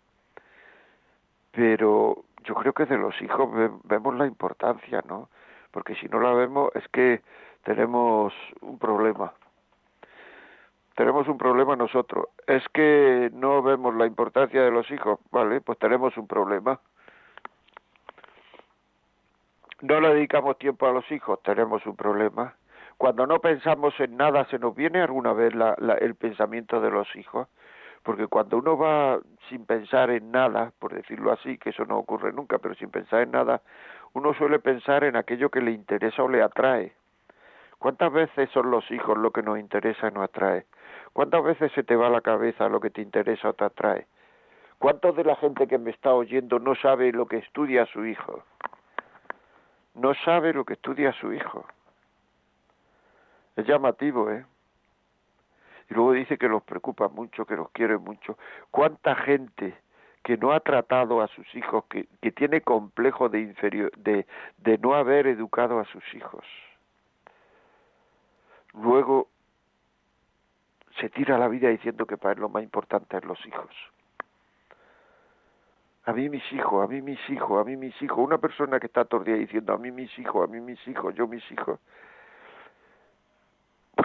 Pero 1.53 2.24
yo 2.45 2.55
creo 2.55 2.72
que 2.72 2.87
de 2.87 2.97
los 2.97 3.20
hijos 3.20 3.49
vemos 3.85 4.14
la 4.16 4.27
importancia, 4.27 5.03
¿no? 5.09 5.29
Porque 5.70 5.95
si 5.97 6.09
no 6.09 6.20
la 6.20 6.33
vemos 6.33 6.70
es 6.74 6.89
que 6.89 7.22
tenemos 7.64 8.33
un 8.61 8.79
problema. 8.79 9.33
Tenemos 10.95 11.29
un 11.29 11.37
problema 11.37 11.77
nosotros. 11.77 12.29
Es 12.47 12.66
que 12.70 13.31
no 13.35 13.62
vemos 13.62 13.95
la 13.95 14.07
importancia 14.07 14.62
de 14.62 14.70
los 14.70 14.91
hijos, 14.91 15.18
¿vale? 15.31 15.61
Pues 15.61 15.79
tenemos 15.79 16.16
un 16.16 16.27
problema 16.27 16.81
no 19.83 20.01
le 20.01 20.14
dedicamos 20.14 20.59
tiempo 20.59 20.87
a 20.87 20.93
los 20.93 21.11
hijos, 21.11 21.43
tenemos 21.43 21.85
un 21.87 21.97
problema. 21.97 22.55
Cuando 22.97 23.27
no 23.27 23.41
pensamos 23.41 23.99
en 24.01 24.16
nada, 24.16 24.47
¿se 24.47 24.59
nos 24.59 24.74
viene 24.74 25.03
alguna 25.03 25.35
vez 25.35 25.53
el 26.01 26.14
pensamiento 26.14 26.81
de 26.81 26.91
los 26.91 27.14
hijos? 27.14 27.49
Porque 28.03 28.27
cuando 28.27 28.57
uno 28.57 28.79
va 28.79 29.18
sin 29.49 29.66
pensar 29.66 30.11
en 30.11 30.31
nada, 30.31 30.72
por 30.79 30.95
decirlo 30.95 31.33
así, 31.33 31.59
que 31.59 31.70
eso 31.70 31.85
no 31.85 31.99
ocurre 31.99 32.33
nunca, 32.33 32.59
pero 32.59 32.74
sin 32.77 32.91
pensar 32.91 33.22
en 33.22 33.33
nada, 33.33 33.61
uno 34.14 34.33
suele 34.35 34.61
pensar 34.61 35.05
en 35.05 35.16
aquello 35.16 35.51
que 35.51 35.61
le 35.61 35.72
interesa 35.72 36.22
o 36.22 36.29
le 36.29 36.43
atrae. 36.43 36.95
¿Cuántas 37.79 38.11
veces 38.12 38.49
son 38.51 38.70
los 38.70 38.91
hijos 38.91 39.18
lo 39.18 39.31
que 39.31 39.43
nos 39.43 39.59
interesa 39.59 40.09
y 40.09 40.12
nos 40.12 40.24
atrae? 40.24 40.64
¿Cuántas 41.12 41.45
veces 41.45 41.72
se 41.72 41.83
te 41.83 41.97
va 41.97 42.07
a 42.07 42.11
la 42.11 42.22
cabeza 42.22 42.68
lo 42.68 42.81
que 42.81 42.91
te 42.91 43.03
interesa 43.03 43.51
o 43.51 43.53
te 43.53 43.64
atrae? 43.64 44.07
¿Cuántos 44.79 45.16
de 45.16 45.24
la 45.24 45.37
gente 45.37 45.66
que 45.66 45.79
me 45.79 45.91
está 45.91 46.14
oyendo 46.14 46.59
no 46.59 46.74
sabe 46.77 47.12
lo 47.12 47.27
que 47.27 47.39
estudia 47.39 47.87
su 47.87 48.07
hijo? 48.07 48.43
No 49.97 50.14
sabe 50.14 50.53
lo 50.53 50.64
que 50.64 50.74
estudia 50.74 51.12
su 51.12 51.32
hijo. 51.32 51.66
Es 53.57 53.66
llamativo, 53.66 54.30
¿eh? 54.30 54.44
Y 55.88 55.94
luego 55.94 56.12
dice 56.12 56.36
que 56.36 56.49
los 56.49 56.62
preocupa 56.62 57.09
mucho, 57.09 57.47
que 57.47 57.57
los 57.57 57.70
quiere 57.70 57.97
mucho. 57.97 58.36
¿Cuánta 58.70 59.14
gente 59.14 59.74
que 60.22 60.36
no 60.36 60.53
ha 60.53 60.61
tratado 60.61 61.22
a 61.22 61.28
sus 61.28 61.47
hijos, 61.55 61.84
que, 61.86 62.07
que 62.20 62.32
tiene 62.32 62.61
complejo 62.61 63.28
de, 63.28 63.40
inferior, 63.40 63.90
de, 63.97 64.26
de 64.59 64.78
no 64.78 64.94
haber 64.94 65.26
educado 65.28 65.78
a 65.80 65.84
sus 65.86 66.05
hijos? 66.14 66.44
Luego 68.74 69.28
se 71.01 71.09
tira 71.09 71.38
la 71.38 71.49
vida 71.49 71.68
diciendo 71.68 72.07
que 72.07 72.16
para 72.18 72.34
él 72.34 72.40
lo 72.40 72.49
más 72.49 72.62
importante 72.62 73.16
es 73.16 73.24
los 73.24 73.44
hijos 73.47 73.70
a 76.07 76.12
mí 76.12 76.28
mis 76.28 76.52
hijos, 76.52 76.84
a 76.84 76.86
mí 76.86 77.02
mis 77.02 77.18
hijos, 77.28 77.61
a 77.61 77.64
mí 77.64 77.76
mis 77.76 78.00
hijos. 78.00 78.18
Una 78.18 78.38
persona 78.38 78.78
que 78.78 78.86
está 78.86 79.04
todo 79.04 79.24
día 79.24 79.34
diciendo 79.34 79.72
a 79.72 79.78
mí 79.78 79.90
mis 79.90 80.16
hijos, 80.20 80.48
a 80.48 80.50
mí 80.50 80.61
mis 80.61 80.78
hijos, 80.86 81.12
yo 81.16 81.26
mis 81.26 81.42
hijos. 81.50 81.80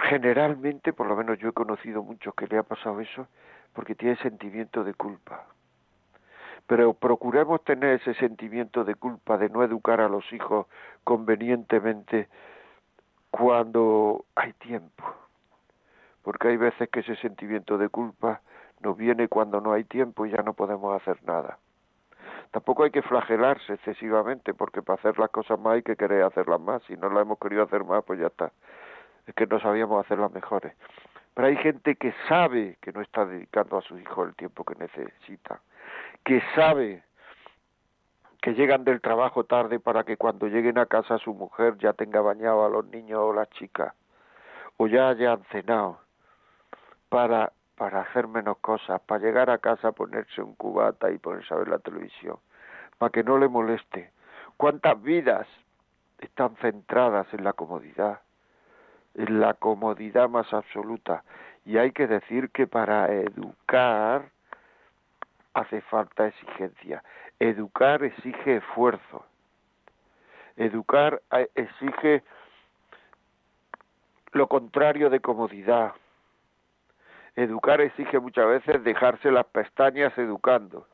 Generalmente, 0.08 0.92
por 0.92 1.06
lo 1.06 1.14
menos 1.14 1.38
yo 1.38 1.50
he 1.50 1.52
conocido 1.52 2.02
muchos 2.02 2.34
que 2.34 2.48
le 2.48 2.58
ha 2.58 2.64
pasado 2.64 3.00
eso, 3.00 3.28
porque 3.72 3.94
tiene 3.94 4.16
sentimiento 4.16 4.82
de 4.82 4.94
culpa. 4.94 5.46
Pero 6.66 6.92
procuremos 6.92 7.62
tener 7.62 8.00
ese 8.00 8.14
sentimiento 8.14 8.82
de 8.84 8.96
culpa 8.96 9.38
de 9.38 9.48
no 9.48 9.62
educar 9.62 10.00
a 10.00 10.08
los 10.08 10.30
hijos 10.32 10.66
convenientemente 11.04 12.28
cuando 13.30 14.24
hay 14.34 14.52
tiempo. 14.54 15.04
Porque 16.22 16.48
hay 16.48 16.56
veces 16.56 16.88
que 16.90 17.00
ese 17.00 17.14
sentimiento 17.16 17.78
de 17.78 17.88
culpa 17.88 18.40
nos 18.80 18.96
viene 18.96 19.28
cuando 19.28 19.60
no 19.60 19.72
hay 19.72 19.84
tiempo 19.84 20.26
y 20.26 20.30
ya 20.30 20.42
no 20.42 20.54
podemos 20.54 21.00
hacer 21.00 21.22
nada 21.24 21.58
tampoco 22.52 22.84
hay 22.84 22.90
que 22.90 23.02
flagelarse 23.02 23.72
excesivamente, 23.74 24.54
porque 24.54 24.82
para 24.82 25.00
hacer 25.00 25.18
las 25.18 25.30
cosas 25.30 25.58
más 25.58 25.74
hay 25.74 25.82
que 25.82 25.96
querer 25.96 26.22
hacerlas 26.22 26.60
más. 26.60 26.82
Si 26.84 26.96
no 26.96 27.08
las 27.08 27.22
hemos 27.22 27.38
querido 27.38 27.64
hacer 27.64 27.84
más, 27.84 28.04
pues 28.04 28.20
ya 28.20 28.28
está. 28.28 28.52
Es 29.26 29.34
que 29.34 29.46
no 29.46 29.58
sabíamos 29.58 30.04
hacerlas 30.04 30.30
mejores. 30.32 30.74
Pero 31.34 31.48
hay 31.48 31.56
gente 31.56 31.96
que 31.96 32.14
sabe 32.28 32.76
que 32.80 32.92
no 32.92 33.00
está 33.00 33.24
dedicando 33.24 33.78
a 33.78 33.82
sus 33.82 34.00
hijos 34.00 34.28
el 34.28 34.36
tiempo 34.36 34.64
que 34.64 34.74
necesita, 34.74 35.60
que 36.24 36.42
sabe 36.54 37.02
que 38.42 38.54
llegan 38.54 38.84
del 38.84 39.00
trabajo 39.00 39.44
tarde 39.44 39.78
para 39.80 40.04
que 40.04 40.16
cuando 40.16 40.48
lleguen 40.48 40.76
a 40.76 40.86
casa 40.86 41.16
su 41.18 41.32
mujer 41.32 41.78
ya 41.78 41.92
tenga 41.92 42.20
bañado 42.20 42.66
a 42.66 42.68
los 42.68 42.84
niños 42.86 43.20
o 43.20 43.32
las 43.32 43.48
chicas, 43.50 43.94
o 44.76 44.88
ya 44.88 45.08
hayan 45.08 45.42
cenado, 45.52 46.00
para 47.08 47.52
para 47.82 48.02
hacer 48.02 48.28
menos 48.28 48.58
cosas, 48.58 49.00
para 49.00 49.24
llegar 49.24 49.50
a 49.50 49.58
casa, 49.58 49.90
ponerse 49.90 50.40
un 50.40 50.54
cubata 50.54 51.10
y 51.10 51.18
ponerse 51.18 51.52
a 51.52 51.56
ver 51.56 51.66
la 51.66 51.80
televisión, 51.80 52.36
para 52.96 53.10
que 53.10 53.24
no 53.24 53.38
le 53.38 53.48
moleste. 53.48 54.12
¿Cuántas 54.56 55.02
vidas 55.02 55.48
están 56.20 56.54
centradas 56.58 57.26
en 57.34 57.42
la 57.42 57.54
comodidad? 57.54 58.20
En 59.16 59.40
la 59.40 59.54
comodidad 59.54 60.28
más 60.28 60.52
absoluta. 60.52 61.24
Y 61.64 61.76
hay 61.76 61.90
que 61.90 62.06
decir 62.06 62.50
que 62.50 62.68
para 62.68 63.12
educar 63.12 64.30
hace 65.52 65.80
falta 65.80 66.28
exigencia. 66.28 67.02
Educar 67.40 68.04
exige 68.04 68.58
esfuerzo. 68.58 69.26
Educar 70.54 71.20
eh, 71.32 71.50
exige 71.56 72.22
lo 74.30 74.46
contrario 74.46 75.10
de 75.10 75.18
comodidad. 75.18 75.94
Educar 77.34 77.80
exige 77.80 78.18
muchas 78.18 78.46
veces 78.46 78.84
dejarse 78.84 79.30
las 79.30 79.46
pestañas 79.46 80.16
educando. 80.18 80.86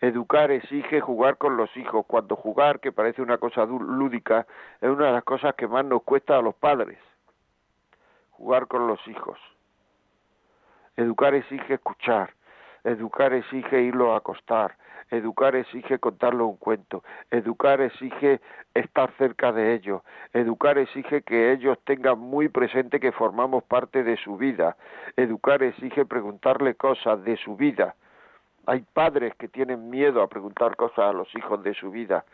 Educar 0.00 0.50
exige 0.50 1.00
jugar 1.00 1.38
con 1.38 1.56
los 1.56 1.74
hijos, 1.76 2.06
cuando 2.06 2.36
jugar, 2.36 2.78
que 2.78 2.92
parece 2.92 3.20
una 3.20 3.38
cosa 3.38 3.64
lúdica, 3.64 4.46
es 4.80 4.88
una 4.88 5.06
de 5.06 5.12
las 5.12 5.24
cosas 5.24 5.54
que 5.56 5.66
más 5.66 5.84
nos 5.84 6.02
cuesta 6.02 6.36
a 6.36 6.42
los 6.42 6.54
padres. 6.54 6.98
Jugar 8.30 8.68
con 8.68 8.86
los 8.86 9.00
hijos. 9.08 9.38
Educar 10.96 11.34
exige 11.34 11.74
escuchar. 11.74 12.32
Educar 12.88 13.32
exige 13.32 13.82
irlo 13.82 14.12
a 14.12 14.18
acostar. 14.18 14.76
Educar 15.10 15.56
exige 15.56 15.98
contarle 15.98 16.42
un 16.42 16.56
cuento. 16.56 17.02
Educar 17.30 17.80
exige 17.80 18.40
estar 18.74 19.10
cerca 19.16 19.52
de 19.52 19.74
ellos. 19.74 20.02
Educar 20.32 20.76
exige 20.78 21.22
que 21.22 21.52
ellos 21.52 21.78
tengan 21.84 22.18
muy 22.18 22.48
presente 22.48 23.00
que 23.00 23.12
formamos 23.12 23.64
parte 23.64 24.02
de 24.04 24.16
su 24.16 24.36
vida. 24.36 24.76
Educar 25.16 25.62
exige 25.62 26.04
preguntarle 26.04 26.74
cosas 26.74 27.24
de 27.24 27.36
su 27.36 27.56
vida 27.56 27.94
hay 28.68 28.82
padres 28.92 29.34
que 29.36 29.48
tienen 29.48 29.88
miedo 29.88 30.20
a 30.20 30.28
preguntar 30.28 30.76
cosas 30.76 30.98
a 30.98 31.12
los 31.14 31.34
hijos 31.34 31.62
de 31.62 31.72
su 31.72 31.90
vida. 31.90 32.26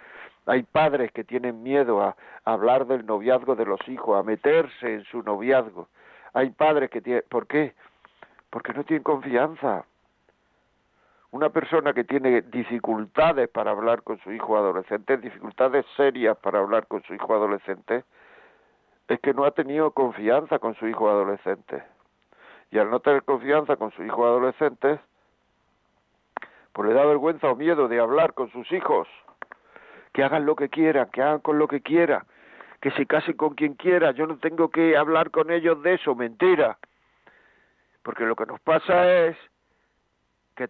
Hay 0.46 0.64
padres 0.64 1.12
que 1.12 1.22
tienen 1.22 1.62
miedo 1.62 2.02
a, 2.02 2.16
hablar 2.44 2.88
del 2.88 3.07
noviazgo 3.07 3.55
de 3.55 3.64
los 3.64 3.78
hijos, 3.86 4.18
a 4.18 4.24
meterse 4.24 4.94
en 4.94 5.05
su 5.05 5.22
noviazgo. 5.22 5.88
Hay 6.32 6.50
padres 6.50 6.90
que 6.90 7.00
tienen... 7.00 7.22
¿Por 7.28 7.46
qué? 7.46 7.74
Porque 8.50 8.72
no 8.72 8.82
tienen 8.82 9.05
confianza. 9.05 9.84
Una 11.35 11.49
persona 11.49 11.93
que 11.93 12.05
tiene 12.05 12.43
dificultades 12.43 13.49
para 13.49 13.72
hablar 13.72 14.05
con 14.05 14.20
su 14.20 14.30
hijo 14.30 14.57
adolescente, 14.57 15.16
dificultades 15.16 15.85
serias 15.97 16.37
para 16.39 16.61
hablar 16.61 16.87
con 16.87 17.03
su 17.03 17.12
hijo 17.12 17.35
adolescente, 17.35 18.05
es 19.09 19.18
que 19.18 19.35
no 19.35 19.45
ha 19.45 19.51
tenido 19.51 19.91
confianza 19.91 20.61
con 20.61 20.76
su 20.76 20.87
hijo 20.87 21.11
adolescente. 21.11 21.82
Y 22.70 22.78
al 22.78 22.89
no 22.89 23.01
tener 23.01 23.24
confianza 23.24 23.74
con 23.74 23.91
su 23.91 24.05
hijo 24.05 24.24
adolescente, 24.24 25.01
pues 26.72 26.89
le 26.91 26.95
da 26.95 27.05
vergüenza 27.05 27.51
o 27.51 27.57
miedo 27.57 27.89
de 27.89 27.99
hablar 27.99 28.35
con 28.35 28.53
sus 28.53 28.70
hijos, 28.70 29.09
que 30.12 30.22
hagan 30.22 30.47
lo 30.47 30.55
que 30.55 30.68
quieran, 30.68 31.11
que 31.11 31.20
hagan 31.20 31.41
con 31.41 31.59
lo 31.59 31.66
que 31.66 31.80
quieran, 31.80 32.22
que 32.80 32.93
se 32.93 33.07
casen 33.07 33.37
con 33.37 33.57
quien 33.57 33.74
quiera, 33.74 34.12
yo 34.12 34.28
no 34.28 34.39
tengo 34.39 34.68
que 34.68 34.97
hablar 34.97 35.32
con 35.32 35.51
ellos 35.51 35.82
de 35.82 35.95
eso, 35.95 36.14
mentira. 36.14 36.78
Porque 38.05 38.22
lo 38.22 38.37
que 38.37 38.47
nos 38.47 38.61
pasa 38.61 39.12
es 39.24 39.37
que, 40.55 40.68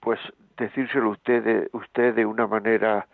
pues 0.00 0.18
decírselo 0.56 1.10
usted 1.10 1.68
usted 1.74 2.14
de 2.14 2.24
una 2.24 2.46
manera 2.46 3.06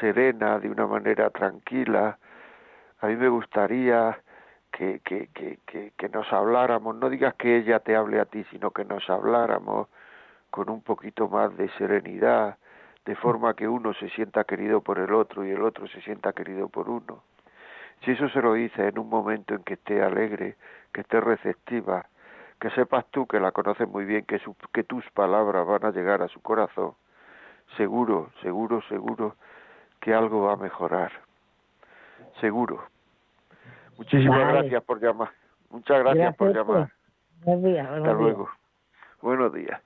serena, 0.00 0.58
de 0.58 0.68
una 0.68 0.86
manera 0.86 1.30
tranquila. 1.30 2.18
A 3.00 3.06
mí 3.06 3.16
me 3.16 3.30
gustaría 3.30 4.18
que, 4.70 5.00
que, 5.02 5.30
que, 5.32 5.92
que, 5.96 6.08
nos 6.10 6.30
habláramos, 6.30 6.94
no 6.96 7.08
digas 7.08 7.32
que 7.36 7.56
ella 7.56 7.78
te 7.78 7.96
hable 7.96 8.20
a 8.20 8.26
ti, 8.26 8.44
sino 8.50 8.70
que 8.70 8.84
nos 8.84 9.08
habláramos 9.08 9.88
con 10.50 10.68
un 10.68 10.82
poquito 10.82 11.26
más 11.26 11.56
de 11.56 11.70
serenidad, 11.78 12.58
de 13.04 13.16
forma 13.16 13.54
que 13.54 13.68
uno 13.68 13.94
se 13.94 14.08
sienta 14.10 14.44
querido 14.44 14.80
por 14.80 14.98
el 14.98 15.12
otro 15.12 15.44
y 15.44 15.50
el 15.50 15.62
otro 15.62 15.88
se 15.88 16.00
sienta 16.02 16.32
querido 16.32 16.68
por 16.68 16.88
uno. 16.88 17.22
Si 18.04 18.12
eso 18.12 18.28
se 18.28 18.42
lo 18.42 18.54
dice 18.54 18.88
en 18.88 18.98
un 18.98 19.08
momento 19.08 19.54
en 19.54 19.62
que 19.62 19.74
esté 19.74 20.02
alegre, 20.02 20.56
que 20.92 21.02
esté 21.02 21.20
receptiva, 21.20 22.06
que 22.60 22.70
sepas 22.70 23.06
tú 23.10 23.26
que 23.26 23.40
la 23.40 23.52
conoces 23.52 23.88
muy 23.88 24.04
bien, 24.04 24.24
que, 24.24 24.40
que 24.72 24.84
tus 24.84 25.08
palabras 25.10 25.66
van 25.66 25.84
a 25.84 25.90
llegar 25.90 26.22
a 26.22 26.28
su 26.28 26.40
corazón, 26.40 26.94
seguro, 27.76 28.30
seguro, 28.42 28.82
seguro 28.88 29.36
que 30.00 30.14
algo 30.14 30.42
va 30.42 30.54
a 30.54 30.56
mejorar. 30.56 31.12
Seguro. 32.40 32.84
Muchísimas 33.96 34.52
gracias 34.52 34.82
por 34.84 35.00
llamar. 35.00 35.30
Muchas 35.70 36.00
gracias, 36.00 36.36
por 36.36 36.54
llamar. 36.54 36.90
Buenos 37.44 37.64
días. 37.64 37.88
Hasta 37.88 38.12
luego. 38.12 38.48
Buenos 39.20 39.52
días. 39.52 39.80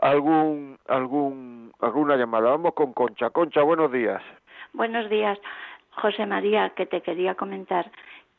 ¿Algún, 0.00 0.78
algún, 0.88 1.72
alguna 1.80 2.16
llamada? 2.16 2.50
Vamos 2.50 2.74
con 2.74 2.92
Concha. 2.92 3.30
Concha, 3.30 3.62
buenos 3.62 3.92
días. 3.92 4.22
Buenos 4.72 5.08
días. 5.08 5.38
José 5.90 6.26
María, 6.26 6.70
que 6.70 6.86
te 6.86 7.00
quería 7.00 7.34
comentar 7.34 7.90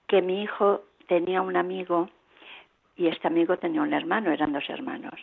que 0.08 0.22
mi 0.22 0.44
hijo 0.44 0.82
tenía 1.08 1.42
un 1.42 1.56
amigo 1.56 2.10
y 2.98 3.08
este 3.08 3.28
amigo 3.28 3.58
tenía 3.58 3.82
un 3.82 3.94
hermano, 3.94 4.32
eran 4.32 4.54
dos 4.54 4.70
hermanos, 4.70 5.14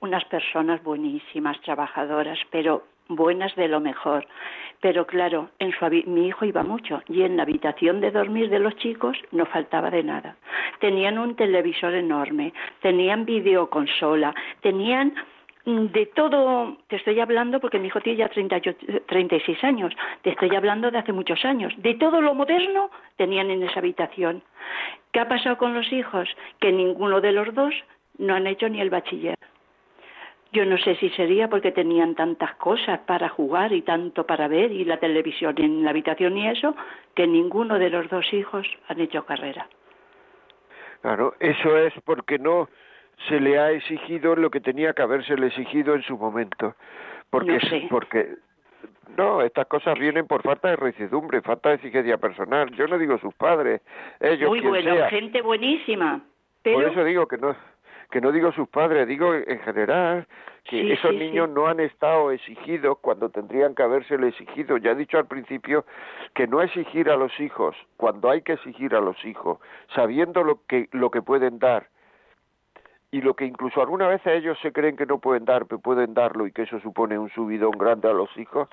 unas 0.00 0.24
personas 0.26 0.82
buenísimas, 0.82 1.60
trabajadoras, 1.60 2.38
pero 2.50 2.84
buenas 3.08 3.54
de 3.56 3.68
lo 3.68 3.80
mejor. 3.80 4.26
Pero 4.80 5.06
claro, 5.06 5.50
en 5.58 5.72
su, 5.72 5.84
mi 6.06 6.28
hijo 6.28 6.44
iba 6.44 6.62
mucho 6.62 7.02
y 7.08 7.22
en 7.22 7.36
la 7.36 7.42
habitación 7.42 8.00
de 8.00 8.10
dormir 8.10 8.48
de 8.48 8.58
los 8.58 8.74
chicos 8.76 9.16
no 9.30 9.44
faltaba 9.46 9.90
de 9.90 10.02
nada. 10.02 10.36
Tenían 10.80 11.18
un 11.18 11.36
televisor 11.36 11.92
enorme, 11.94 12.52
tenían 12.80 13.26
videoconsola, 13.26 14.34
tenían 14.62 15.14
de 15.64 16.06
todo, 16.06 16.78
te 16.88 16.96
estoy 16.96 17.20
hablando 17.20 17.60
porque 17.60 17.78
mi 17.78 17.88
hijo 17.88 18.00
tiene 18.00 18.18
ya 18.18 18.30
36 19.06 19.64
años, 19.64 19.94
te 20.22 20.30
estoy 20.30 20.54
hablando 20.56 20.90
de 20.90 20.98
hace 20.98 21.12
muchos 21.12 21.44
años, 21.44 21.72
de 21.78 21.94
todo 21.94 22.20
lo 22.20 22.34
moderno 22.34 22.90
tenían 23.16 23.50
en 23.50 23.62
esa 23.62 23.80
habitación. 23.80 24.42
¿Qué 25.12 25.20
ha 25.20 25.28
pasado 25.28 25.58
con 25.58 25.74
los 25.74 25.92
hijos? 25.92 26.28
Que 26.60 26.72
ninguno 26.72 27.20
de 27.20 27.32
los 27.32 27.54
dos 27.54 27.74
no 28.18 28.34
han 28.34 28.46
hecho 28.46 28.68
ni 28.68 28.80
el 28.80 28.90
bachiller. 28.90 29.34
Yo 30.52 30.64
no 30.64 30.78
sé 30.78 30.96
si 30.96 31.10
sería 31.10 31.48
porque 31.48 31.70
tenían 31.70 32.16
tantas 32.16 32.54
cosas 32.56 32.98
para 33.00 33.28
jugar 33.28 33.72
y 33.72 33.82
tanto 33.82 34.26
para 34.26 34.48
ver 34.48 34.72
y 34.72 34.84
la 34.84 34.98
televisión 34.98 35.54
en 35.58 35.84
la 35.84 35.90
habitación 35.90 36.36
y 36.36 36.48
eso, 36.48 36.74
que 37.14 37.26
ninguno 37.26 37.78
de 37.78 37.90
los 37.90 38.08
dos 38.08 38.32
hijos 38.32 38.66
han 38.88 39.00
hecho 39.00 39.24
carrera. 39.24 39.68
Claro, 41.02 41.34
eso 41.38 41.76
es 41.78 41.94
porque 42.04 42.38
no 42.38 42.68
se 43.28 43.40
le 43.40 43.58
ha 43.58 43.70
exigido 43.70 44.36
lo 44.36 44.50
que 44.50 44.60
tenía 44.60 44.92
que 44.92 45.02
haberse 45.02 45.36
le 45.36 45.48
exigido 45.48 45.94
en 45.94 46.02
su 46.02 46.16
momento. 46.16 46.74
Porque, 47.30 47.52
no 47.52 47.88
porque 47.88 48.34
no, 49.16 49.42
estas 49.42 49.66
cosas 49.66 49.98
vienen 49.98 50.26
por 50.26 50.42
falta 50.42 50.68
de 50.68 50.76
recidumbre, 50.76 51.42
falta 51.42 51.70
de 51.70 51.76
exigencia 51.76 52.18
personal. 52.18 52.70
Yo 52.72 52.86
no 52.86 52.98
digo 52.98 53.18
sus 53.18 53.34
padres, 53.34 53.82
ellos 54.20 54.48
Muy 54.48 54.60
bueno, 54.60 54.94
gente 55.08 55.42
buenísima. 55.42 56.20
Pero... 56.62 56.78
Por 56.78 56.88
eso 56.90 57.04
digo 57.04 57.26
que 57.26 57.38
no 57.38 57.54
que 58.10 58.20
no 58.20 58.32
digo 58.32 58.50
sus 58.50 58.68
padres, 58.68 59.06
digo 59.06 59.32
en 59.34 59.60
general, 59.60 60.26
que 60.64 60.82
Sí, 60.82 60.90
esos 60.90 61.12
sí, 61.12 61.16
niños 61.16 61.48
sí. 61.48 61.54
no 61.54 61.68
han 61.68 61.78
estado 61.78 62.32
exigidos 62.32 62.98
cuando 63.00 63.28
tendrían 63.28 63.76
que 63.76 63.84
habérselo 63.84 64.26
exigido. 64.26 64.78
Ya 64.78 64.90
he 64.90 64.94
dicho 64.96 65.16
al 65.16 65.28
principio 65.28 65.84
que 66.34 66.48
no 66.48 66.60
exigir 66.60 67.08
a 67.08 67.16
los 67.16 67.38
hijos 67.38 67.76
cuando 67.96 68.28
hay 68.28 68.42
que 68.42 68.54
exigir 68.54 68.96
a 68.96 69.00
los 69.00 69.24
hijos, 69.24 69.58
sabiendo 69.94 70.42
lo 70.42 70.60
que, 70.66 70.88
lo 70.90 71.12
que 71.12 71.22
pueden 71.22 71.60
dar 71.60 71.86
y 73.12 73.20
lo 73.20 73.34
que 73.34 73.44
incluso 73.44 73.80
algunas 73.80 74.08
veces 74.08 74.38
ellos 74.38 74.58
se 74.62 74.72
creen 74.72 74.96
que 74.96 75.06
no 75.06 75.18
pueden 75.18 75.44
dar, 75.44 75.66
pero 75.66 75.80
pueden 75.80 76.14
darlo 76.14 76.46
y 76.46 76.52
que 76.52 76.62
eso 76.62 76.78
supone 76.80 77.18
un 77.18 77.30
subidón 77.30 77.72
grande 77.72 78.08
a 78.08 78.12
los 78.12 78.34
hijos, 78.36 78.68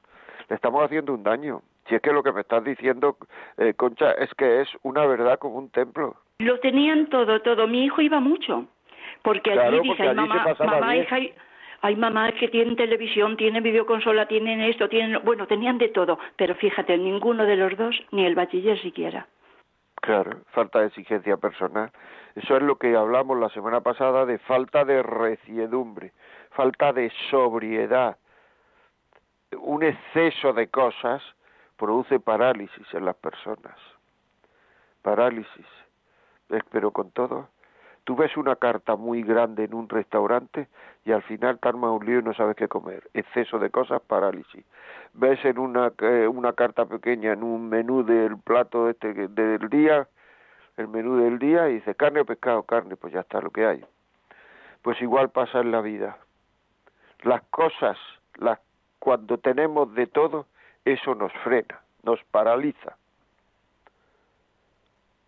le 0.49 0.55
estamos 0.55 0.83
haciendo 0.83 1.13
un 1.13 1.23
daño. 1.23 1.61
Si 1.87 1.95
es 1.95 2.01
que 2.01 2.11
lo 2.11 2.21
que 2.21 2.31
me 2.31 2.41
estás 2.41 2.63
diciendo, 2.63 3.17
eh, 3.57 3.73
Concha, 3.73 4.11
es 4.11 4.33
que 4.35 4.61
es 4.61 4.69
una 4.83 5.05
verdad 5.05 5.39
como 5.39 5.57
un 5.57 5.69
templo. 5.69 6.15
Lo 6.39 6.59
tenían 6.59 7.07
todo, 7.07 7.41
todo. 7.41 7.67
Mi 7.67 7.85
hijo 7.85 8.01
iba 8.01 8.19
mucho. 8.19 8.65
Porque 9.23 9.51
allí 9.51 9.59
Claro, 9.59 9.81
dice, 9.81 9.87
porque 9.87 10.03
allí 10.03 10.15
mamá, 10.15 10.55
mamá, 10.59 10.97
hija, 10.97 11.15
hay, 11.15 11.33
hay 11.81 11.95
mamás 11.95 12.33
que 12.35 12.49
tienen 12.49 12.75
televisión, 12.75 13.37
tienen 13.37 13.63
videoconsola, 13.63 14.27
tienen 14.27 14.61
esto, 14.61 14.87
tienen... 14.89 15.19
Bueno, 15.23 15.47
tenían 15.47 15.77
de 15.77 15.89
todo. 15.89 16.19
Pero 16.35 16.55
fíjate, 16.55 16.97
ninguno 16.97 17.45
de 17.45 17.55
los 17.55 17.75
dos, 17.77 17.95
ni 18.11 18.25
el 18.25 18.35
bachiller 18.35 18.79
siquiera. 18.81 19.27
Claro, 20.01 20.41
falta 20.51 20.79
de 20.79 20.87
exigencia 20.87 21.37
personal. 21.37 21.91
Eso 22.35 22.55
es 22.55 22.63
lo 22.63 22.77
que 22.77 22.95
hablamos 22.95 23.37
la 23.39 23.49
semana 23.49 23.81
pasada 23.81 24.25
de 24.25 24.37
falta 24.39 24.85
de 24.85 25.01
reciedumbre, 25.01 26.13
falta 26.51 26.93
de 26.93 27.11
sobriedad. 27.29 28.17
Un 29.59 29.83
exceso 29.83 30.53
de 30.53 30.69
cosas 30.69 31.21
produce 31.77 32.19
parálisis 32.19 32.93
en 32.93 33.05
las 33.05 33.15
personas. 33.15 33.75
Parálisis. 35.01 35.65
Pero 36.71 36.91
con 36.91 37.11
todo, 37.11 37.49
tú 38.07 38.15
ves 38.15 38.37
una 38.37 38.55
carta 38.55 38.95
muy 38.95 39.21
grande 39.21 39.65
en 39.65 39.73
un 39.73 39.89
restaurante 39.89 40.69
y 41.03 41.11
al 41.11 41.23
final 41.23 41.59
te 41.59 41.67
arma 41.67 41.91
un 41.91 42.05
lío 42.05 42.19
y 42.19 42.23
no 42.23 42.33
sabes 42.33 42.55
qué 42.55 42.69
comer. 42.69 43.03
Exceso 43.13 43.59
de 43.59 43.69
cosas, 43.69 44.01
parálisis. 44.01 44.63
Ves 45.13 45.43
en 45.43 45.59
una, 45.59 45.91
eh, 45.99 46.25
una 46.25 46.53
carta 46.53 46.85
pequeña 46.85 47.33
en 47.33 47.43
un 47.43 47.67
menú 47.67 48.05
del 48.05 48.37
plato 48.37 48.89
este 48.89 49.13
del 49.13 49.67
día, 49.67 50.07
el 50.77 50.87
menú 50.87 51.17
del 51.17 51.37
día 51.37 51.67
y 51.67 51.73
dice 51.73 51.95
carne 51.95 52.21
o 52.21 52.25
pescado, 52.25 52.63
carne, 52.63 52.95
pues 52.95 53.11
ya 53.11 53.19
está 53.19 53.41
lo 53.41 53.49
que 53.49 53.65
hay. 53.65 53.83
Pues 54.83 55.01
igual 55.01 55.29
pasa 55.29 55.59
en 55.59 55.71
la 55.71 55.81
vida. 55.81 56.17
Las 57.23 57.41
cosas, 57.49 57.97
las, 58.35 58.57
cuando 58.99 59.37
tenemos 59.37 59.93
de 59.95 60.07
todo, 60.07 60.45
eso 60.85 61.13
nos 61.13 61.33
frena, 61.43 61.81
nos 62.03 62.23
paraliza. 62.31 62.95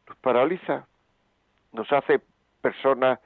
Nos 0.07 0.17
paraliza, 0.19 0.87
nos 1.73 1.91
hace 1.91 2.21
personas 2.59 3.19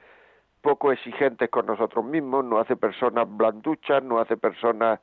poco 0.62 0.92
exigentes 0.92 1.50
con 1.50 1.66
nosotros 1.66 2.04
mismos, 2.04 2.44
nos 2.44 2.62
hace 2.62 2.76
personas 2.76 3.26
blanduchas, 3.28 4.02
nos 4.02 4.22
hace 4.22 4.36
personas, 4.36 5.00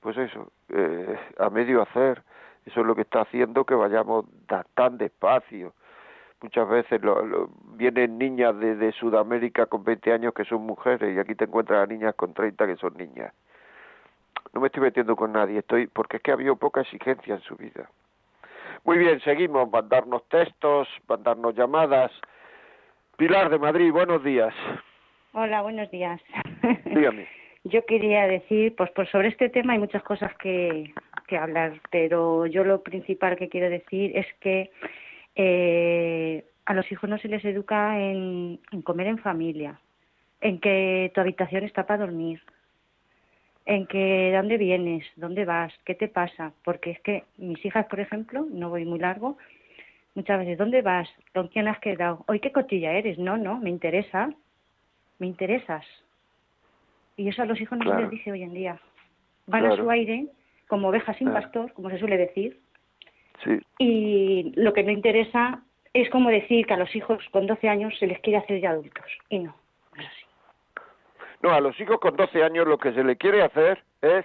pues 0.00 0.16
eso, 0.18 0.52
eh, 0.68 1.18
a 1.38 1.48
medio 1.50 1.82
hacer. 1.82 2.22
Eso 2.66 2.80
es 2.80 2.86
lo 2.86 2.94
que 2.94 3.02
está 3.02 3.22
haciendo 3.22 3.64
que 3.64 3.74
vayamos 3.74 4.26
tan 4.74 4.98
despacio. 4.98 5.72
Muchas 6.42 6.68
veces 6.68 7.02
lo, 7.02 7.24
lo- 7.24 7.48
vienen 7.76 8.18
niñas 8.18 8.58
de, 8.60 8.76
de 8.76 8.92
Sudamérica 8.92 9.66
con 9.66 9.82
20 9.82 10.12
años 10.12 10.34
que 10.34 10.44
son 10.44 10.62
mujeres 10.62 11.16
y 11.16 11.18
aquí 11.18 11.34
te 11.34 11.44
encuentras 11.44 11.82
a 11.82 11.86
niñas 11.86 12.14
con 12.14 12.34
30 12.34 12.66
que 12.66 12.76
son 12.76 12.94
niñas. 12.98 13.32
No 14.52 14.60
me 14.60 14.66
estoy 14.66 14.82
metiendo 14.82 15.16
con 15.16 15.32
nadie, 15.32 15.58
estoy 15.60 15.86
porque 15.86 16.18
es 16.18 16.22
que 16.22 16.30
ha 16.30 16.34
habido 16.34 16.56
poca 16.56 16.82
exigencia 16.82 17.34
en 17.34 17.40
su 17.40 17.56
vida. 17.56 17.88
Muy 18.84 18.98
bien, 18.98 19.20
seguimos, 19.20 19.70
mandarnos 19.70 20.22
textos, 20.28 20.88
mandarnos 21.08 21.54
llamadas. 21.54 22.12
Pilar 23.18 23.50
de 23.50 23.58
Madrid, 23.58 23.90
buenos 23.90 24.22
días. 24.22 24.54
Hola, 25.32 25.62
buenos 25.62 25.90
días. 25.90 26.20
Dígame. 26.84 27.26
Yo 27.64 27.84
quería 27.84 28.28
decir, 28.28 28.76
pues, 28.76 28.92
pues 28.92 29.10
sobre 29.10 29.26
este 29.26 29.48
tema 29.48 29.72
hay 29.72 29.80
muchas 29.80 30.04
cosas 30.04 30.32
que, 30.36 30.94
que 31.26 31.36
hablar, 31.36 31.80
pero 31.90 32.46
yo 32.46 32.62
lo 32.62 32.80
principal 32.84 33.36
que 33.36 33.48
quiero 33.48 33.70
decir 33.70 34.16
es 34.16 34.26
que 34.38 34.70
eh, 35.34 36.44
a 36.64 36.74
los 36.74 36.90
hijos 36.92 37.10
no 37.10 37.18
se 37.18 37.26
les 37.26 37.44
educa 37.44 37.98
en, 37.98 38.60
en 38.70 38.82
comer 38.82 39.08
en 39.08 39.18
familia, 39.18 39.80
en 40.40 40.60
que 40.60 41.10
tu 41.12 41.20
habitación 41.20 41.64
está 41.64 41.86
para 41.86 42.06
dormir, 42.06 42.40
en 43.66 43.88
que 43.88 44.32
dónde 44.32 44.58
vienes, 44.58 45.04
dónde 45.16 45.44
vas, 45.44 45.74
qué 45.84 45.96
te 45.96 46.06
pasa, 46.06 46.52
porque 46.62 46.92
es 46.92 47.00
que 47.00 47.24
mis 47.36 47.64
hijas, 47.66 47.86
por 47.86 47.98
ejemplo, 47.98 48.46
no 48.48 48.70
voy 48.70 48.84
muy 48.84 49.00
largo, 49.00 49.38
muchas 50.18 50.40
veces, 50.40 50.58
¿dónde 50.58 50.82
vas? 50.82 51.08
¿Con 51.32 51.46
quién 51.46 51.68
has 51.68 51.78
quedado? 51.78 52.24
Hoy 52.26 52.40
qué 52.40 52.50
cotilla 52.50 52.92
eres, 52.92 53.18
no, 53.18 53.36
no, 53.36 53.58
me 53.60 53.70
interesa, 53.70 54.30
me 55.20 55.28
interesas. 55.28 55.86
Y 57.16 57.28
eso 57.28 57.42
a 57.42 57.46
los 57.46 57.60
hijos 57.60 57.78
no 57.78 57.84
Claro. 57.84 57.98
se 57.98 58.02
les 58.02 58.10
dice 58.10 58.32
hoy 58.32 58.42
en 58.42 58.52
día. 58.52 58.80
Van 59.46 59.60
Claro. 59.60 59.74
a 59.74 59.76
su 59.76 59.88
aire 59.90 60.26
como 60.66 60.88
ovejas 60.88 61.16
sin 61.18 61.28
Claro. 61.28 61.42
pastor, 61.44 61.72
como 61.72 61.88
se 61.90 61.98
suele 61.98 62.16
decir, 62.18 62.58
Sí, 63.44 63.60
y 63.78 64.52
lo 64.56 64.72
que 64.72 64.82
no 64.82 64.90
interesa 64.90 65.62
es 65.94 66.10
como 66.10 66.28
decir 66.28 66.66
que 66.66 66.74
a 66.74 66.76
los 66.76 66.92
hijos 66.96 67.24
con 67.30 67.46
12 67.46 67.68
años 67.68 67.96
se 68.00 68.08
les 68.08 68.18
quiere 68.18 68.38
hacer 68.40 68.60
ya 68.60 68.70
adultos. 68.70 69.06
Y 69.28 69.38
no, 69.38 69.54
no 69.94 70.02
es 70.02 70.08
así. 70.08 70.24
No, 71.44 71.50
a 71.52 71.60
los 71.60 71.78
hijos 71.80 72.00
con 72.00 72.16
12 72.16 72.42
años 72.42 72.66
lo 72.66 72.78
que 72.78 72.92
se 72.92 73.04
le 73.04 73.14
quiere 73.16 73.42
hacer 73.42 73.84
es 74.02 74.24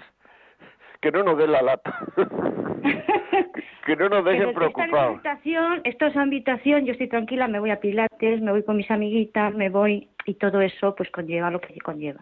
que 1.00 1.12
no 1.12 1.22
nos 1.22 1.38
den 1.38 1.52
la 1.52 1.62
lata. 1.62 2.00
que 3.86 3.96
no 3.96 4.10
nos 4.10 4.26
dejen 4.26 4.50
esta 4.50 4.60
preocupados. 4.60 5.14
habitación, 5.16 5.82
esto 5.84 6.06
es 6.08 6.16
habitación, 6.18 6.86
yo 6.86 6.92
estoy 6.94 7.08
tranquila, 7.10 7.48
me 7.48 7.60
voy 7.60 7.72
a 7.72 7.80
Pilates, 7.80 8.42
me 8.42 8.52
voy 8.52 8.64
con 8.64 8.78
mis 8.78 8.90
amiguitas, 8.92 9.54
me 9.54 9.70
voy, 9.70 10.10
y 10.26 10.36
todo 10.36 10.62
eso 10.62 10.96
pues 10.96 11.10
conlleva 11.12 11.52
lo 11.52 11.60
que 11.62 11.78
conlleva. 11.80 12.22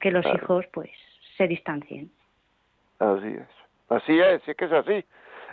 Que 0.00 0.10
los 0.10 0.22
Claro. 0.22 0.38
hijos 0.38 0.66
pues 0.72 0.90
se 1.36 1.46
distancien. 1.48 2.10
Así 2.98 3.28
es. 3.28 3.48
Así 3.88 4.18
es, 4.18 4.46
es 4.48 4.56
que 4.56 4.64
es 4.64 4.72
así. 4.72 5.04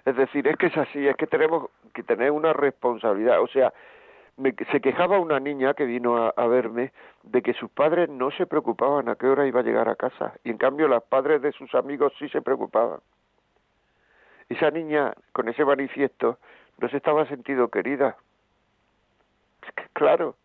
Es 0.05 0.15
decir, 0.15 0.47
es 0.47 0.57
que 0.57 0.67
es 0.67 0.77
así, 0.77 1.07
es 1.07 1.15
que 1.15 1.27
tenemos 1.27 1.69
que 1.93 2.03
tener 2.03 2.31
una 2.31 2.53
responsabilidad. 2.53 3.41
O 3.41 3.47
sea, 3.47 3.71
me, 4.37 4.53
se 4.71 4.81
quejaba 4.81 5.19
una 5.19 5.39
niña 5.39 5.73
que 5.73 5.85
vino 5.85 6.17
a, 6.17 6.29
a 6.35 6.47
verme 6.47 6.91
de 7.23 7.41
que 7.41 7.53
sus 7.53 7.69
padres 7.69 8.09
no 8.09 8.31
se 8.31 8.47
preocupaban 8.47 9.09
a 9.09 9.15
qué 9.15 9.27
hora 9.27 9.45
iba 9.45 9.59
a 9.59 9.63
llegar 9.63 9.89
a 9.89 9.95
casa 9.95 10.33
y 10.43 10.49
en 10.49 10.57
cambio 10.57 10.87
los 10.87 11.03
padres 11.03 11.41
de 11.41 11.51
sus 11.51 11.73
amigos 11.75 12.13
sí 12.17 12.27
se 12.29 12.41
preocupaban. 12.41 12.99
Esa 14.51 14.69
niña 14.69 15.13
con 15.31 15.47
ese 15.47 15.63
manifiesto 15.63 16.37
no 16.77 16.89
se 16.89 16.97
estaba 16.97 17.25
sentido 17.25 17.69
querida. 17.69 18.17
Claro, 19.93 20.35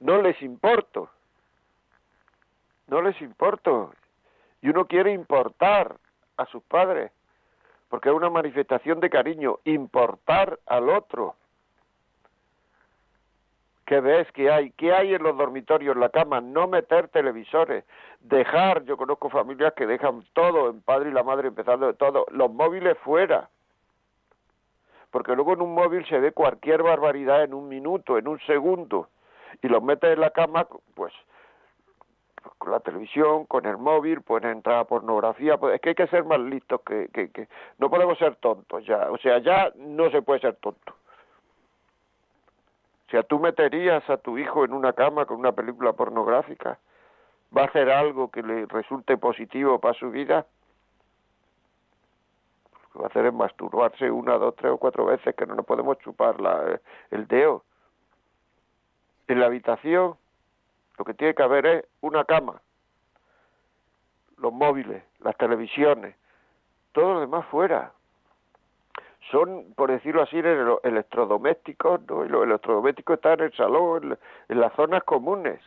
no 0.00 0.22
les 0.22 0.40
importo. 0.40 1.10
No 2.86 3.02
les 3.02 3.20
importo. 3.20 3.92
Y 4.62 4.70
uno 4.70 4.86
quiere 4.86 5.12
importar 5.12 5.96
a 6.38 6.46
sus 6.46 6.62
padres, 6.62 7.12
porque 7.90 8.08
es 8.08 8.14
una 8.14 8.30
manifestación 8.30 8.98
de 9.00 9.10
cariño, 9.10 9.58
importar 9.64 10.58
al 10.64 10.88
otro. 10.88 11.36
¿Qué 13.86 14.00
ves 14.00 14.30
que 14.32 14.50
hay? 14.50 14.70
¿Qué 14.72 14.92
hay 14.92 15.14
en 15.14 15.22
los 15.22 15.36
dormitorios, 15.36 15.94
en 15.94 16.00
la 16.00 16.08
cama? 16.08 16.40
No 16.40 16.66
meter 16.66 17.08
televisores, 17.08 17.84
dejar, 18.20 18.84
yo 18.84 18.96
conozco 18.96 19.28
familias 19.28 19.74
que 19.74 19.86
dejan 19.86 20.24
todo, 20.32 20.70
en 20.70 20.80
padre 20.80 21.10
y 21.10 21.12
la 21.12 21.22
madre 21.22 21.48
empezando 21.48 21.86
de 21.86 21.94
todo, 21.94 22.24
los 22.30 22.50
móviles 22.50 22.96
fuera. 22.98 23.50
Porque 25.10 25.34
luego 25.34 25.52
en 25.52 25.60
un 25.60 25.74
móvil 25.74 26.06
se 26.06 26.18
ve 26.18 26.32
cualquier 26.32 26.82
barbaridad 26.82 27.44
en 27.44 27.52
un 27.52 27.68
minuto, 27.68 28.16
en 28.16 28.26
un 28.26 28.40
segundo, 28.40 29.08
y 29.62 29.68
los 29.68 29.82
metes 29.82 30.14
en 30.14 30.20
la 30.20 30.30
cama, 30.30 30.66
pues 30.94 31.12
con 32.58 32.72
la 32.72 32.80
televisión, 32.80 33.44
con 33.46 33.66
el 33.66 33.76
móvil, 33.76 34.22
pueden 34.22 34.50
entrar 34.50 34.78
a 34.78 34.84
pornografía, 34.84 35.56
pues 35.58 35.74
es 35.74 35.80
que 35.80 35.90
hay 35.90 35.94
que 35.94 36.06
ser 36.08 36.24
más 36.24 36.40
listos 36.40 36.80
que, 36.82 37.08
que, 37.12 37.30
que 37.30 37.48
no 37.78 37.90
podemos 37.90 38.18
ser 38.18 38.36
tontos 38.36 38.84
ya, 38.86 39.10
o 39.10 39.18
sea, 39.18 39.38
ya 39.38 39.72
no 39.76 40.10
se 40.10 40.22
puede 40.22 40.40
ser 40.40 40.56
tonto. 40.56 40.94
Sea, 43.14 43.22
tú 43.22 43.38
meterías 43.38 44.10
a 44.10 44.16
tu 44.16 44.38
hijo 44.38 44.64
en 44.64 44.72
una 44.72 44.92
cama 44.92 45.24
con 45.24 45.38
una 45.38 45.52
película 45.52 45.92
pornográfica, 45.92 46.80
¿va 47.56 47.62
a 47.62 47.66
hacer 47.66 47.88
algo 47.88 48.28
que 48.28 48.42
le 48.42 48.66
resulte 48.66 49.16
positivo 49.16 49.78
para 49.78 49.94
su 49.94 50.10
vida? 50.10 50.46
Lo 52.72 52.90
que 52.90 52.98
va 52.98 53.04
a 53.04 53.08
hacer 53.10 53.26
es 53.26 53.32
masturbarse 53.32 54.10
una, 54.10 54.36
dos, 54.36 54.56
tres 54.56 54.72
o 54.72 54.78
cuatro 54.78 55.04
veces 55.04 55.32
que 55.36 55.46
no 55.46 55.54
nos 55.54 55.64
podemos 55.64 55.96
chupar 56.00 56.40
la, 56.40 56.80
el 57.12 57.28
dedo. 57.28 57.62
En 59.28 59.38
la 59.38 59.46
habitación 59.46 60.16
lo 60.98 61.04
que 61.04 61.14
tiene 61.14 61.36
que 61.36 61.42
haber 61.44 61.66
es 61.66 61.84
una 62.00 62.24
cama, 62.24 62.60
los 64.38 64.52
móviles, 64.52 65.04
las 65.20 65.36
televisiones, 65.36 66.16
todo 66.90 67.14
lo 67.14 67.20
demás 67.20 67.46
fuera. 67.46 67.92
Son, 69.30 69.72
por 69.74 69.90
decirlo 69.90 70.22
así, 70.22 70.38
ele- 70.38 70.78
electrodomésticos, 70.82 72.00
¿no? 72.08 72.24
y 72.24 72.28
los 72.28 72.44
electrodomésticos 72.44 73.16
están 73.16 73.40
en 73.40 73.46
el 73.46 73.52
salón, 73.54 74.18
en, 74.48 74.60
las 74.60 74.72
zonas 74.74 75.02
comunes. 75.04 75.60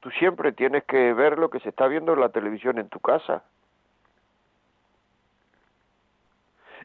Tú 0.00 0.10
siempre 0.10 0.52
tienes 0.52 0.84
que 0.84 1.12
ver 1.14 1.38
lo 1.38 1.50
que 1.50 1.60
se 1.60 1.70
está 1.70 1.86
viendo 1.88 2.12
en 2.12 2.20
la 2.20 2.28
televisión 2.28 2.78
en 2.78 2.88
tu 2.88 3.00
casa. 3.00 3.42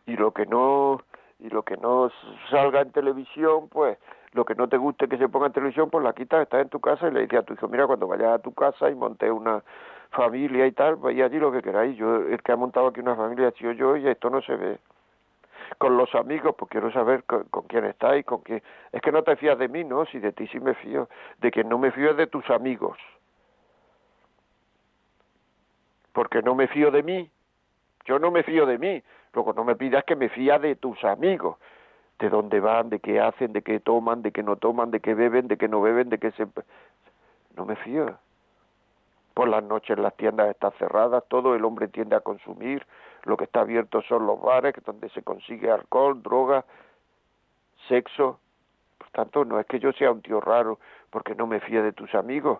Y 0.05 0.15
lo 0.15 0.31
que 0.31 0.45
no 0.45 1.01
y 1.39 1.49
lo 1.49 1.63
que 1.63 1.77
no 1.77 2.11
salga 2.49 2.81
en 2.81 2.91
televisión, 2.91 3.69
pues 3.69 3.97
lo 4.33 4.45
que 4.45 4.55
no 4.55 4.67
te 4.67 4.77
guste 4.77 5.07
que 5.07 5.17
se 5.17 5.29
ponga 5.29 5.47
en 5.47 5.53
televisión, 5.53 5.89
pues 5.89 6.03
la 6.03 6.13
quitas, 6.13 6.41
estás 6.41 6.61
en 6.61 6.69
tu 6.69 6.79
casa 6.79 7.07
y 7.07 7.11
le 7.11 7.21
dices 7.21 7.39
a 7.39 7.43
tu 7.43 7.53
hijo, 7.53 7.67
mira, 7.67 7.87
cuando 7.87 8.07
vayas 8.07 8.35
a 8.35 8.39
tu 8.39 8.53
casa 8.53 8.89
y 8.89 8.95
montes 8.95 9.31
una 9.31 9.63
familia 10.11 10.67
y 10.67 10.71
tal, 10.71 10.97
vaya 10.97 11.25
allí 11.25 11.39
lo 11.39 11.51
que 11.51 11.61
queráis. 11.61 11.95
Yo, 11.97 12.15
el 12.15 12.41
que 12.41 12.51
ha 12.51 12.55
montado 12.55 12.87
aquí 12.87 12.99
una 12.99 13.15
familia, 13.15 13.47
he 13.49 13.51
sido 13.53 13.71
yo 13.71 13.95
y 13.95 14.07
esto 14.07 14.29
no 14.29 14.41
se 14.41 14.55
ve. 14.55 14.79
Con 15.77 15.97
los 15.97 16.13
amigos, 16.15 16.55
pues 16.57 16.69
quiero 16.71 16.91
saber 16.91 17.23
con, 17.23 17.45
quién 17.67 17.85
estáis, 17.85 18.25
con 18.25 18.41
quién... 18.41 18.61
Es 18.91 19.01
que 19.01 19.11
no 19.11 19.23
te 19.23 19.35
fías 19.35 19.57
de 19.57 19.67
mí, 19.67 19.83
¿no? 19.83 20.05
Si 20.05 20.19
de 20.19 20.31
ti 20.31 20.47
sí 20.47 20.59
me 20.59 20.73
fío. 20.73 21.07
De 21.37 21.51
quien 21.51 21.69
no 21.69 21.77
me 21.77 21.91
fío 21.91 22.11
es 22.11 22.17
de 22.17 22.27
tus 22.27 22.49
amigos. 22.49 22.97
Porque 26.13 26.41
no 26.41 26.55
me 26.55 26.67
fío 26.67 26.91
de 26.91 27.03
mí. 27.03 27.29
Yo 28.05 28.19
no 28.19 28.31
me 28.31 28.43
fío 28.43 28.65
de 28.65 28.77
mí. 28.77 29.03
Luego 29.33 29.53
no 29.53 29.63
me 29.63 29.75
pidas 29.75 30.03
que 30.03 30.15
me 30.15 30.29
fía 30.29 30.57
de 30.59 30.75
tus 30.75 31.03
amigos 31.03 31.57
de 32.19 32.29
dónde 32.29 32.59
van, 32.59 32.89
de 32.89 32.99
qué 32.99 33.19
hacen, 33.19 33.53
de 33.53 33.61
qué 33.61 33.79
toman, 33.79 34.21
de 34.21 34.31
qué 34.31 34.43
no 34.43 34.57
toman, 34.57 34.91
de 34.91 34.99
qué 34.99 35.13
beben, 35.13 35.47
de 35.47 35.57
qué 35.57 35.67
no 35.67 35.81
beben, 35.81 36.09
de 36.09 36.19
qué 36.19 36.31
se... 36.31 36.45
No 37.55 37.65
me 37.65 37.75
fío. 37.77 38.17
Por 39.33 39.47
las 39.47 39.63
noches 39.63 39.97
las 39.97 40.15
tiendas 40.17 40.49
están 40.49 40.71
cerradas, 40.73 41.23
todo 41.29 41.55
el 41.55 41.63
hombre 41.63 41.87
tiende 41.87 42.15
a 42.15 42.19
consumir, 42.19 42.85
lo 43.23 43.37
que 43.37 43.45
está 43.45 43.61
abierto 43.61 44.01
son 44.03 44.25
los 44.25 44.41
bares, 44.41 44.73
donde 44.85 45.09
se 45.09 45.23
consigue 45.23 45.71
alcohol, 45.71 46.21
droga, 46.21 46.65
sexo. 47.87 48.39
Por 48.97 49.09
tanto, 49.11 49.45
no 49.45 49.59
es 49.59 49.65
que 49.65 49.79
yo 49.79 49.91
sea 49.93 50.11
un 50.11 50.21
tío 50.21 50.39
raro 50.41 50.79
porque 51.09 51.35
no 51.35 51.47
me 51.47 51.59
fíe 51.59 51.81
de 51.81 51.93
tus 51.93 52.13
amigos. 52.15 52.59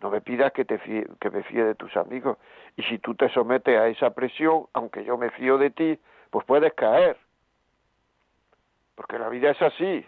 No 0.00 0.10
me 0.10 0.20
pidas 0.20 0.52
que, 0.52 0.64
te 0.64 0.78
que 0.78 1.30
me 1.30 1.42
fíe 1.44 1.64
de 1.64 1.74
tus 1.74 1.96
amigos. 1.96 2.38
Y 2.76 2.82
si 2.82 2.98
tú 2.98 3.14
te 3.14 3.28
sometes 3.30 3.78
a 3.78 3.88
esa 3.88 4.10
presión, 4.10 4.66
aunque 4.74 5.04
yo 5.04 5.16
me 5.16 5.30
fío 5.30 5.56
de 5.56 5.70
ti, 5.70 5.98
pues 6.30 6.44
puedes 6.44 6.74
caer 6.74 7.16
porque 8.96 9.18
la 9.18 9.28
vida 9.28 9.50
es 9.50 9.62
así. 9.62 10.04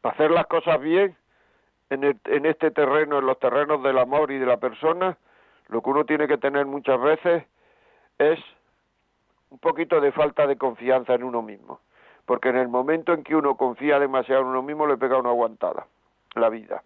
Para 0.00 0.14
hacer 0.14 0.30
las 0.30 0.46
cosas 0.46 0.80
bien 0.80 1.14
en, 1.90 2.18
en 2.24 2.46
este 2.46 2.70
terreno, 2.70 3.18
en 3.18 3.26
los 3.26 3.38
terrenos 3.38 3.82
del 3.82 3.98
amor 3.98 4.30
y 4.30 4.38
de 4.38 4.46
la 4.46 4.56
persona, 4.56 5.18
lo 5.68 5.82
que 5.82 5.90
uno 5.90 6.04
tiene 6.06 6.26
que 6.26 6.38
tener 6.38 6.64
muchas 6.64 6.98
veces 7.00 7.44
es 8.20 8.38
un 9.50 9.58
poquito 9.58 10.00
de 10.00 10.12
falta 10.12 10.46
de 10.46 10.56
confianza 10.56 11.14
en 11.14 11.24
uno 11.24 11.42
mismo. 11.42 11.80
Porque 12.26 12.50
en 12.50 12.56
el 12.56 12.68
momento 12.68 13.12
en 13.12 13.24
que 13.24 13.34
uno 13.34 13.56
confía 13.56 13.98
demasiado 13.98 14.42
en 14.42 14.48
uno 14.48 14.62
mismo, 14.62 14.86
le 14.86 14.96
pega 14.96 15.18
una 15.18 15.30
aguantada 15.30 15.86
la 16.34 16.48
vida. 16.48 16.82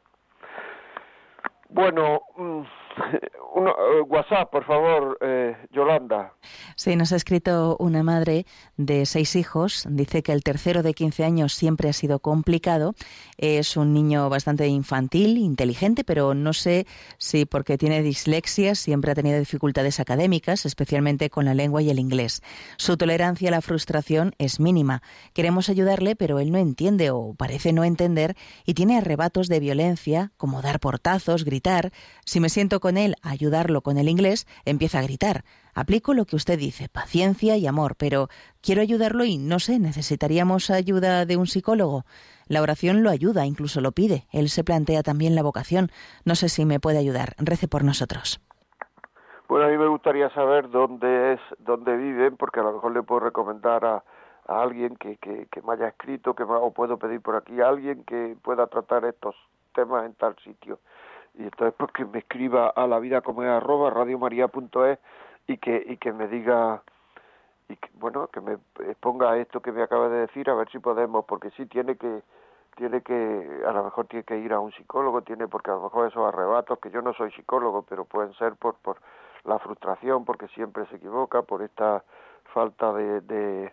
Bueno, 1.68 2.22
mm, 2.36 2.62
eh, 3.22 4.00
WhatsApp, 4.06 4.50
por 4.50 4.64
favor, 4.64 5.18
eh, 5.20 5.56
Yolanda. 5.70 6.34
Sí, 6.76 6.96
nos 6.96 7.12
ha 7.12 7.16
escrito 7.16 7.76
una 7.78 8.02
madre 8.02 8.46
de 8.76 9.06
seis 9.06 9.36
hijos. 9.36 9.86
Dice 9.88 10.22
que 10.22 10.32
el 10.32 10.42
tercero 10.42 10.82
de 10.82 10.94
15 10.94 11.24
años 11.24 11.54
siempre 11.54 11.88
ha 11.88 11.92
sido 11.92 12.18
complicado. 12.18 12.94
Es 13.36 13.76
un 13.76 13.92
niño 13.92 14.28
bastante 14.28 14.66
infantil, 14.68 15.38
inteligente, 15.38 16.04
pero 16.04 16.34
no 16.34 16.52
sé 16.52 16.86
si 17.18 17.44
porque 17.44 17.78
tiene 17.78 18.02
dislexia 18.02 18.74
siempre 18.74 19.12
ha 19.12 19.14
tenido 19.14 19.38
dificultades 19.38 20.00
académicas, 20.00 20.66
especialmente 20.66 21.30
con 21.30 21.44
la 21.44 21.54
lengua 21.54 21.82
y 21.82 21.90
el 21.90 21.98
inglés. 21.98 22.42
Su 22.76 22.96
tolerancia 22.96 23.48
a 23.48 23.52
la 23.52 23.60
frustración 23.60 24.34
es 24.38 24.60
mínima. 24.60 25.02
Queremos 25.32 25.68
ayudarle, 25.68 26.16
pero 26.16 26.38
él 26.38 26.52
no 26.52 26.58
entiende 26.58 27.10
o 27.10 27.34
parece 27.34 27.72
no 27.72 27.84
entender 27.84 28.36
y 28.64 28.74
tiene 28.74 28.98
arrebatos 28.98 29.48
de 29.48 29.60
violencia, 29.60 30.32
como 30.36 30.62
dar 30.62 30.80
portazos, 30.80 31.44
gritar. 31.44 31.92
Si 32.24 32.40
me 32.40 32.48
siento 32.48 32.80
con 32.84 32.98
él 32.98 33.14
a 33.22 33.30
ayudarlo 33.30 33.80
con 33.80 33.96
el 33.96 34.10
inglés, 34.10 34.46
empieza 34.66 34.98
a 34.98 35.02
gritar. 35.02 35.44
Aplico 35.74 36.12
lo 36.12 36.26
que 36.26 36.36
usted 36.36 36.58
dice, 36.58 36.90
paciencia 36.90 37.56
y 37.56 37.66
amor, 37.66 37.94
pero 37.96 38.28
quiero 38.60 38.82
ayudarlo 38.82 39.24
y 39.24 39.38
no 39.38 39.58
sé, 39.58 39.78
necesitaríamos 39.78 40.68
ayuda 40.68 41.24
de 41.24 41.38
un 41.38 41.46
psicólogo. 41.46 42.02
La 42.46 42.60
oración 42.60 43.02
lo 43.02 43.08
ayuda, 43.08 43.46
incluso 43.46 43.80
lo 43.80 43.92
pide. 43.92 44.26
Él 44.34 44.50
se 44.50 44.64
plantea 44.64 45.02
también 45.02 45.34
la 45.34 45.42
vocación. 45.42 45.88
No 46.26 46.34
sé 46.34 46.50
si 46.50 46.66
me 46.66 46.78
puede 46.78 46.98
ayudar. 46.98 47.30
Rece 47.38 47.68
por 47.68 47.84
nosotros. 47.84 48.38
Bueno, 49.48 49.64
a 49.64 49.70
mí 49.70 49.78
me 49.78 49.88
gustaría 49.88 50.28
saber 50.34 50.68
dónde 50.68 51.32
es, 51.32 51.40
dónde 51.60 51.96
viven, 51.96 52.36
porque 52.36 52.60
a 52.60 52.64
lo 52.64 52.74
mejor 52.74 52.92
le 52.92 53.02
puedo 53.02 53.20
recomendar 53.20 53.82
a, 53.86 54.04
alguien 54.46 54.94
que, 54.96 55.16
que, 55.16 55.62
me 55.62 55.72
haya 55.72 55.88
escrito, 55.88 56.34
que 56.34 56.42
o 56.42 56.70
puedo 56.72 56.98
pedir 56.98 57.22
por 57.22 57.36
aquí 57.36 57.62
a 57.62 57.68
alguien 57.68 58.04
que 58.04 58.36
pueda 58.42 58.66
tratar 58.66 59.06
estos 59.06 59.34
temas 59.74 60.04
en 60.04 60.12
tal 60.16 60.36
sitio. 60.44 60.80
Y 61.36 61.42
entonces, 61.44 61.74
pues 61.76 61.90
que 61.92 62.04
me 62.04 62.20
escriba 62.20 62.68
a 62.68 62.86
la 62.86 62.98
vida 62.98 63.20
como 63.20 63.42
es 63.42 63.48
arroba 63.48 63.90
radiomaria.es 63.90 64.98
y 65.46 65.58
que 65.58 65.84
y 65.86 65.96
que 65.98 66.12
me 66.12 66.28
diga 66.28 66.82
y 67.68 67.76
que, 67.76 67.90
bueno 67.94 68.28
que 68.28 68.40
me 68.40 68.58
ponga 69.00 69.36
esto 69.38 69.60
que 69.60 69.72
me 69.72 69.82
acaba 69.82 70.08
de 70.08 70.20
decir 70.26 70.48
a 70.50 70.54
ver 70.54 70.70
si 70.70 70.78
podemos 70.78 71.24
porque 71.26 71.50
sí 71.50 71.66
tiene 71.66 71.96
que 71.96 72.22
tiene 72.76 73.02
que 73.02 73.62
a 73.66 73.72
lo 73.72 73.84
mejor 73.84 74.06
tiene 74.06 74.24
que 74.24 74.38
ir 74.38 74.52
a 74.52 74.60
un 74.60 74.72
psicólogo 74.72 75.22
tiene 75.22 75.46
porque 75.48 75.70
a 75.70 75.74
lo 75.74 75.82
mejor 75.82 76.08
esos 76.08 76.26
arrebatos 76.26 76.78
que 76.78 76.90
yo 76.90 77.02
no 77.02 77.12
soy 77.14 77.30
psicólogo 77.32 77.82
pero 77.82 78.04
pueden 78.04 78.32
ser 78.34 78.54
por 78.56 78.76
por 78.76 78.98
la 79.44 79.58
frustración 79.58 80.24
porque 80.24 80.48
siempre 80.48 80.86
se 80.86 80.96
equivoca 80.96 81.42
por 81.42 81.62
esta 81.62 82.02
falta 82.52 82.92
de, 82.92 83.20
de 83.22 83.72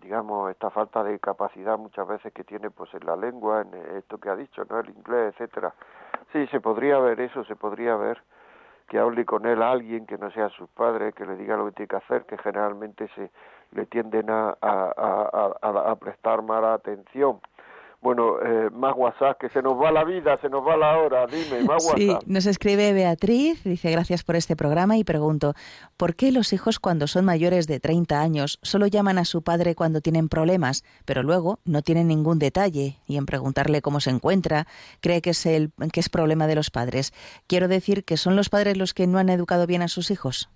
digamos 0.00 0.50
esta 0.50 0.70
falta 0.70 1.02
de 1.02 1.18
capacidad 1.18 1.78
muchas 1.78 2.06
veces 2.06 2.32
que 2.32 2.44
tiene 2.44 2.70
pues 2.70 2.92
en 2.94 3.06
la 3.06 3.16
lengua 3.16 3.62
en 3.62 3.74
esto 3.96 4.18
que 4.18 4.28
ha 4.28 4.36
dicho 4.36 4.64
no 4.68 4.80
el 4.80 4.90
inglés 4.90 5.34
etcétera 5.34 5.74
sí 6.32 6.46
se 6.48 6.60
podría 6.60 6.98
ver 6.98 7.20
eso 7.20 7.44
se 7.44 7.56
podría 7.56 7.96
ver 7.96 8.20
que 8.88 8.98
hable 8.98 9.24
con 9.24 9.46
él 9.46 9.62
a 9.62 9.72
alguien 9.72 10.06
que 10.06 10.16
no 10.16 10.30
sea 10.30 10.48
su 10.50 10.68
padre, 10.68 11.12
que 11.12 11.26
le 11.26 11.36
diga 11.36 11.56
lo 11.56 11.66
que 11.66 11.72
tiene 11.72 11.88
que 11.88 11.96
hacer, 11.96 12.24
que 12.24 12.38
generalmente 12.38 13.08
se 13.14 13.30
le 13.72 13.86
tienden 13.86 14.26
a, 14.30 15.96
prestar 16.00 16.42
mala 16.42 16.74
atención. 16.74 17.40
Bueno, 18.06 18.40
eh, 18.40 18.70
más 18.70 18.94
WhatsApp, 18.94 19.36
que 19.36 19.48
se 19.48 19.60
nos 19.60 19.74
va 19.82 19.90
la 19.90 20.04
vida, 20.04 20.38
se 20.40 20.48
nos 20.48 20.64
va 20.64 20.76
la 20.76 20.96
hora, 20.96 21.26
dime, 21.26 21.64
más 21.64 21.84
WhatsApp. 21.84 21.98
Sí, 21.98 22.16
nos 22.28 22.46
escribe 22.46 22.92
Beatriz, 22.92 23.64
dice 23.64 23.90
gracias 23.90 24.22
por 24.22 24.36
este 24.36 24.54
programa 24.54 24.96
y 24.96 25.02
pregunto, 25.02 25.54
¿por 25.96 26.14
qué 26.14 26.30
los 26.30 26.52
hijos 26.52 26.78
cuando 26.78 27.08
son 27.08 27.24
mayores 27.24 27.66
de 27.66 27.80
30 27.80 28.20
años 28.20 28.60
solo 28.62 28.86
llaman 28.86 29.18
a 29.18 29.24
su 29.24 29.42
padre 29.42 29.74
cuando 29.74 30.02
tienen 30.02 30.28
problemas, 30.28 30.84
pero 31.04 31.24
luego 31.24 31.58
no 31.64 31.82
tienen 31.82 32.06
ningún 32.06 32.38
detalle 32.38 32.94
y 33.08 33.16
en 33.16 33.26
preguntarle 33.26 33.82
cómo 33.82 33.98
se 33.98 34.10
encuentra, 34.10 34.66
cree 35.00 35.20
que 35.20 35.30
es, 35.30 35.44
el, 35.44 35.72
que 35.92 35.98
es 35.98 36.08
problema 36.08 36.46
de 36.46 36.54
los 36.54 36.70
padres? 36.70 37.12
Quiero 37.48 37.66
decir 37.66 38.04
que 38.04 38.16
son 38.16 38.36
los 38.36 38.50
padres 38.50 38.76
los 38.76 38.94
que 38.94 39.08
no 39.08 39.18
han 39.18 39.30
educado 39.30 39.66
bien 39.66 39.82
a 39.82 39.88
sus 39.88 40.12
hijos. 40.12 40.48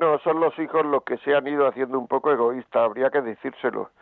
No, 0.00 0.18
son 0.24 0.40
los 0.40 0.58
hijos 0.58 0.84
los 0.84 1.04
que 1.04 1.16
se 1.18 1.36
han 1.36 1.46
ido 1.46 1.68
haciendo 1.68 1.96
un 1.96 2.08
poco 2.08 2.32
egoístas, 2.32 2.82
habría 2.82 3.08
que 3.08 3.20
decírselo 3.20 3.92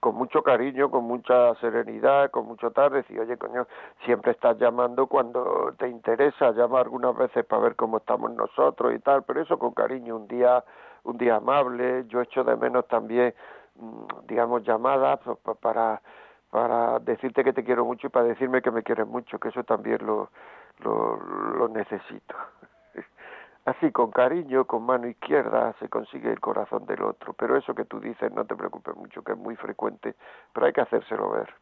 con 0.00 0.14
mucho 0.14 0.42
cariño, 0.42 0.90
con 0.90 1.04
mucha 1.04 1.54
serenidad, 1.56 2.30
con 2.30 2.46
mucho 2.46 2.70
tal, 2.70 2.92
decir, 2.92 3.18
oye, 3.18 3.36
coño, 3.36 3.66
siempre 4.04 4.32
estás 4.32 4.58
llamando 4.58 5.06
cuando 5.06 5.74
te 5.78 5.88
interesa, 5.88 6.52
llama 6.52 6.80
algunas 6.80 7.16
veces 7.16 7.44
para 7.44 7.62
ver 7.62 7.76
cómo 7.76 7.98
estamos 7.98 8.30
nosotros 8.32 8.94
y 8.94 8.98
tal, 9.00 9.24
pero 9.24 9.42
eso 9.42 9.58
con 9.58 9.72
cariño, 9.72 10.16
un 10.16 10.28
día, 10.28 10.62
un 11.04 11.16
día 11.18 11.36
amable, 11.36 12.04
yo 12.08 12.20
echo 12.20 12.44
de 12.44 12.56
menos 12.56 12.86
también, 12.88 13.34
mm, 13.76 14.26
digamos, 14.26 14.62
llamadas 14.64 15.20
para 15.60 16.00
para 16.50 16.98
decirte 17.00 17.44
que 17.44 17.52
te 17.52 17.64
quiero 17.64 17.84
mucho 17.84 18.06
y 18.06 18.10
para 18.10 18.26
decirme 18.26 18.62
que 18.62 18.70
me 18.70 18.82
quieres 18.82 19.06
mucho, 19.06 19.38
que 19.38 19.48
eso 19.48 19.64
también 19.64 19.98
lo, 20.06 20.30
lo, 20.78 21.18
lo 21.18 21.68
necesito. 21.68 22.34
Así, 23.66 23.90
con 23.90 24.12
cariño, 24.12 24.64
con 24.64 24.84
mano 24.84 25.08
izquierda, 25.08 25.74
se 25.80 25.88
consigue 25.88 26.30
el 26.30 26.38
corazón 26.38 26.86
del 26.86 27.02
otro. 27.02 27.32
Pero 27.32 27.56
eso 27.56 27.74
que 27.74 27.84
tú 27.84 27.98
dices, 27.98 28.30
no 28.32 28.44
te 28.44 28.54
preocupes 28.54 28.94
mucho, 28.94 29.22
que 29.22 29.32
es 29.32 29.38
muy 29.38 29.56
frecuente, 29.56 30.14
pero 30.52 30.66
hay 30.66 30.72
que 30.72 30.82
hacérselo 30.82 31.30
ver. 31.30 31.52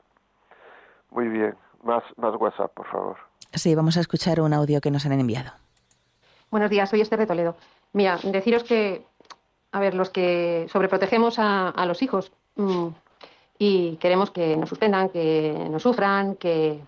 Muy 1.11 1.29
bien. 1.29 1.57
Más, 1.83 2.03
más 2.19 2.35
WhatsApp, 2.39 2.75
por 2.75 2.87
favor. 2.89 3.17
Sí, 3.55 3.75
vamos 3.75 3.97
a 3.97 4.01
escuchar 4.01 4.43
un 4.43 4.53
audio 4.53 4.83
que 4.83 4.91
nos 4.91 5.07
han 5.07 5.13
enviado. 5.13 5.53
Buenos 6.51 6.69
días, 6.69 6.91
soy 6.91 7.01
Esther 7.01 7.21
de 7.21 7.27
Toledo. 7.27 7.57
Mira, 7.95 8.19
deciros 8.23 8.65
que, 8.65 9.07
a 9.73 9.81
ver, 9.81 9.95
los 9.95 10.11
que 10.11 10.67
sobreprotegemos 10.71 11.39
a, 11.39 11.71
a 11.71 11.87
los 11.87 12.03
hijos 12.03 12.33
mm, 12.57 12.89
y 13.59 13.97
queremos 13.97 14.31
que 14.31 14.59
nos 14.59 14.69
suspendan, 14.69 15.09
que 15.09 15.69
nos 15.71 15.83
sufran, 15.83 16.37
que, 16.37 16.81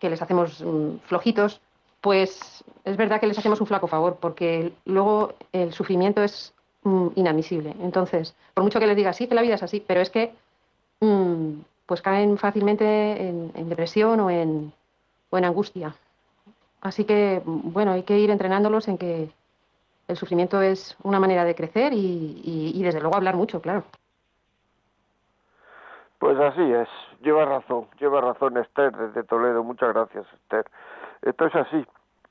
que 0.00 0.10
les 0.10 0.20
hacemos 0.20 0.60
mm, 0.60 0.96
flojitos, 1.06 1.60
pues 2.00 2.64
es 2.84 2.96
verdad 2.96 3.20
que 3.20 3.26
les 3.26 3.38
hacemos 3.38 3.60
un 3.60 3.66
flaco 3.66 3.86
favor, 3.86 4.16
porque 4.20 4.72
luego 4.84 5.34
el 5.52 5.72
sufrimiento 5.72 6.22
es 6.22 6.54
mm, 6.82 7.08
inadmisible. 7.16 7.74
Entonces, 7.80 8.34
por 8.54 8.64
mucho 8.64 8.80
que 8.80 8.86
les 8.86 8.96
diga, 8.96 9.12
sí, 9.12 9.26
que 9.26 9.34
la 9.34 9.42
vida 9.42 9.54
es 9.54 9.62
así, 9.62 9.82
pero 9.84 10.00
es 10.00 10.10
que 10.10 10.32
mm, 11.00 11.60
pues 11.86 12.02
caen 12.02 12.38
fácilmente 12.38 13.28
en, 13.28 13.68
depresión 13.68 14.20
o 14.20 14.30
en, 14.30 14.72
o 15.30 15.38
en 15.38 15.44
angustia. 15.44 15.94
Así 16.80 17.04
que, 17.04 17.42
bueno, 17.44 17.92
hay 17.92 18.04
que 18.04 18.18
ir 18.18 18.30
entrenándolos 18.30 18.88
en 18.88 18.98
que 18.98 19.30
el 20.06 20.16
sufrimiento 20.16 20.62
es 20.62 20.96
una 21.02 21.18
manera 21.18 21.44
de 21.44 21.54
crecer 21.54 21.92
y, 21.92 22.40
y 22.44 22.82
desde 22.82 23.00
luego 23.00 23.16
hablar 23.16 23.36
mucho, 23.36 23.60
claro. 23.60 23.84
Pues 26.18 26.36
así 26.38 26.62
es, 26.62 26.88
lleva 27.22 27.44
razón, 27.44 27.86
lleva 28.00 28.20
razón 28.20 28.56
Esther 28.56 28.92
desde 28.92 29.22
Toledo. 29.22 29.62
Muchas 29.62 29.94
gracias, 29.94 30.26
Esther. 30.34 30.66
Esto 31.22 31.46
es 31.46 31.54
así. 31.54 31.86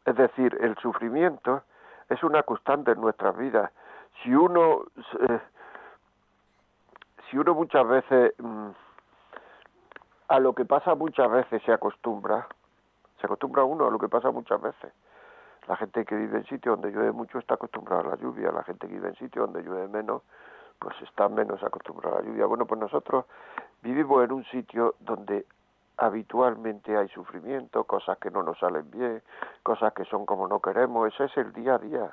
Es 0.05 0.15
decir, 0.15 0.57
el 0.61 0.75
sufrimiento 0.77 1.63
es 2.09 2.23
una 2.23 2.43
constante 2.43 2.91
en 2.91 3.01
nuestras 3.01 3.37
vidas. 3.37 3.71
Si 4.23 4.33
uno, 4.33 4.83
eh, 5.29 5.39
si 7.29 7.37
uno 7.37 7.53
muchas 7.53 7.87
veces 7.87 8.33
mm, 8.39 8.69
a 10.29 10.39
lo 10.39 10.53
que 10.53 10.65
pasa 10.65 10.95
muchas 10.95 11.29
veces 11.29 11.61
se 11.63 11.71
acostumbra, 11.71 12.47
se 13.19 13.25
acostumbra 13.25 13.63
uno 13.63 13.87
a 13.87 13.91
lo 13.91 13.99
que 13.99 14.09
pasa 14.09 14.31
muchas 14.31 14.61
veces. 14.61 14.93
La 15.67 15.75
gente 15.75 16.05
que 16.05 16.15
vive 16.15 16.37
en 16.37 16.45
sitios 16.45 16.79
donde 16.79 16.95
llueve 16.95 17.11
mucho 17.11 17.39
está 17.39 17.55
acostumbrada 17.55 18.01
a 18.01 18.07
la 18.11 18.15
lluvia, 18.15 18.51
la 18.51 18.63
gente 18.63 18.87
que 18.87 18.93
vive 18.93 19.09
en 19.09 19.15
sitios 19.15 19.51
donde 19.51 19.67
llueve 19.67 19.87
menos, 19.89 20.21
pues 20.79 20.95
está 21.01 21.27
menos 21.27 21.61
acostumbrada 21.63 22.19
a 22.19 22.21
la 22.21 22.27
lluvia. 22.27 22.45
Bueno, 22.45 22.65
pues 22.65 22.79
nosotros 22.79 23.25
vivimos 23.81 24.23
en 24.23 24.31
un 24.31 24.45
sitio 24.45 24.95
donde 24.99 25.45
habitualmente 25.97 26.95
hay 26.95 27.07
sufrimiento, 27.09 27.83
cosas 27.83 28.17
que 28.19 28.31
no 28.31 28.43
nos 28.43 28.59
salen 28.59 28.89
bien, 28.91 29.21
cosas 29.63 29.93
que 29.93 30.05
son 30.05 30.25
como 30.25 30.47
no 30.47 30.59
queremos, 30.59 31.13
ese 31.13 31.25
es 31.25 31.37
el 31.37 31.53
día 31.53 31.75
a 31.75 31.77
día, 31.79 32.11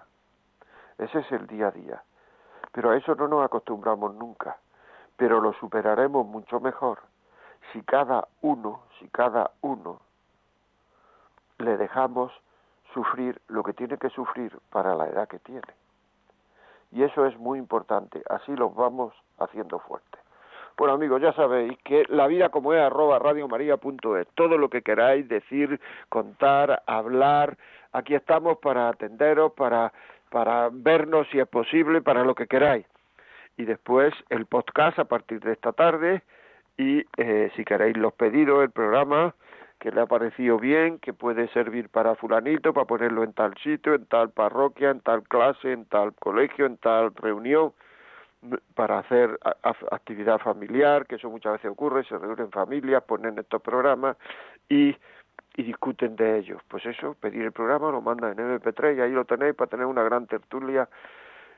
ese 0.99 1.19
es 1.21 1.33
el 1.33 1.47
día 1.47 1.69
a 1.69 1.71
día. 1.71 2.03
Pero 2.73 2.91
a 2.91 2.97
eso 2.97 3.15
no 3.15 3.29
nos 3.29 3.45
acostumbramos 3.45 4.15
nunca, 4.15 4.57
pero 5.17 5.41
lo 5.41 5.53
superaremos 5.55 6.27
mucho 6.27 6.61
mejor 6.61 6.99
si 7.73 7.83
cada 7.83 8.29
uno, 8.41 8.83
si 8.99 9.09
cada 9.09 9.51
uno 9.61 10.01
le 11.59 11.77
dejamos 11.77 12.33
sufrir 12.93 13.41
lo 13.49 13.63
que 13.63 13.73
tiene 13.73 13.99
que 13.99 14.11
sufrir 14.11 14.59
para 14.71 14.95
la 14.95 15.09
edad 15.09 15.29
que 15.29 15.39
tiene. 15.39 15.63
Y 16.93 17.03
eso 17.03 17.27
es 17.27 17.37
muy 17.39 17.59
importante, 17.59 18.23
así 18.31 18.55
los 18.55 18.75
vamos 18.75 19.13
haciendo 19.39 19.79
fuertes. 19.81 20.24
Bueno 20.77 20.95
amigos, 20.95 21.23
ya 21.23 21.33
sabéis 21.35 21.79
que 21.85 22.05
la 22.09 22.27
vida 22.27 22.49
como 22.49 22.75
es 22.75 22.81
arroba 22.81 23.21
radiomaria.es, 23.21 24.27
todo 24.35 24.59
lo 24.59 24.69
que 24.69 24.83
queráis 24.83 25.29
decir, 25.29 25.81
contar, 26.09 26.83
hablar, 26.87 27.57
aquí 27.93 28.17
estamos 28.17 28.59
para 28.59 28.89
atenderos, 28.89 29.53
para, 29.53 29.93
para 30.31 30.71
vernos 30.73 31.29
si 31.31 31.39
es 31.39 31.47
posible, 31.47 32.03
para 32.03 32.25
lo 32.25 32.35
que 32.35 32.49
queráis. 32.49 32.87
Y 33.57 33.67
después 33.67 34.13
el 34.31 34.47
podcast 34.47 34.99
a 34.99 35.05
partir 35.05 35.39
de 35.41 35.53
esta 35.53 35.73
tarde 35.73 36.23
y 36.77 37.05
eh, 37.19 37.53
si 37.55 37.65
queréis 37.65 37.97
los 37.97 38.13
pedidos, 38.15 38.65
el 38.65 38.73
programa 38.73 39.33
que 39.79 39.93
le 39.93 40.01
ha 40.01 40.07
parecido 40.07 40.59
bien, 40.59 40.99
que 40.99 41.13
puede 41.13 41.47
servir 41.49 41.89
para 41.89 42.17
fulanito, 42.17 42.73
para 42.73 42.87
ponerlo 42.87 43.23
en 43.23 43.33
tal 43.33 43.55
sitio, 43.63 43.95
en 43.95 44.07
tal 44.07 44.31
parroquia, 44.31 44.91
en 44.91 45.01
tal 45.01 45.23
clase, 45.23 45.71
en 45.71 45.85
tal 45.85 46.15
colegio, 46.15 46.67
en 46.67 46.79
tal 46.79 47.15
reunión, 47.15 47.73
para 48.75 48.99
hacer 48.99 49.39
actividad 49.91 50.39
familiar, 50.39 51.07
que 51.07 51.17
eso 51.17 51.31
muchas 51.31 51.55
veces 51.55 51.71
ocurre, 51.71 52.05
se 52.05 52.19
reúnen 52.19 52.51
familias, 52.51 53.03
ponen 53.05 53.39
estos 53.39 53.63
programas 53.63 54.17
y, 54.69 54.95
y 55.57 55.63
discuten 55.63 56.17
de 56.17 56.39
ellos. 56.39 56.61
Pues 56.69 56.85
eso, 56.87 57.15
pedir 57.21 57.43
el 57.43 57.53
programa, 57.53 57.91
lo 57.91 58.01
mandan 58.01 58.39
en 58.39 58.61
MP3 58.61 58.97
y 58.97 59.01
ahí 59.01 59.13
lo 59.13 59.25
tenéis 59.25 59.55
para 59.55 59.71
tener 59.71 59.87
una 59.87 60.03
gran 60.03 60.27
tertulia 60.27 60.89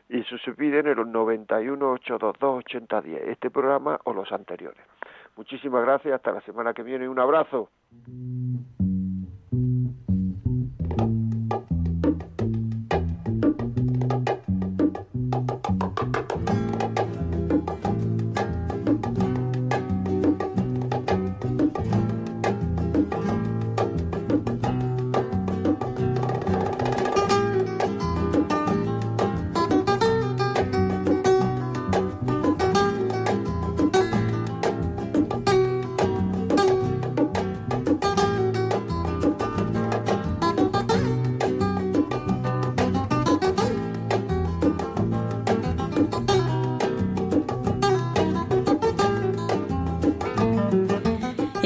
y 0.09 0.20
eso 0.20 0.39
se 0.39 0.53
pide 0.53 0.80
en 0.80 0.87
el 0.87 1.11
91 1.11 1.93
822 1.93 2.59
8010, 2.64 3.28
este 3.28 3.51
programa 3.51 3.99
o 4.05 4.12
los 4.12 4.30
anteriores. 4.32 4.82
Muchísimas 5.37 5.82
gracias, 5.84 6.14
hasta 6.14 6.32
la 6.32 6.41
semana 6.43 6.72
que 6.72 6.82
viene, 6.82 7.09
un 7.09 7.18
abrazo. 7.18 7.70